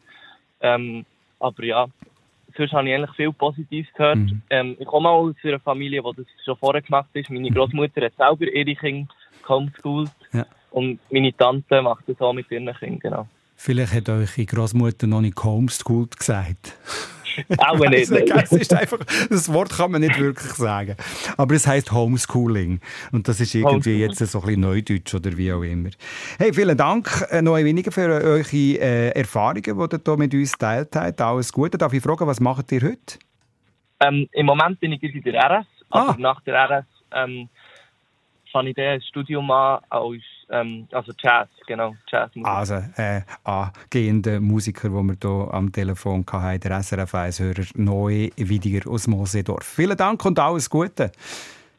Ähm, 0.62 1.06
aber 1.40 1.64
ja, 1.64 1.88
sonst 2.58 2.74
habe 2.74 2.90
ich 2.90 2.96
eigentlich 2.96 3.16
viel 3.16 3.32
Positives 3.32 3.94
gehört. 3.94 4.18
Mhm. 4.18 4.42
Ähm, 4.50 4.78
ich 4.80 4.86
komme 4.86 5.10
auch 5.10 5.28
aus 5.28 5.36
einer 5.44 5.60
Familie, 5.60 6.02
die 6.02 6.24
das 6.24 6.26
schon 6.44 6.58
vorher 6.58 6.82
gemacht 6.82 7.10
hat. 7.16 7.30
Meine 7.30 7.52
Großmutter 7.52 8.06
hat 8.06 8.16
selber 8.18 8.52
ihre 8.52 8.76
Kinder 8.76 9.14
gehomeschoolt. 9.44 10.12
Ja. 10.34 10.46
Und 10.72 11.00
meine 11.12 11.36
Tante 11.36 11.82
macht 11.82 12.04
das 12.08 12.20
auch 12.20 12.34
mit 12.34 12.50
ihren 12.52 12.74
Kindern, 12.74 13.00
genau. 13.00 13.28
Vielleicht 13.56 13.94
hat 13.94 14.10
eure 14.10 14.26
Großmutter 14.26 15.08
noch 15.08 15.22
nicht 15.22 15.42
homeschooled 15.42 16.18
gesagt. 16.18 16.78
Auch 17.58 17.80
nicht. 17.90 18.12
Also, 18.12 18.16
es 18.16 18.52
ist 18.52 18.74
einfach, 18.74 19.00
das 19.30 19.52
Wort 19.52 19.70
kann 19.72 19.92
man 19.92 20.02
nicht 20.02 20.18
wirklich 20.20 20.52
sagen. 20.54 20.96
Aber 21.38 21.56
es 21.56 21.68
heißt 21.68 21.92
Homeschooling. 21.92 22.80
Und 23.12 23.28
das 23.28 23.40
ist 23.40 23.54
irgendwie 23.56 24.00
jetzt 24.00 24.18
so 24.20 24.40
ein 24.40 24.46
bisschen 24.46 24.62
Neudeutsch 24.62 25.14
oder 25.14 25.36
wie 25.38 25.52
auch 25.52 25.62
immer. 25.64 25.90
Hey, 26.38 26.54
vielen 26.54 26.78
Dank 26.78 27.26
äh, 27.30 27.42
noch 27.42 27.56
ein 27.56 27.66
wenig 27.66 27.88
für 27.92 28.02
eure 28.02 28.42
äh, 28.52 29.10
Erfahrungen, 29.10 29.62
die 29.64 29.70
ihr 29.70 30.02
hier 30.06 30.18
mit 30.18 30.34
uns 30.34 30.52
geteilt 30.54 30.96
habt. 30.96 31.22
Alles 31.22 31.52
Gute. 31.52 31.78
Darf 31.78 31.94
ich 31.94 32.04
fragen, 32.04 32.28
was 32.28 32.40
macht 32.40 32.72
ihr 32.72 32.82
heute? 32.82 33.20
Ähm, 34.02 34.28
Im 34.34 34.46
Moment 34.46 34.80
bin 34.80 34.92
ich 34.92 35.02
in 35.04 35.22
der 35.24 35.36
RS, 35.36 35.66
aber 35.90 36.10
Ah. 36.10 36.16
nach 36.20 36.42
der 36.42 36.56
RS 36.70 36.86
ähm, 37.14 37.48
fange 38.52 38.72
ich 38.72 38.78
ein 38.78 39.02
Studium 39.02 39.50
an 39.52 39.80
als 39.90 40.22
ähm, 40.50 40.88
also 40.92 41.12
Jazz, 41.18 41.48
genau, 41.68 41.96
Jazzmusik. 42.08 42.48
Also, 42.48 42.76
äh, 42.98 43.22
angehender 43.44 44.40
Musiker, 44.40 44.90
den 44.90 45.08
wir 45.08 45.18
hier 45.22 45.54
am 45.54 45.72
Telefon 45.72 46.26
hatten, 46.32 46.60
der 46.60 46.84
SRF 46.84 47.14
1-Hörer 47.14 47.66
Neu 47.76 48.30
Widiger 48.36 48.90
aus 48.90 49.08
Mosedorf. 49.08 49.66
Vielen 49.66 49.98
Dank 49.98 50.24
und 50.26 50.40
alles 50.40 50.70
Gute. 50.70 51.12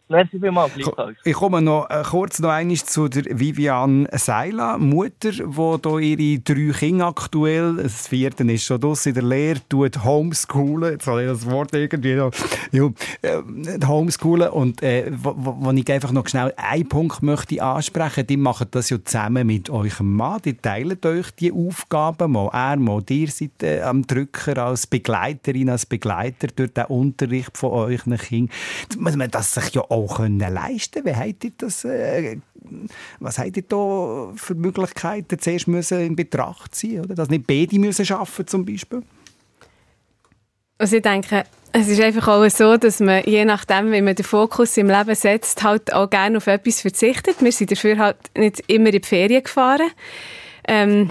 Merci 0.08 0.38
vielmals, 0.38 0.72
gleichfalls. 0.74 1.18
Ich 1.24 1.34
komme 1.34 1.60
noch 1.60 1.90
äh, 1.90 2.02
kurz 2.08 2.38
noch 2.38 2.50
einmal 2.50 2.76
zu 2.76 3.08
der 3.08 3.24
Vivian 3.38 4.06
Seila, 4.12 4.78
Mutter, 4.78 5.32
die 5.32 6.04
hier 6.04 6.18
ihre 6.20 6.40
drei 6.40 6.78
Kinder 6.78 7.08
aktuell, 7.08 7.76
das 7.82 8.06
vierte 8.06 8.44
ist 8.44 8.62
schon 8.62 8.80
draus 8.80 9.04
in 9.06 9.14
der 9.14 9.24
Lehre, 9.24 9.58
tut 9.68 10.04
homeschoolen. 10.04 10.92
Jetzt 10.92 11.08
habe 11.08 11.22
ich 11.22 11.28
das 11.28 11.50
Wort 11.50 11.74
irgendwie 11.74 12.14
noch. 12.14 12.30
Ja, 12.70 12.88
äh, 13.22 13.42
homeschoolen. 13.84 14.50
Und 14.50 14.80
äh, 14.82 15.10
wo, 15.12 15.34
wo 15.36 15.72
ich 15.72 15.90
einfach 15.90 16.12
noch 16.12 16.28
schnell 16.28 16.54
einen 16.56 16.88
Punkt 16.88 17.24
möchte 17.24 17.60
ansprechen. 17.60 18.28
Die 18.28 18.36
machen 18.36 18.68
das 18.70 18.90
ja 18.90 18.98
zusammen 19.04 19.46
mit 19.46 19.70
eurem 19.70 20.14
Mann. 20.14 20.40
Die 20.44 20.54
teilen 20.54 20.98
euch 21.04 21.32
die 21.32 21.50
Aufgaben 21.50 22.30
mal. 22.30 22.48
Er 22.52 22.76
mal, 22.76 23.02
ihr 23.08 23.28
seid 23.28 23.60
äh, 23.62 23.82
am 23.82 24.06
Drücker 24.06 24.58
als 24.58 24.86
Begleiterin, 24.86 25.70
als 25.70 25.84
Begleiter 25.84 26.46
durch 26.54 26.72
den 26.72 26.84
Unterricht 26.84 27.56
von 27.56 27.70
euren 27.70 28.16
Kindern. 28.18 28.54
Muss 28.98 29.16
man 29.16 29.30
das 29.30 29.54
sich 29.54 29.74
ja 29.74 29.82
auch 29.96 30.16
können 30.16 30.38
leisten. 30.38 31.04
Wie 31.04 31.14
habt 31.14 31.44
ihr 31.44 31.52
das, 31.56 31.84
äh, 31.84 32.38
was 33.20 33.38
habt 33.38 33.56
ihr 33.56 33.62
da 33.62 34.32
für 34.36 34.54
Möglichkeiten 34.54 35.38
zuerst 35.38 35.68
müssen 35.68 36.00
in 36.00 36.16
Betracht 36.16 36.74
ziehen, 36.74 37.04
oder? 37.04 37.14
Dass 37.14 37.28
nicht 37.28 37.46
beide 37.46 37.78
müssen 37.78 38.10
arbeiten 38.12 38.46
zum 38.46 38.64
Beispiel? 38.64 39.02
Also 40.78 40.96
ich 40.96 41.02
denke, 41.02 41.44
es 41.72 41.88
ist 41.88 42.00
einfach 42.00 42.28
auch 42.28 42.48
so, 42.48 42.76
dass 42.76 43.00
man 43.00 43.22
je 43.24 43.44
nachdem, 43.44 43.92
wie 43.92 44.02
man 44.02 44.14
den 44.14 44.24
Fokus 44.24 44.76
im 44.76 44.88
Leben 44.88 45.14
setzt, 45.14 45.62
halt 45.62 45.92
auch 45.92 46.10
gerne 46.10 46.36
auf 46.36 46.46
etwas 46.46 46.80
verzichtet. 46.80 47.36
Wir 47.40 47.52
sind 47.52 47.72
dafür 47.72 47.98
halt 47.98 48.16
nicht 48.36 48.62
immer 48.66 48.86
in 48.86 49.00
die 49.00 49.06
Ferien 49.06 49.42
gefahren. 49.42 49.90
Ähm, 50.68 51.10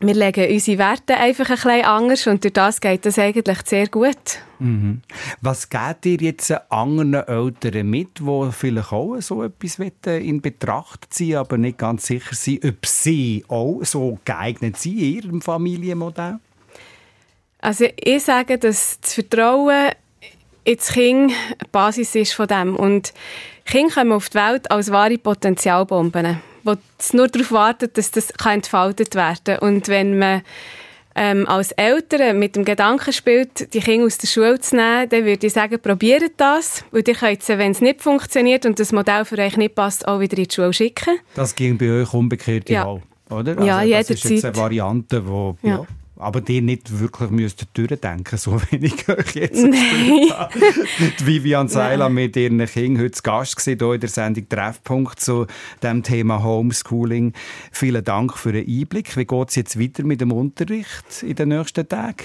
wir 0.00 0.14
legen 0.14 0.50
unsere 0.50 0.78
Werte 0.78 1.16
einfach 1.16 1.50
ein 1.50 1.56
bisschen 1.56 1.84
anders 1.84 2.26
und 2.26 2.42
durch 2.42 2.54
das 2.54 2.80
geht 2.80 3.04
das 3.04 3.18
eigentlich 3.18 3.58
sehr 3.66 3.86
gut. 3.88 4.16
Mhm. 4.58 5.02
Was 5.42 5.68
gebt 5.68 6.06
ihr 6.06 6.16
jetzt 6.16 6.52
anderen 6.70 7.14
Eltern 7.14 7.88
mit, 7.88 8.18
die 8.18 8.52
vielleicht 8.52 8.92
auch 8.92 9.20
so 9.20 9.42
etwas 9.42 9.78
in 10.06 10.40
Betracht 10.40 11.12
ziehen, 11.12 11.36
aber 11.36 11.58
nicht 11.58 11.78
ganz 11.78 12.06
sicher 12.06 12.34
sind, 12.34 12.64
ob 12.64 12.86
sie 12.86 13.44
auch 13.48 13.80
so 13.82 14.18
geeignet 14.24 14.78
sind 14.78 14.98
in 14.98 15.14
ihrem 15.16 15.42
Familienmodell? 15.42 16.38
Also 17.60 17.84
ich 17.96 18.22
sage, 18.22 18.58
dass 18.58 18.98
das 19.00 19.14
Vertrauen 19.14 19.90
ins 20.64 20.88
Kind 20.88 21.32
die 21.60 21.68
Basis 21.70 22.14
ist 22.14 22.32
von 22.32 22.46
dem. 22.46 22.74
Und 22.74 23.12
Kinder 23.66 23.94
kommen 23.94 24.12
auf 24.12 24.30
die 24.30 24.38
Welt 24.38 24.70
als 24.70 24.90
wahre 24.90 25.18
Potenzialbomben, 25.18 26.40
wo 26.64 26.76
es 26.98 27.12
nur 27.12 27.28
darauf 27.28 27.52
wartet, 27.52 27.96
dass 27.98 28.10
das 28.10 28.32
kann 28.34 28.54
entfaltet 28.54 29.14
werden 29.14 29.38
kann. 29.44 29.58
Und 29.58 29.88
wenn 29.88 30.18
man 30.18 30.42
ähm, 31.16 31.46
als 31.48 31.72
Eltern 31.72 32.38
mit 32.38 32.54
dem 32.56 32.64
Gedanken 32.64 33.12
spielt, 33.12 33.74
die 33.74 33.80
Kinder 33.80 34.06
aus 34.06 34.18
der 34.18 34.28
Schule 34.28 34.60
zu 34.60 34.76
nehmen, 34.76 35.08
dann 35.08 35.24
würde 35.24 35.46
ich 35.46 35.52
sagen, 35.52 35.78
probiert 35.80 36.32
das. 36.36 36.84
Und 36.92 37.08
ihr 37.08 37.14
könnt 37.14 37.42
sie, 37.42 37.58
wenn 37.58 37.72
es 37.72 37.80
nicht 37.80 38.00
funktioniert 38.00 38.64
und 38.64 38.78
das 38.78 38.92
Modell 38.92 39.24
für 39.24 39.38
euch 39.38 39.56
nicht 39.56 39.74
passt, 39.74 40.06
auch 40.06 40.20
wieder 40.20 40.38
in 40.38 40.44
die 40.44 40.54
Schule 40.54 40.72
schicken. 40.72 41.18
Das 41.34 41.54
ging 41.54 41.76
bei 41.76 41.90
euch 42.02 42.14
umgekehrt 42.14 42.70
Ja. 42.70 42.84
auch, 42.84 43.00
oder? 43.28 43.60
Ja, 43.64 43.78
also, 43.78 43.90
das 43.92 44.00
ist 44.00 44.08
jetzt 44.08 44.24
jederzeit. 44.24 44.54
eine 44.54 44.62
Variante, 44.62 45.20
die 45.22 45.66
ja. 45.68 45.76
Ja. 45.78 45.86
Aber 46.20 46.40
die 46.40 46.60
nicht 46.60 47.00
wirklich 47.00 47.30
müsst 47.30 47.66
durchdenken, 47.72 48.38
so 48.38 48.60
wenig 48.70 49.06
ich 49.08 49.34
jetzt 49.34 49.62
Nein. 49.62 50.30
Die 51.18 51.26
Vivian 51.26 51.68
Seiler 51.68 52.08
mit 52.08 52.36
ihren 52.36 52.64
Kindern 52.66 53.02
heute 53.02 53.12
zu 53.12 53.22
Gast 53.22 53.60
hier 53.62 53.80
in 53.80 54.00
der 54.00 54.08
Sendung 54.08 54.48
Treffpunkt 54.48 55.20
zu 55.20 55.46
dem 55.82 56.02
Thema 56.02 56.42
Homeschooling. 56.42 57.32
Vielen 57.72 58.04
Dank 58.04 58.36
für 58.36 58.52
den 58.52 58.68
Einblick. 58.68 59.16
Wie 59.16 59.24
geht 59.24 59.48
es 59.48 59.56
jetzt 59.56 59.80
weiter 59.80 60.04
mit 60.04 60.20
dem 60.20 60.32
Unterricht 60.32 61.22
in 61.22 61.34
den 61.34 61.48
nächsten 61.48 61.88
Tagen? 61.88 62.24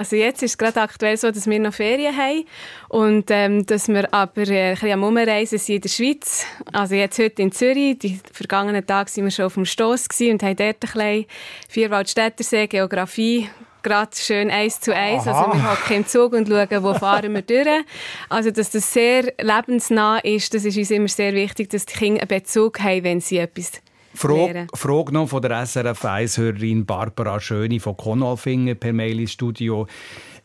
Also 0.00 0.16
jetzt 0.16 0.42
ist 0.42 0.52
es 0.52 0.56
gerade 0.56 0.80
aktuell 0.80 1.18
so, 1.18 1.30
dass 1.30 1.46
wir 1.46 1.58
noch 1.58 1.74
Ferien 1.74 2.16
haben 2.16 2.46
und 2.88 3.26
ähm, 3.28 3.66
dass 3.66 3.86
wir 3.86 4.14
aber 4.14 4.48
äh, 4.48 4.70
ein 4.70 4.72
bisschen 4.72 4.92
am 4.92 5.04
Umreisen 5.04 5.58
sind 5.58 5.74
in 5.74 5.80
der 5.82 5.88
Schweiz. 5.90 6.46
Also 6.72 6.94
jetzt 6.94 7.18
heute 7.18 7.42
in 7.42 7.52
Zürich, 7.52 7.98
die 7.98 8.18
vergangenen 8.32 8.86
Tage 8.86 9.14
waren 9.14 9.24
wir 9.24 9.30
schon 9.30 9.44
auf 9.44 9.52
dem 9.52 9.66
Stoss 9.66 10.06
und 10.18 10.42
haben 10.42 10.56
dort 10.56 10.60
ein 10.60 10.78
bisschen 10.78 11.26
Vierwaldstättersee, 11.68 12.66
Geografie, 12.68 13.50
gerade 13.82 14.16
schön 14.16 14.50
eins 14.50 14.80
zu 14.80 14.96
eins. 14.96 15.26
Also 15.26 15.52
wir 15.52 15.70
hocken 15.70 15.96
im 15.96 16.06
Zug 16.06 16.32
und 16.32 16.48
schauen, 16.48 16.82
wo 16.82 16.94
fahren 16.94 17.34
wir 17.34 17.42
durch. 17.42 17.84
Also 18.30 18.50
dass 18.50 18.70
das 18.70 18.90
sehr 18.90 19.34
lebensnah 19.38 20.20
ist, 20.20 20.54
das 20.54 20.64
ist 20.64 20.78
uns 20.78 20.90
immer 20.90 21.08
sehr 21.08 21.34
wichtig, 21.34 21.68
dass 21.68 21.84
die 21.84 21.98
Kinder 21.98 22.22
einen 22.22 22.28
Bezug 22.28 22.80
haben, 22.80 23.04
wenn 23.04 23.20
sie 23.20 23.36
etwas 23.36 23.72
Frage, 24.14 24.66
Frage 24.74 25.12
noch 25.12 25.28
von 25.28 25.42
der 25.42 25.66
SRF 25.66 26.04
1-Hörerin 26.04 26.84
Barbara 26.84 27.40
Schöni 27.40 27.78
von 27.78 27.96
Konolfingen 27.96 28.78
per 28.78 28.92
Mail 28.92 29.20
ins 29.20 29.32
Studio. 29.32 29.86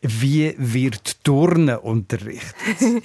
Wie 0.02 0.54
wird 0.56 1.24
Turnen 1.24 1.76
unterrichtet? 1.76 2.54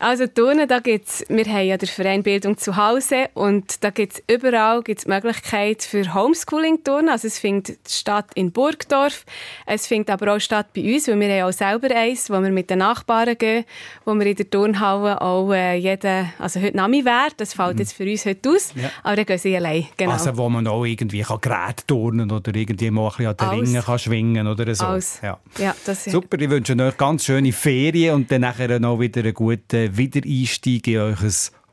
Also 0.00 0.26
Turnen, 0.28 0.68
da 0.68 0.78
gibt's, 0.78 1.24
wir 1.28 1.44
haben 1.46 1.66
ja 1.66 1.76
den 1.76 1.88
Verein 1.88 2.22
Bildung 2.22 2.56
zu 2.56 2.76
Hause 2.76 3.28
und 3.34 3.82
da 3.82 3.90
gibt 3.90 4.14
es 4.14 4.22
überall 4.32 4.82
gibt's 4.82 5.06
Möglichkeit 5.06 5.82
für 5.82 6.14
Homeschooling-Turnen. 6.14 7.08
Also 7.08 7.26
es 7.26 7.38
findet 7.38 7.88
statt 7.88 8.26
in 8.34 8.52
Burgdorf, 8.52 9.24
es 9.66 9.88
findet 9.88 10.10
aber 10.10 10.34
auch 10.34 10.40
statt 10.40 10.68
bei 10.74 10.94
uns, 10.94 11.08
weil 11.08 11.18
wir 11.18 11.42
haben 11.42 11.48
auch 11.48 11.52
selber 11.52 11.94
eins, 11.94 12.30
wo 12.30 12.40
wir 12.40 12.50
mit 12.50 12.70
den 12.70 12.78
Nachbarn 12.78 13.36
gehen, 13.36 13.64
wo 14.04 14.14
wir 14.14 14.26
in 14.26 14.36
der 14.36 14.48
Turnhalle 14.48 15.20
auch 15.20 15.52
äh, 15.52 15.76
jeden, 15.76 16.30
also 16.38 16.60
heute 16.60 16.76
Nami 16.76 17.04
wäre, 17.04 17.30
das 17.36 17.54
fällt 17.54 17.74
mhm. 17.74 17.80
jetzt 17.80 17.94
für 17.94 18.04
uns 18.04 18.24
heute 18.24 18.50
aus, 18.50 18.72
ja. 18.76 18.90
aber 19.02 19.16
dann 19.16 19.26
gehen 19.26 19.38
sie 19.38 19.56
allein. 19.56 19.86
Genau. 19.96 20.12
Also 20.12 20.36
wo 20.36 20.48
man 20.48 20.66
auch 20.68 20.84
irgendwie 20.84 21.22
kann 21.22 21.40
Geräte 21.40 21.86
turnen 21.86 22.30
oder 22.30 22.54
irgendwie 22.54 22.90
mal 22.90 23.06
ein 23.06 23.08
bisschen 23.08 23.26
an 23.26 23.36
den 23.36 23.48
Alles. 23.48 23.68
Ringen 23.68 23.82
kann 23.82 23.98
schwingen 23.98 24.46
oder 24.46 24.74
so. 24.74 24.86
Alles. 24.86 25.20
Ja. 25.22 25.38
Ja, 25.58 25.74
das 25.84 26.04
Super, 26.04 26.38
ich 26.40 26.48
wünsche 26.48 26.76
euch 26.76 26.96
ganz 26.96 27.24
schöne 27.24 27.52
Ferien 27.52 28.14
und 28.14 28.30
dann 28.30 28.42
nachher 28.42 28.78
noch 28.78 29.00
wieder 29.00 29.22
einen 29.22 29.34
guten 29.34 29.87
Wiedereinstieg 29.96 30.86
in 30.86 30.96
euer 30.98 31.16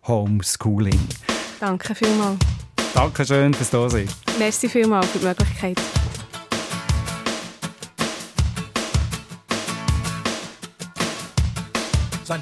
Homeschooling. 0.07 0.99
Danke 1.59 1.95
vielmals. 1.95 2.39
Dankeschön 2.93 3.53
fürs 3.53 3.69
Dasein. 3.69 4.07
Merci 4.39 4.69
vielmals 4.69 5.07
für 5.07 5.19
die 5.19 5.25
Möglichkeit. 5.25 5.81
Sein 12.23 12.41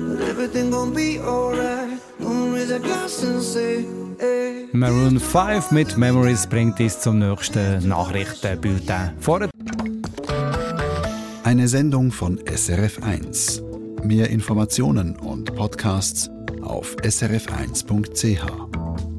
Everything 0.29 0.71
gon' 0.71 0.93
be 0.93 1.19
alright. 1.19 1.99
Gonna 2.21 2.53
raise 2.53 2.71
a 2.71 2.79
glass 2.79 3.23
and 3.23 3.41
say, 3.41 3.85
hey. 4.19 4.67
Maroon 4.73 5.19
5 5.19 5.71
mit 5.71 5.97
Memories 5.97 6.47
bringt 6.47 6.79
uns 6.79 6.99
zum 6.99 7.19
nächsten 7.19 7.87
Nachrichtenbulletin. 7.87 9.11
Vor 9.19 9.47
Eine 11.43 11.67
Sendung 11.67 12.11
von 12.11 12.39
SRF1. 12.39 13.61
Mehr 14.03 14.29
Informationen 14.29 15.15
und 15.17 15.53
Podcasts 15.55 16.29
auf 16.61 16.95
srf1.ch. 17.03 19.10